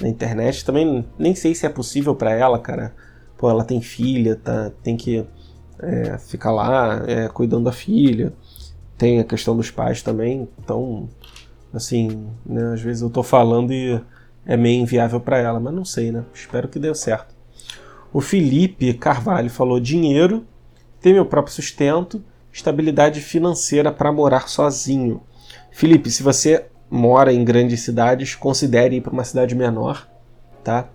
na 0.00 0.08
internet. 0.08 0.64
Também 0.64 1.06
nem 1.16 1.34
sei 1.34 1.54
se 1.54 1.64
é 1.64 1.68
possível 1.68 2.14
para 2.14 2.32
ela, 2.32 2.58
cara 2.58 2.92
pô, 3.37 3.51
ela 3.51 3.64
tem 3.64 3.80
filha, 3.80 4.37
tá, 4.37 4.70
tem 4.82 4.97
que 4.97 5.24
é, 5.78 6.18
ficar 6.18 6.53
lá 6.53 7.03
é, 7.07 7.28
cuidando 7.28 7.64
da 7.64 7.72
filha, 7.72 8.32
tem 8.97 9.20
a 9.20 9.24
questão 9.24 9.57
dos 9.57 9.70
pais 9.70 10.03
também, 10.03 10.49
então, 10.59 11.09
assim, 11.72 12.28
né, 12.45 12.72
às 12.72 12.80
vezes 12.80 13.03
eu 13.03 13.11
tô 13.11 13.22
falando 13.22 13.72
e 13.72 14.01
é 14.47 14.57
meio 14.57 14.80
inviável 14.80 15.20
para 15.20 15.39
ela, 15.39 15.59
mas 15.59 15.74
não 15.74 15.84
sei, 15.84 16.12
né? 16.12 16.24
Espero 16.32 16.68
que 16.68 16.78
dê 16.78 16.95
certo. 16.95 17.34
O 18.12 18.20
Felipe 18.20 18.95
Carvalho 18.95 19.51
falou: 19.51 19.80
dinheiro, 19.80 20.47
ter 21.01 21.12
meu 21.12 21.26
próprio 21.26 21.53
sustento, 21.53 22.22
estabilidade 22.53 23.20
financeira 23.20 23.93
para 23.93 24.12
morar 24.12 24.49
sozinho. 24.49 25.20
Felipe, 25.72 26.11
se 26.11 26.22
você 26.22 26.66
mora 26.89 27.32
em 27.32 27.45
grandes 27.45 27.80
cidades, 27.80 28.34
considere 28.34 28.97
ir 28.97 29.01
para 29.01 29.12
uma 29.12 29.24
cidade 29.24 29.55
menor, 29.55 30.09
tá? 30.62 30.89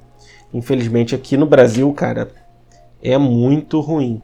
Infelizmente 0.53 1.15
aqui 1.15 1.37
no 1.37 1.45
Brasil, 1.45 1.91
cara, 1.93 2.29
é 3.01 3.17
muito 3.17 3.79
ruim. 3.79 4.21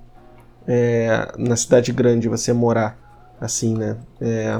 É, 0.67 1.31
na 1.37 1.55
cidade 1.55 1.93
grande 1.93 2.27
você 2.27 2.51
morar 2.51 2.97
assim, 3.39 3.77
né? 3.77 3.97
É, 4.19 4.59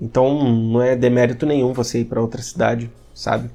então 0.00 0.42
não 0.52 0.82
é 0.82 0.96
demérito 0.96 1.46
nenhum 1.46 1.72
você 1.72 2.00
ir 2.00 2.06
para 2.06 2.20
outra 2.20 2.42
cidade, 2.42 2.90
sabe? 3.14 3.50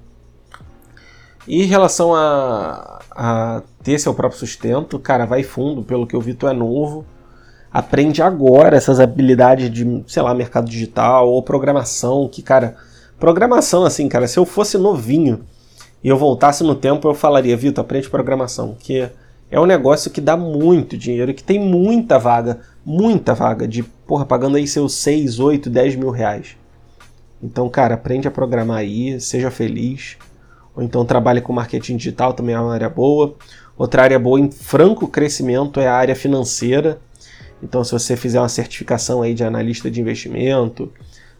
E 1.48 1.64
em 1.64 1.66
relação 1.66 2.16
a, 2.16 3.00
a, 3.12 3.62
ter 3.84 4.00
seu 4.00 4.14
próprio 4.14 4.40
sustento, 4.40 5.00
cara, 5.00 5.26
vai 5.26 5.44
fundo, 5.44 5.84
pelo 5.84 6.06
que 6.06 6.16
eu 6.16 6.22
vi, 6.22 6.34
tu 6.34 6.48
é 6.48 6.54
novo. 6.54 7.06
Aprende 7.72 8.22
agora 8.22 8.76
essas 8.76 9.00
habilidades 9.00 9.72
de, 9.72 10.04
sei 10.08 10.22
lá, 10.22 10.34
mercado 10.34 10.70
digital 10.70 11.28
ou 11.30 11.42
programação, 11.42 12.28
que, 12.28 12.42
cara, 12.42 12.76
programação, 13.20 13.86
assim, 13.86 14.08
cara, 14.08 14.28
se 14.28 14.38
eu 14.38 14.46
fosse 14.46 14.78
novinho, 14.78 15.46
e 16.04 16.08
eu 16.08 16.18
voltasse 16.18 16.64
no 16.64 16.76
tempo, 16.76 17.08
eu 17.08 17.14
falaria, 17.14 17.56
Vitor, 17.56 17.84
aprende 17.84 18.10
programação, 18.10 18.76
que 18.80 19.10
é 19.52 19.60
um 19.60 19.66
negócio 19.66 20.10
que 20.10 20.20
dá 20.20 20.36
muito 20.36 20.98
dinheiro, 20.98 21.34
que 21.34 21.44
tem 21.44 21.60
muita 21.60 22.18
vaga, 22.18 22.62
muita 22.86 23.36
vaga, 23.36 23.68
de, 23.68 23.84
porra, 23.84 24.26
pagando 24.26 24.58
aí 24.58 24.68
seus 24.68 24.94
6, 24.96 25.40
8, 25.40 25.70
10 25.70 25.96
mil 25.98 26.10
reais. 26.10 26.58
Então, 27.44 27.70
cara, 27.70 27.96
aprende 27.96 28.28
a 28.28 28.32
programar 28.32 28.78
aí, 28.78 29.20
seja 29.20 29.52
feliz. 29.52 30.18
Ou 30.76 30.82
então 30.82 31.04
trabalhe 31.04 31.42
com 31.42 31.52
marketing 31.52 31.98
digital, 31.98 32.34
também 32.34 32.56
é 32.56 32.60
uma 32.60 32.74
área 32.74 32.90
boa. 32.90 33.36
Outra 33.78 34.04
área 34.04 34.18
boa 34.18 34.40
em 34.40 34.50
franco 34.50 35.08
crescimento 35.08 35.80
é 35.80 35.88
a 35.88 35.94
área 35.94 36.16
financeira. 36.16 37.00
Então, 37.62 37.84
se 37.84 37.92
você 37.92 38.16
fizer 38.16 38.40
uma 38.40 38.50
certificação 38.50 39.22
aí 39.22 39.34
de 39.34 39.44
analista 39.44 39.92
de 39.92 40.00
investimento, 40.02 40.92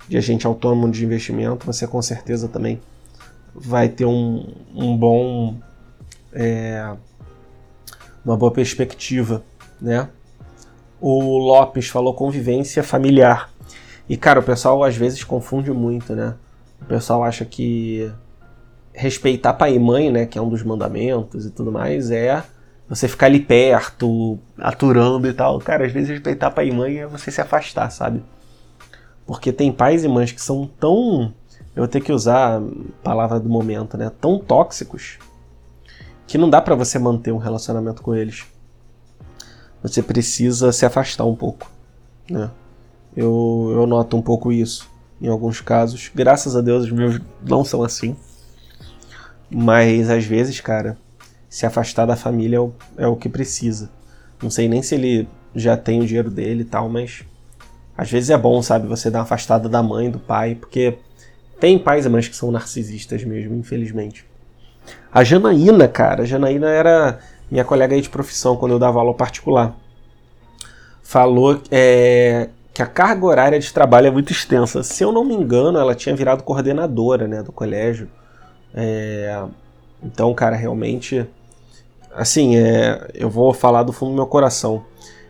de 0.08 0.18
agente 0.18 0.46
autônomo 0.46 0.90
de 0.92 1.06
investimento, 1.06 1.66
você 1.66 1.88
com 1.88 2.02
certeza 2.02 2.48
também 2.48 2.80
vai 3.54 3.90
ter 3.90 4.06
um, 4.06 4.48
um 4.74 4.98
bom. 4.98 5.56
É, 6.34 6.96
uma 8.24 8.38
boa 8.38 8.52
perspectiva, 8.52 9.44
né? 9.82 10.08
O 11.00 11.38
Lopes 11.38 11.88
falou 11.88 12.14
convivência 12.14 12.84
familiar. 12.84 13.50
E, 14.08 14.16
cara, 14.16 14.40
o 14.40 14.44
pessoal 14.44 14.84
às 14.84 14.96
vezes 14.96 15.24
confunde 15.24 15.72
muito, 15.72 16.16
né? 16.16 16.36
O 16.82 16.86
pessoal 16.86 17.24
acha 17.24 17.44
que 17.46 18.12
respeitar 18.94 19.54
pai 19.54 19.76
e 19.76 19.80
mãe, 19.80 20.12
né, 20.12 20.26
que 20.26 20.38
é 20.38 20.42
um 20.42 20.50
dos 20.50 20.64
mandamentos 20.64 21.46
e 21.46 21.50
tudo 21.50 21.72
mais, 21.72 22.12
é 22.12 22.44
você 22.90 23.08
ficar 23.08 23.28
ali 23.28 23.40
perto, 23.40 24.38
aturando 24.58 25.28
e 25.28 25.34
tal. 25.34 25.60
Cara, 25.60 25.86
às 25.86 25.92
vezes 25.92 26.10
respeitar 26.10 26.52
pai 26.52 26.68
e 26.68 26.72
mãe 26.74 27.00
é 27.00 27.08
você 27.08 27.32
se 27.32 27.40
afastar, 27.40 27.90
sabe? 27.90 28.22
Porque 29.26 29.54
tem 29.54 29.72
pais 29.72 30.04
e 30.04 30.08
mães 30.08 30.32
que 30.32 30.42
são 30.42 30.70
tão 30.80 31.34
eu 31.76 31.82
vou 31.84 31.88
ter 31.88 32.02
que 32.02 32.12
usar 32.12 32.60
a 32.60 32.64
palavra 33.04 33.40
do 33.40 33.50
momento, 33.50 33.98
né? 33.98 34.12
Tão 34.20 34.38
tóxicos 34.38 35.18
que 36.28 36.38
não 36.38 36.50
dá 36.50 36.62
para 36.62 36.76
você 36.76 37.00
manter 37.00 37.32
um 37.32 37.38
relacionamento 37.38 38.02
com 38.02 38.16
eles. 38.16 38.46
Você 39.82 40.04
precisa 40.04 40.72
se 40.72 40.86
afastar 40.86 41.26
um 41.26 41.36
pouco, 41.36 41.70
né? 42.30 42.52
Eu, 43.16 43.70
eu 43.74 43.86
noto 43.88 44.16
um 44.16 44.22
pouco 44.22 44.52
isso 44.52 44.90
em 45.22 45.28
alguns 45.28 45.62
casos. 45.62 46.12
Graças 46.14 46.56
a 46.56 46.62
Deus 46.62 46.86
os 46.86 46.92
meus 46.92 47.20
não 47.42 47.64
são 47.64 47.84
assim. 47.84 48.16
Mas 49.50 50.10
às 50.10 50.26
vezes, 50.26 50.60
cara, 50.62 50.98
se 51.50 51.66
afastar 51.66 52.06
da 52.06 52.16
família 52.16 52.58
é 52.58 52.60
o, 52.60 52.74
é 52.98 53.08
o 53.08 53.16
que 53.16 53.28
precisa. 53.28 53.90
Não 54.42 54.50
sei 54.50 54.68
nem 54.68 54.82
se 54.82 54.96
ele 54.96 55.28
já 55.54 55.76
tem 55.76 56.02
o 56.02 56.06
dinheiro 56.06 56.32
dele 56.32 56.62
e 56.62 56.66
tal, 56.66 56.90
mas 56.90 57.24
às 57.98 58.10
vezes 58.10 58.30
é 58.30 58.38
bom, 58.38 58.62
sabe, 58.62 58.88
você 58.88 59.12
dar 59.12 59.20
uma 59.20 59.24
afastada 59.24 59.68
da 59.68 59.84
mãe, 59.84 60.10
do 60.10 60.18
pai, 60.18 60.56
porque 60.56 60.98
tem 61.62 61.78
pais 61.78 62.08
e 62.08 62.10
mães 62.10 62.28
que 62.28 62.36
são 62.36 62.52
narcisistas 62.52 63.24
mesmo, 63.24 63.56
infelizmente. 63.56 64.26
A 65.14 65.24
Janaína, 65.24 65.88
cara, 65.88 66.24
a 66.24 66.26
Janaína 66.26 66.68
era 66.68 67.20
minha 67.52 67.64
colega 67.64 67.94
aí 67.94 68.02
de 68.02 68.10
profissão 68.10 68.58
quando 68.58 68.72
eu 68.72 68.80
dava 68.80 69.00
aula 69.00 69.14
particular. 69.14 69.76
Falou 71.04 71.62
é, 71.70 72.50
que 72.74 72.82
a 72.82 72.88
carga 72.88 73.28
horária 73.28 73.60
de 73.60 73.72
trabalho 73.72 74.08
é 74.08 74.12
muito 74.12 74.32
extensa. 74.32 74.82
Se 74.82 75.04
eu 75.04 75.12
não 75.12 75.24
me 75.24 75.36
engano, 75.36 75.78
ela 75.78 75.94
tinha 75.94 76.16
virado 76.16 76.42
coordenadora 76.42 77.28
né, 77.28 77.44
do 77.44 77.52
colégio. 77.52 78.10
É, 78.74 79.44
então, 80.02 80.34
cara, 80.34 80.56
realmente. 80.56 81.28
Assim, 82.16 82.58
é, 82.58 83.08
eu 83.14 83.30
vou 83.30 83.54
falar 83.54 83.84
do 83.84 83.94
fundo 83.94 84.10
do 84.10 84.16
meu 84.16 84.26
coração. 84.26 84.84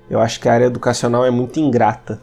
Eu 0.09 0.21
acho 0.21 0.39
que 0.39 0.47
a 0.47 0.53
área 0.53 0.65
educacional 0.65 1.25
é 1.25 1.29
muito 1.29 1.59
ingrata. 1.59 2.21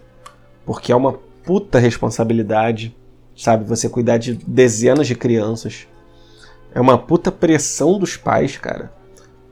Porque 0.65 0.93
é 0.93 0.97
uma 0.97 1.13
puta 1.45 1.79
responsabilidade 1.79 2.97
sabe? 3.39 3.64
Você 3.64 3.89
cuidar 3.89 4.18
de 4.18 4.34
dezenas 4.34 5.07
de 5.07 5.14
crianças. 5.14 5.86
É 6.74 6.80
uma 6.80 6.99
puta 6.99 7.30
pressão 7.30 7.99
dos 7.99 8.16
pais, 8.16 8.57
cara, 8.57 8.93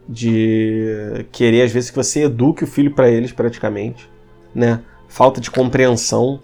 de 0.07 1.25
querer 1.33 1.63
às 1.63 1.73
vezes 1.73 1.91
que 1.91 1.97
você 1.97 2.25
eduque 2.25 2.65
o 2.65 2.67
filho 2.67 2.93
para 2.95 3.09
eles 3.09 3.33
praticamente, 3.33 4.11
né? 4.55 4.83
Falta 5.09 5.41
de 5.41 5.51
compreensão, 5.51 6.43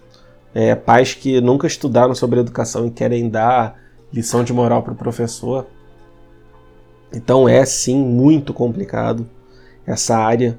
é, 0.53 0.73
pais 0.73 1.13
que 1.13 1.41
nunca 1.41 1.67
estudaram 1.67 2.15
sobre 2.15 2.39
educação 2.39 2.87
e 2.87 2.91
querem 2.91 3.29
dar 3.29 3.77
lição 4.11 4.43
de 4.43 4.53
moral 4.53 4.81
para 4.81 4.93
o 4.93 4.95
professor. 4.97 5.67
Então 7.13 7.47
é 7.47 7.63
sim 7.65 7.97
muito 7.97 8.53
complicado 8.53 9.29
essa 9.85 10.17
área. 10.17 10.57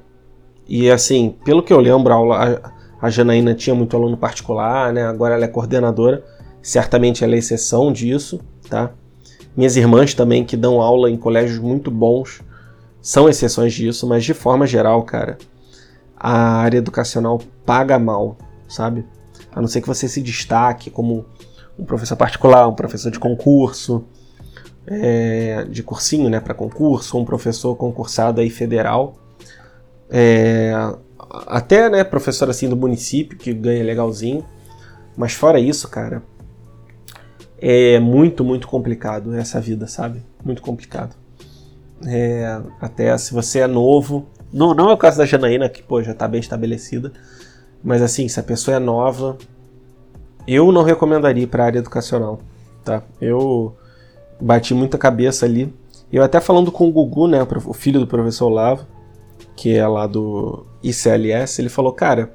E 0.67 0.89
assim, 0.89 1.35
pelo 1.43 1.63
que 1.63 1.73
eu 1.73 1.79
lembro, 1.79 2.13
a, 2.13 2.15
aula, 2.15 2.73
a 3.01 3.09
Janaína 3.09 3.53
tinha 3.53 3.75
muito 3.75 3.97
aluno 3.97 4.15
particular, 4.15 4.93
né? 4.93 5.03
Agora 5.03 5.33
ela 5.33 5.45
é 5.45 5.47
coordenadora 5.47 6.23
certamente 6.65 7.23
ela 7.23 7.35
é 7.35 7.37
exceção 7.37 7.93
disso, 7.93 8.41
tá? 8.67 8.91
Minhas 9.55 9.77
irmãs 9.77 10.15
também, 10.15 10.43
que 10.43 10.57
dão 10.57 10.81
aula 10.81 11.11
em 11.11 11.15
colégios 11.15 11.59
muito 11.59 11.91
bons, 11.91 12.41
são 12.99 13.29
exceções 13.29 13.71
disso, 13.71 14.07
mas 14.07 14.25
de 14.25 14.33
forma 14.33 14.65
geral, 14.65 15.03
cara, 15.03 15.37
a 16.17 16.35
área 16.55 16.79
educacional 16.79 17.39
paga 17.63 17.99
mal, 17.99 18.35
sabe? 18.67 19.05
A 19.53 19.61
não 19.61 19.67
ser 19.67 19.79
que 19.79 19.87
você 19.87 20.07
se 20.07 20.19
destaque 20.23 20.89
como 20.89 21.23
um 21.77 21.85
professor 21.85 22.17
particular, 22.17 22.67
um 22.67 22.73
professor 22.73 23.11
de 23.11 23.19
concurso, 23.19 24.03
é, 24.87 25.65
de 25.69 25.83
cursinho, 25.83 26.31
né, 26.31 26.39
para 26.39 26.55
concurso, 26.55 27.15
um 27.15 27.25
professor 27.25 27.75
concursado 27.75 28.41
aí 28.41 28.49
federal, 28.49 29.13
é, 30.09 30.73
até, 31.45 31.91
né, 31.91 32.03
professor 32.03 32.49
assim 32.49 32.67
do 32.67 32.75
município 32.75 33.37
que 33.37 33.53
ganha 33.53 33.83
legalzinho, 33.83 34.43
mas 35.15 35.33
fora 35.33 35.59
isso, 35.59 35.87
cara, 35.87 36.23
é 37.67 37.99
muito, 37.99 38.43
muito 38.43 38.67
complicado 38.67 39.33
essa 39.33 39.59
vida, 39.59 39.87
sabe? 39.87 40.21
Muito 40.43 40.61
complicado. 40.61 41.15
É, 42.05 42.61
até 42.79 43.17
se 43.17 43.33
você 43.33 43.61
é 43.61 43.67
novo. 43.67 44.27
Não, 44.53 44.75
não 44.75 44.91
é 44.91 44.93
o 44.93 44.97
caso 44.97 45.17
da 45.17 45.25
Janaína, 45.25 45.67
que 45.67 45.81
pô, 45.81 46.03
já 46.03 46.11
está 46.11 46.27
bem 46.27 46.39
estabelecida. 46.39 47.11
Mas 47.83 48.03
assim, 48.03 48.27
se 48.27 48.39
a 48.39 48.43
pessoa 48.43 48.77
é 48.77 48.79
nova, 48.79 49.35
eu 50.47 50.71
não 50.71 50.83
recomendaria 50.83 51.47
para 51.47 51.63
a 51.63 51.65
área 51.65 51.79
educacional, 51.79 52.39
tá? 52.83 53.01
Eu 53.19 53.75
bati 54.39 54.75
muita 54.75 54.95
cabeça 54.95 55.47
ali. 55.47 55.73
Eu 56.13 56.21
até 56.21 56.39
falando 56.39 56.71
com 56.71 56.87
o 56.87 56.91
Gugu, 56.91 57.27
né, 57.27 57.39
o 57.65 57.73
filho 57.73 57.99
do 57.99 58.05
professor 58.05 58.47
Lavo, 58.47 58.85
que 59.55 59.75
é 59.75 59.87
lá 59.87 60.05
do 60.05 60.67
ICLS, 60.83 61.59
ele 61.59 61.69
falou, 61.69 61.91
cara, 61.91 62.31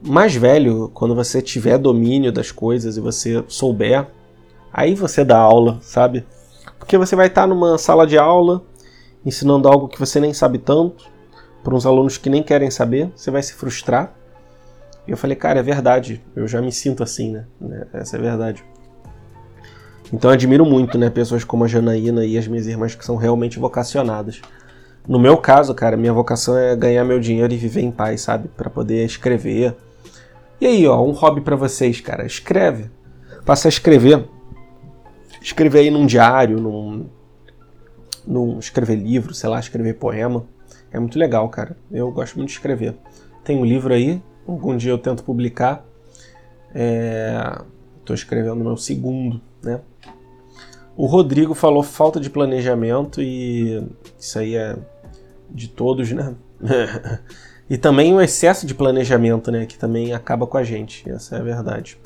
mais 0.00 0.36
velho, 0.36 0.88
quando 0.94 1.16
você 1.16 1.42
tiver 1.42 1.78
domínio 1.78 2.30
das 2.30 2.52
coisas 2.52 2.96
e 2.96 3.00
você 3.00 3.44
souber, 3.48 4.06
aí 4.72 4.94
você 4.94 5.24
dá 5.24 5.38
aula, 5.38 5.78
sabe? 5.80 6.26
Porque 6.78 6.96
você 6.98 7.14
vai 7.14 7.26
estar 7.26 7.46
numa 7.46 7.78
sala 7.78 8.06
de 8.06 8.18
aula 8.18 8.62
ensinando 9.24 9.68
algo 9.68 9.88
que 9.88 9.98
você 9.98 10.18
nem 10.18 10.32
sabe 10.32 10.58
tanto, 10.58 11.08
para 11.62 11.74
uns 11.74 11.84
alunos 11.84 12.16
que 12.16 12.30
nem 12.30 12.42
querem 12.42 12.70
saber, 12.70 13.10
você 13.14 13.30
vai 13.30 13.42
se 13.42 13.52
frustrar. 13.52 14.14
E 15.06 15.10
eu 15.10 15.16
falei, 15.16 15.36
cara, 15.36 15.60
é 15.60 15.62
verdade, 15.62 16.22
eu 16.34 16.46
já 16.48 16.60
me 16.60 16.72
sinto 16.72 17.02
assim, 17.02 17.32
né? 17.32 17.46
né? 17.60 17.86
Essa 17.92 18.16
é 18.16 18.18
a 18.18 18.22
verdade. 18.22 18.64
Então 20.12 20.30
admiro 20.30 20.64
muito, 20.64 20.98
né, 20.98 21.08
pessoas 21.08 21.44
como 21.44 21.64
a 21.64 21.68
Janaína 21.68 22.24
e 22.24 22.36
as 22.36 22.48
minhas 22.48 22.66
irmãs 22.66 22.94
que 22.94 23.04
são 23.04 23.16
realmente 23.16 23.58
vocacionadas. 23.58 24.40
No 25.06 25.18
meu 25.18 25.36
caso, 25.36 25.74
cara, 25.74 25.96
minha 25.96 26.12
vocação 26.12 26.56
é 26.56 26.74
ganhar 26.74 27.04
meu 27.04 27.20
dinheiro 27.20 27.52
e 27.52 27.56
viver 27.56 27.82
em 27.82 27.90
paz, 27.90 28.22
sabe? 28.22 28.48
Para 28.48 28.68
poder 28.68 29.04
escrever. 29.04 29.76
E 30.60 30.66
aí, 30.66 30.86
ó, 30.86 31.02
um 31.02 31.12
hobby 31.12 31.40
para 31.40 31.56
vocês, 31.56 32.00
cara, 32.00 32.26
escreve. 32.26 32.90
Passa 33.46 33.68
a 33.68 33.70
escrever. 33.70 34.28
Escrever 35.40 35.80
aí 35.80 35.90
num 35.90 36.06
diário, 36.06 36.60
num, 36.60 37.06
num 38.26 38.58
escrever 38.58 38.96
livro, 38.96 39.32
sei 39.34 39.48
lá, 39.48 39.58
escrever 39.58 39.94
poema. 39.94 40.46
É 40.92 40.98
muito 40.98 41.18
legal, 41.18 41.48
cara. 41.48 41.76
Eu 41.90 42.10
gosto 42.10 42.36
muito 42.36 42.48
de 42.48 42.54
escrever. 42.54 42.94
Tem 43.44 43.56
um 43.56 43.64
livro 43.64 43.94
aí, 43.94 44.22
algum 44.46 44.76
dia 44.76 44.92
eu 44.92 44.98
tento 44.98 45.24
publicar. 45.24 45.84
Estou 46.68 48.14
é... 48.14 48.14
escrevendo 48.14 48.56
meu 48.56 48.76
segundo, 48.76 49.40
né? 49.62 49.80
O 50.96 51.06
Rodrigo 51.06 51.54
falou 51.54 51.82
falta 51.82 52.20
de 52.20 52.28
planejamento 52.28 53.22
e 53.22 53.82
isso 54.18 54.38
aí 54.38 54.54
é 54.54 54.76
de 55.48 55.68
todos, 55.68 56.12
né? 56.12 56.34
e 57.70 57.78
também 57.78 58.12
o 58.12 58.20
excesso 58.20 58.66
de 58.66 58.74
planejamento, 58.74 59.50
né? 59.50 59.64
Que 59.64 59.78
também 59.78 60.12
acaba 60.12 60.46
com 60.46 60.58
a 60.58 60.62
gente, 60.62 61.08
essa 61.10 61.36
é 61.36 61.40
a 61.40 61.42
verdade. 61.42 61.98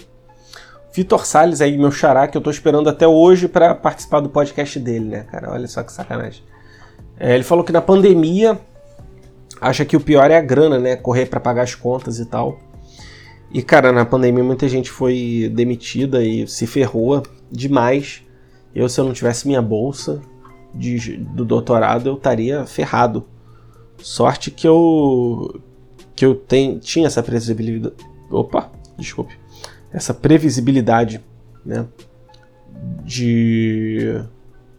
Vitor 0.95 1.26
Salles 1.26 1.61
aí, 1.61 1.76
meu 1.76 1.90
xará, 1.90 2.28
que 2.28 2.38
eu 2.38 2.40
tô 2.40 2.51
esperando 2.51 2.88
até 2.88 3.07
hoje 3.07 3.49
para 3.49 3.74
participar 3.74 4.20
do 4.20 4.28
podcast 4.28 4.78
dele, 4.78 5.07
né, 5.07 5.24
cara? 5.24 5.51
Olha 5.51 5.66
só 5.66 5.82
que 5.82 5.92
sacanagem. 5.92 6.45
É, 7.18 7.34
ele 7.34 7.42
falou 7.42 7.64
que 7.64 7.72
na 7.72 7.82
pandemia 7.82 8.57
acha 9.61 9.84
que 9.84 9.97
o 9.97 10.01
pior 10.01 10.30
é 10.30 10.36
a 10.36 10.40
grana, 10.40 10.78
né? 10.78 10.95
Correr 10.95 11.26
para 11.26 11.40
pagar 11.40 11.62
as 11.62 11.74
contas 11.74 12.20
e 12.20 12.26
tal. 12.26 12.61
E, 13.53 13.61
cara, 13.61 13.90
na 13.90 14.05
pandemia 14.05 14.45
muita 14.45 14.68
gente 14.68 14.88
foi 14.88 15.51
demitida 15.53 16.22
e 16.22 16.47
se 16.47 16.64
ferrou 16.64 17.24
demais. 17.51 18.22
Eu, 18.72 18.88
se 18.88 19.01
eu 19.01 19.05
não 19.05 19.12
tivesse 19.12 19.49
minha 19.49 19.61
bolsa 19.61 20.22
de, 20.72 21.16
do 21.16 21.45
doutorado, 21.45 22.09
eu 22.09 22.14
estaria 22.14 22.64
ferrado. 22.66 23.24
Sorte 23.99 24.49
que 24.49 24.66
eu 24.68 25.61
que 26.14 26.24
eu 26.24 26.36
tem, 26.36 26.78
tinha 26.78 27.09
essa 27.09 27.20
previsibilidade. 27.20 27.97
Opa, 28.30 28.70
desculpe. 28.97 29.43
Essa 29.95 30.12
previsibilidade, 30.12 31.24
né? 31.64 31.86
De 33.05 34.20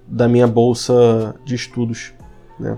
da 0.08 0.28
minha 0.28 0.46
bolsa 0.46 1.36
de 1.44 1.56
estudos, 1.56 2.14
né? 2.60 2.78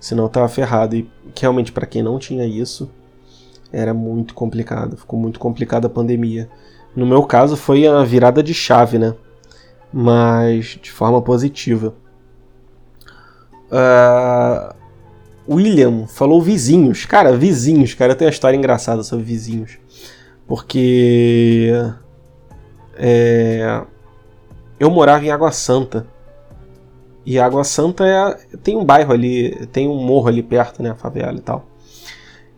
Senão 0.00 0.24
eu 0.24 0.28
tava 0.28 0.48
ferrado 0.48 0.94
e 0.94 1.08
realmente 1.38 1.72
para 1.72 1.86
quem 1.86 2.02
não 2.02 2.18
tinha 2.18 2.44
isso, 2.44 2.90
era 3.72 3.94
muito 3.94 4.34
complicado, 4.34 4.96
ficou 4.96 5.18
muito 5.18 5.38
complicada 5.38 5.86
a 5.86 5.90
pandemia. 5.90 6.50
No 6.94 7.06
meu 7.06 7.22
caso 7.22 7.56
foi 7.56 7.86
a 7.86 8.02
virada 8.04 8.42
de 8.42 8.52
chave, 8.52 8.98
né? 8.98 9.14
Mas 9.92 10.78
de 10.82 10.90
forma 10.90 11.22
positiva. 11.22 11.94
Uh, 13.70 14.74
William 15.48 16.06
falou 16.06 16.42
vizinhos. 16.42 17.04
Cara, 17.06 17.36
vizinhos, 17.36 17.94
cara, 17.94 18.12
eu 18.12 18.16
tenho 18.16 18.28
uma 18.28 18.32
história 18.32 18.56
engraçada 18.56 19.02
sobre 19.02 19.24
vizinhos. 19.24 19.78
Porque. 20.46 21.72
É, 22.98 23.82
eu 24.78 24.90
morava 24.90 25.24
em 25.24 25.30
Água 25.30 25.50
Santa. 25.52 26.06
E 27.24 27.38
Água 27.38 27.64
Santa 27.64 28.06
é, 28.06 28.56
tem 28.58 28.76
um 28.76 28.84
bairro 28.84 29.12
ali, 29.12 29.66
tem 29.72 29.88
um 29.88 29.96
morro 29.96 30.28
ali 30.28 30.42
perto, 30.42 30.82
né? 30.82 30.90
A 30.90 30.94
favela 30.94 31.36
e 31.36 31.40
tal. 31.40 31.66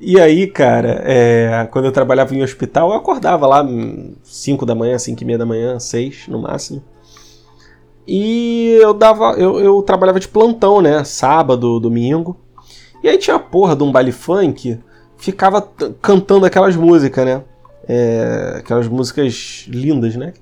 E 0.01 0.21
aí, 0.21 0.47
cara, 0.47 1.03
é, 1.05 1.67
quando 1.73 1.87
eu 1.87 1.93
trabalhava 1.93 2.35
em 2.35 2.43
hospital, 2.43 2.91
eu 2.91 2.97
acordava 2.97 3.47
lá 3.47 3.67
5 4.23 4.65
da 4.65 4.75
manhã, 4.75 4.97
5 4.97 5.21
e 5.21 5.27
meia 5.27 5.39
da 5.39 5.47
manhã, 5.47 5.79
6 5.79 6.29
no 6.29 6.43
máximo. 6.43 6.83
E 8.07 8.79
eu 8.81 8.95
dava. 8.95 9.33
Eu, 9.33 9.59
eu 9.61 9.83
trabalhava 9.83 10.21
de 10.21 10.29
plantão, 10.29 10.81
né? 10.81 11.03
Sábado, 11.05 11.81
domingo. 11.81 12.37
E 13.03 13.09
aí 13.09 13.19
tinha 13.19 13.37
a 13.37 13.41
porra 13.41 13.77
de 13.77 13.83
um 13.83 13.93
baile 13.93 14.13
funk, 14.13 14.79
ficava 15.17 15.61
cantando 16.01 16.47
aquelas 16.47 16.75
músicas, 16.77 17.25
né? 17.25 17.43
É, 17.89 18.57
aquelas 18.59 18.87
músicas 18.87 19.65
lindas, 19.67 20.15
né? 20.15 20.35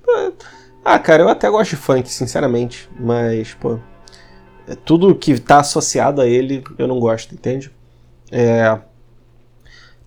Ah, 0.84 0.98
cara, 0.98 1.22
eu 1.22 1.28
até 1.28 1.48
gosto 1.48 1.70
de 1.70 1.76
funk, 1.76 2.10
sinceramente. 2.10 2.88
Mas, 2.98 3.54
pô. 3.54 3.78
É 4.68 4.74
tudo 4.74 5.14
que 5.14 5.38
tá 5.38 5.60
associado 5.60 6.20
a 6.20 6.26
ele, 6.26 6.64
eu 6.76 6.88
não 6.88 6.98
gosto, 6.98 7.32
entende? 7.32 7.70
É. 8.32 8.78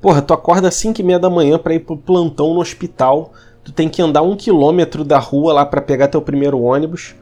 Porra, 0.01 0.21
tu 0.21 0.33
acorda 0.33 0.67
às 0.67 0.75
5 0.75 0.99
e 0.99 1.03
meia 1.03 1.19
da 1.19 1.29
manhã 1.29 1.57
para 1.57 1.73
ir 1.73 1.79
pro 1.79 1.97
plantão 1.97 2.53
no 2.53 2.59
hospital. 2.59 3.33
Tu 3.63 3.71
tem 3.71 3.87
que 3.87 4.01
andar 4.01 4.21
um 4.21 4.35
quilômetro 4.35 5.05
da 5.05 5.17
rua 5.17 5.53
lá 5.53 5.65
para 5.65 5.81
pegar 5.81 6.09
teu 6.09 6.21
primeiro 6.21 6.59
ônibus. 6.61 7.15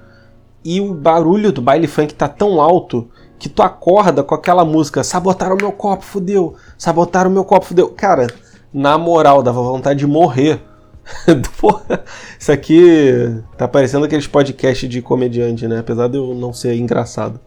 E 0.63 0.81
o 0.81 0.93
barulho 0.93 1.51
do 1.51 1.61
baile 1.61 1.87
funk 1.87 2.13
tá 2.13 2.27
tão 2.27 2.59
alto 2.59 3.09
que 3.39 3.47
tu 3.47 3.61
acorda 3.61 4.23
com 4.23 4.33
aquela 4.33 4.65
música. 4.65 5.03
Sabotaram 5.03 5.55
o 5.55 5.61
meu 5.61 5.71
copo, 5.71 6.03
fudeu. 6.03 6.55
Sabotaram 6.77 7.29
o 7.29 7.33
meu 7.33 7.45
copo, 7.45 7.65
fudeu. 7.65 7.89
Cara, 7.89 8.27
na 8.73 8.97
moral, 8.97 9.41
dava 9.43 9.61
vontade 9.61 9.99
de 9.99 10.07
morrer. 10.07 10.61
Porra, 11.59 12.03
isso 12.37 12.51
aqui 12.51 13.41
tá 13.57 13.67
parecendo 13.67 14.05
aqueles 14.05 14.27
podcasts 14.27 14.89
de 14.89 15.01
comediante, 15.01 15.67
né? 15.67 15.79
Apesar 15.79 16.07
de 16.07 16.17
eu 16.17 16.33
não 16.33 16.51
ser 16.51 16.75
engraçado. 16.75 17.39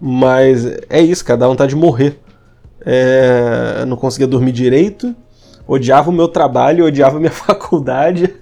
Mas 0.00 0.66
é 0.88 1.00
isso, 1.00 1.24
cara, 1.24 1.40
dá 1.40 1.48
vontade 1.48 1.70
de 1.70 1.76
morrer 1.76 2.20
é, 2.86 3.84
não 3.84 3.96
conseguia 3.96 4.28
dormir 4.28 4.52
direito, 4.52 5.12
odiava 5.66 6.08
o 6.08 6.12
meu 6.12 6.28
trabalho, 6.28 6.86
odiava 6.86 7.16
a 7.16 7.20
minha 7.20 7.32
faculdade. 7.34 8.32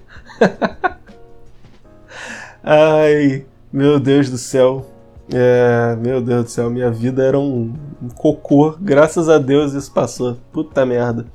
Ai, 2.63 3.43
meu 3.73 3.99
Deus 3.99 4.29
do 4.29 4.37
céu. 4.37 4.85
É, 5.33 5.95
meu 5.99 6.21
Deus 6.21 6.43
do 6.43 6.49
céu, 6.51 6.69
minha 6.69 6.91
vida 6.91 7.23
era 7.23 7.39
um, 7.39 7.73
um, 8.01 8.09
cocô. 8.09 8.75
Graças 8.79 9.27
a 9.27 9.39
Deus 9.39 9.73
isso 9.73 9.91
passou. 9.91 10.37
Puta 10.53 10.85
merda. 10.85 11.25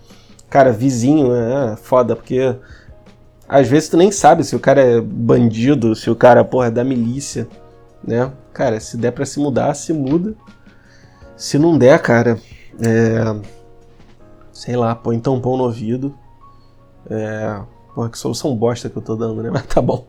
Cara, 0.50 0.72
vizinho 0.72 1.32
é 1.32 1.76
foda, 1.76 2.16
porque 2.16 2.56
às 3.48 3.68
vezes 3.68 3.88
tu 3.88 3.96
nem 3.96 4.10
sabe 4.10 4.42
se 4.42 4.56
o 4.56 4.60
cara 4.60 4.80
é 4.80 5.00
bandido, 5.00 5.94
se 5.94 6.10
o 6.10 6.16
cara, 6.16 6.44
porra, 6.44 6.66
é 6.66 6.70
da 6.72 6.82
milícia, 6.82 7.48
né? 8.02 8.32
Cara, 8.52 8.80
se 8.80 8.96
der 8.96 9.12
pra 9.12 9.24
se 9.24 9.38
mudar, 9.38 9.74
se 9.74 9.92
muda. 9.92 10.34
Se 11.36 11.56
não 11.56 11.78
der, 11.78 12.02
cara, 12.02 12.36
é, 12.80 13.40
sei 14.52 14.74
lá, 14.74 14.92
põe 14.94 15.20
tampão 15.20 15.56
no 15.56 15.64
ouvido. 15.64 16.18
É, 17.08 17.60
porra, 17.94 18.10
que 18.10 18.18
solução 18.18 18.54
bosta 18.56 18.90
que 18.90 18.96
eu 18.96 19.02
tô 19.02 19.14
dando, 19.14 19.44
né? 19.44 19.50
Mas 19.54 19.66
tá 19.66 19.80
bom. 19.80 20.08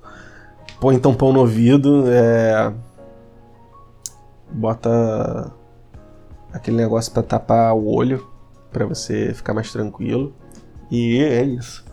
Põe 0.79 0.97
tampão 0.97 1.31
no 1.31 1.41
ouvido. 1.41 2.05
É, 2.07 2.73
bota 4.51 5.51
aquele 6.51 6.77
negócio 6.77 7.11
para 7.11 7.21
tapar 7.21 7.75
o 7.75 7.87
olho 7.93 8.30
para 8.71 8.85
você 8.85 9.33
ficar 9.33 9.53
mais 9.53 9.71
tranquilo. 9.71 10.33
E 10.89 11.17
é 11.19 11.43
isso. 11.43 11.85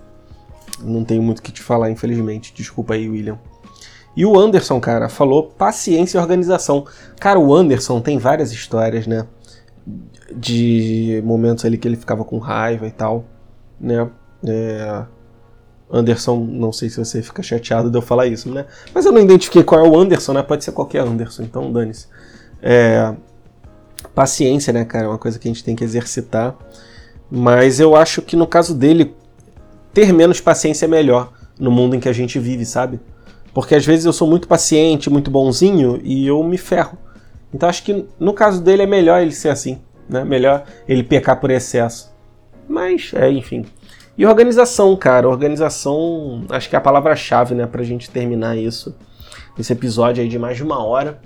Não 0.81 1.05
tenho 1.05 1.23
muito 1.23 1.39
o 1.39 1.43
que 1.43 1.53
te 1.53 1.63
falar, 1.63 1.91
infelizmente. 1.91 2.53
Desculpa 2.55 2.95
aí, 2.95 3.09
William. 3.09 3.39
E 4.17 4.27
o 4.27 4.39
Anderson, 4.39 4.81
cara, 4.81 5.09
falou 5.09 5.45
paciência 5.45 6.19
e 6.19 6.21
organização. 6.21 6.87
Cara, 7.21 7.39
o 7.39 7.55
Anderson 7.55 8.01
tem 8.01 8.19
várias 8.19 8.53
histórias, 8.53 9.07
né? 9.07 9.27
de 10.35 11.23
momentos 11.25 11.65
ali 11.65 11.79
que 11.79 11.89
ele 11.89 11.97
ficava 11.97 12.25
com 12.25 12.39
raiva 12.39 12.87
e 12.87 12.91
tal, 12.91 13.25
né? 13.81 14.09
É... 14.47 15.05
Anderson, 15.91 16.37
não 16.45 16.71
sei 16.71 16.91
se 16.91 17.03
você 17.03 17.23
fica 17.23 17.43
chateado 17.43 17.91
de 17.91 17.97
eu 17.97 18.03
falar 18.03 18.27
isso, 18.27 18.53
né? 18.53 18.67
Mas 18.95 19.07
eu 19.07 19.13
não 19.13 19.23
identifiquei 19.23 19.65
qual 19.65 19.85
é 19.85 19.89
o 19.89 19.99
Anderson, 19.99 20.35
né? 20.35 20.43
Pode 20.43 20.63
ser 20.63 20.73
qualquer 20.73 21.01
Anderson, 21.01 21.43
então 21.43 21.73
dane-se. 21.73 22.07
É... 22.61 23.15
Paciência, 24.19 24.73
né, 24.73 24.85
cara? 24.85 25.05
É 25.05 25.09
uma 25.09 25.17
coisa 25.17 25.39
que 25.39 25.47
a 25.47 25.51
gente 25.51 25.63
tem 25.63 25.77
que 25.77 25.85
exercitar. 25.85 26.57
Mas 27.31 27.79
eu 27.79 27.95
acho 27.95 28.21
que 28.21 28.35
no 28.35 28.49
caso 28.49 28.75
dele, 28.75 29.15
ter 29.95 30.13
menos 30.13 30.41
paciência 30.41 30.87
é 30.87 30.89
melhor 30.89 31.33
no 31.57 31.71
mundo 31.71 31.95
em 31.95 32.01
que 32.01 32.09
a 32.09 32.13
gente 32.13 32.37
vive, 32.37 32.67
sabe? 32.67 32.99
Porque 33.55 33.77
às 33.77 33.87
vezes 33.87 34.07
eu 34.07 34.13
sou 34.13 34.27
muito 34.27 34.49
paciente, 34.49 35.09
muito 35.09 35.31
bonzinho 35.31 36.01
e 36.03 36.27
eu 36.27 36.43
me 36.43 36.59
ferro. 36.59 36.99
Então 37.55 37.69
acho 37.69 37.85
que 37.85 38.07
no 38.19 38.33
caso 38.33 38.61
dele 38.61 38.83
é 38.83 38.87
melhor 38.87 39.23
ele 39.23 39.31
ser 39.31 39.51
assim, 39.51 39.79
né? 40.09 40.25
Melhor 40.25 40.65
ele 40.89 41.05
pecar 41.05 41.39
por 41.39 41.53
excesso. 41.53 42.13
Mas, 42.69 43.13
é, 43.15 43.31
enfim. 43.31 43.67
E 44.17 44.27
organização, 44.27 44.97
cara. 44.97 45.29
Organização, 45.29 46.45
acho 46.49 46.69
que 46.69 46.75
é 46.75 46.79
a 46.79 46.83
palavra-chave, 46.83 47.55
né, 47.55 47.69
pra 47.69 47.85
gente 47.85 48.11
terminar 48.11 48.59
isso. 48.59 48.97
Esse 49.57 49.73
episódio 49.73 50.25
aí 50.25 50.29
de 50.29 50.41
mais 50.41 50.57
de 50.57 50.65
uma 50.65 50.85
hora. 50.85 51.21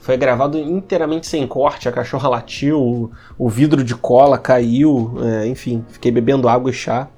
Foi 0.00 0.16
gravado 0.16 0.58
inteiramente 0.58 1.26
sem 1.26 1.46
corte, 1.46 1.88
a 1.88 1.92
cachorra 1.92 2.28
latiu, 2.28 3.10
o 3.36 3.48
vidro 3.48 3.82
de 3.82 3.94
cola 3.94 4.38
caiu, 4.38 5.16
é, 5.22 5.46
enfim, 5.46 5.84
fiquei 5.88 6.10
bebendo 6.10 6.48
água 6.48 6.70
e 6.70 6.74
chá. 6.74 7.08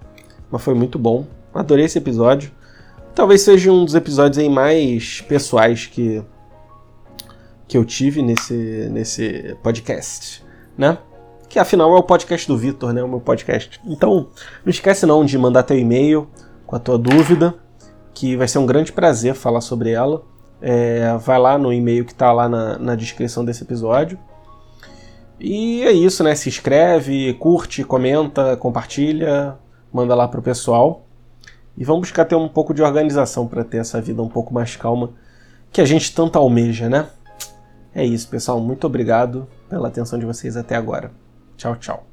Mas 0.51 0.63
foi 0.63 0.75
muito 0.75 0.99
bom. 0.99 1.27
Adorei 1.55 1.85
esse 1.85 1.99
episódio. 1.99 2.51
Talvez 3.15 3.43
seja 3.43 3.71
um 3.71 3.85
dos 3.85 3.95
episódios 3.95 4.39
aí 4.39 4.49
mais 4.49 5.21
pessoais 5.21 5.87
que, 5.87 6.23
que 7.69 7.77
eu 7.77 7.85
tive 7.85 8.23
nesse, 8.23 8.89
nesse 8.91 9.57
podcast, 9.63 10.45
né? 10.77 10.99
Que 11.49 11.59
afinal 11.59 11.95
é 11.97 11.99
o 11.99 12.03
podcast 12.03 12.47
do 12.47 12.57
Vitor, 12.57 12.93
né? 12.93 13.03
O 13.03 13.09
meu 13.09 13.21
podcast. 13.21 13.81
Então, 13.85 14.29
não 14.65 14.71
esquece 14.71 15.05
não 15.05 15.25
de 15.25 15.37
mandar 15.37 15.65
teu 15.65 15.77
e-mail 15.77 16.29
com 16.67 16.77
a 16.77 16.79
tua 16.79 16.97
dúvida, 16.97 17.55
que 18.15 18.37
vai 18.37 18.47
ser 18.47 18.59
um 18.59 18.67
grande 18.67 18.93
prazer 18.93 19.35
falar 19.35 19.61
sobre 19.61 19.91
ela. 19.91 20.23
É, 20.63 21.17
vai 21.19 21.39
lá 21.39 21.57
no 21.57 21.73
e-mail 21.73 22.05
que 22.05 22.13
está 22.13 22.33
lá 22.33 22.49
na, 22.49 22.79
na 22.79 22.95
descrição 22.95 23.45
desse 23.45 23.63
episódio. 23.63 24.19
E 25.39 25.83
é 25.83 25.93
isso, 25.93 26.23
né? 26.23 26.35
Se 26.35 26.49
inscreve, 26.49 27.33
curte, 27.35 27.83
comenta, 27.83 28.57
compartilha, 28.57 29.57
manda 29.93 30.15
lá 30.15 30.29
pro 30.29 30.43
pessoal. 30.43 31.07
E 31.77 31.85
vamos 31.85 32.03
buscar 32.03 32.27
ter 32.27 32.35
um 32.35 32.49
pouco 32.49 32.75
de 32.75 32.83
organização 32.83 33.47
para 33.47 33.65
ter 33.65 33.79
essa 33.79 34.01
vida 34.01 34.23
um 34.23 34.29
pouco 34.29 34.53
mais 34.53 34.77
calma 34.77 35.15
que 35.73 35.81
a 35.81 35.85
gente 35.85 36.15
tanto 36.15 36.39
almeja, 36.39 36.89
né? 36.89 37.07
É 37.95 38.05
isso, 38.05 38.29
pessoal. 38.29 38.61
Muito 38.61 38.87
obrigado 38.87 39.49
pela 39.69 39.89
atenção 39.89 40.19
de 40.19 40.27
vocês 40.27 40.57
até 40.57 40.77
agora. 40.77 41.11
Tchau, 41.57 41.77
tchau. 41.77 42.10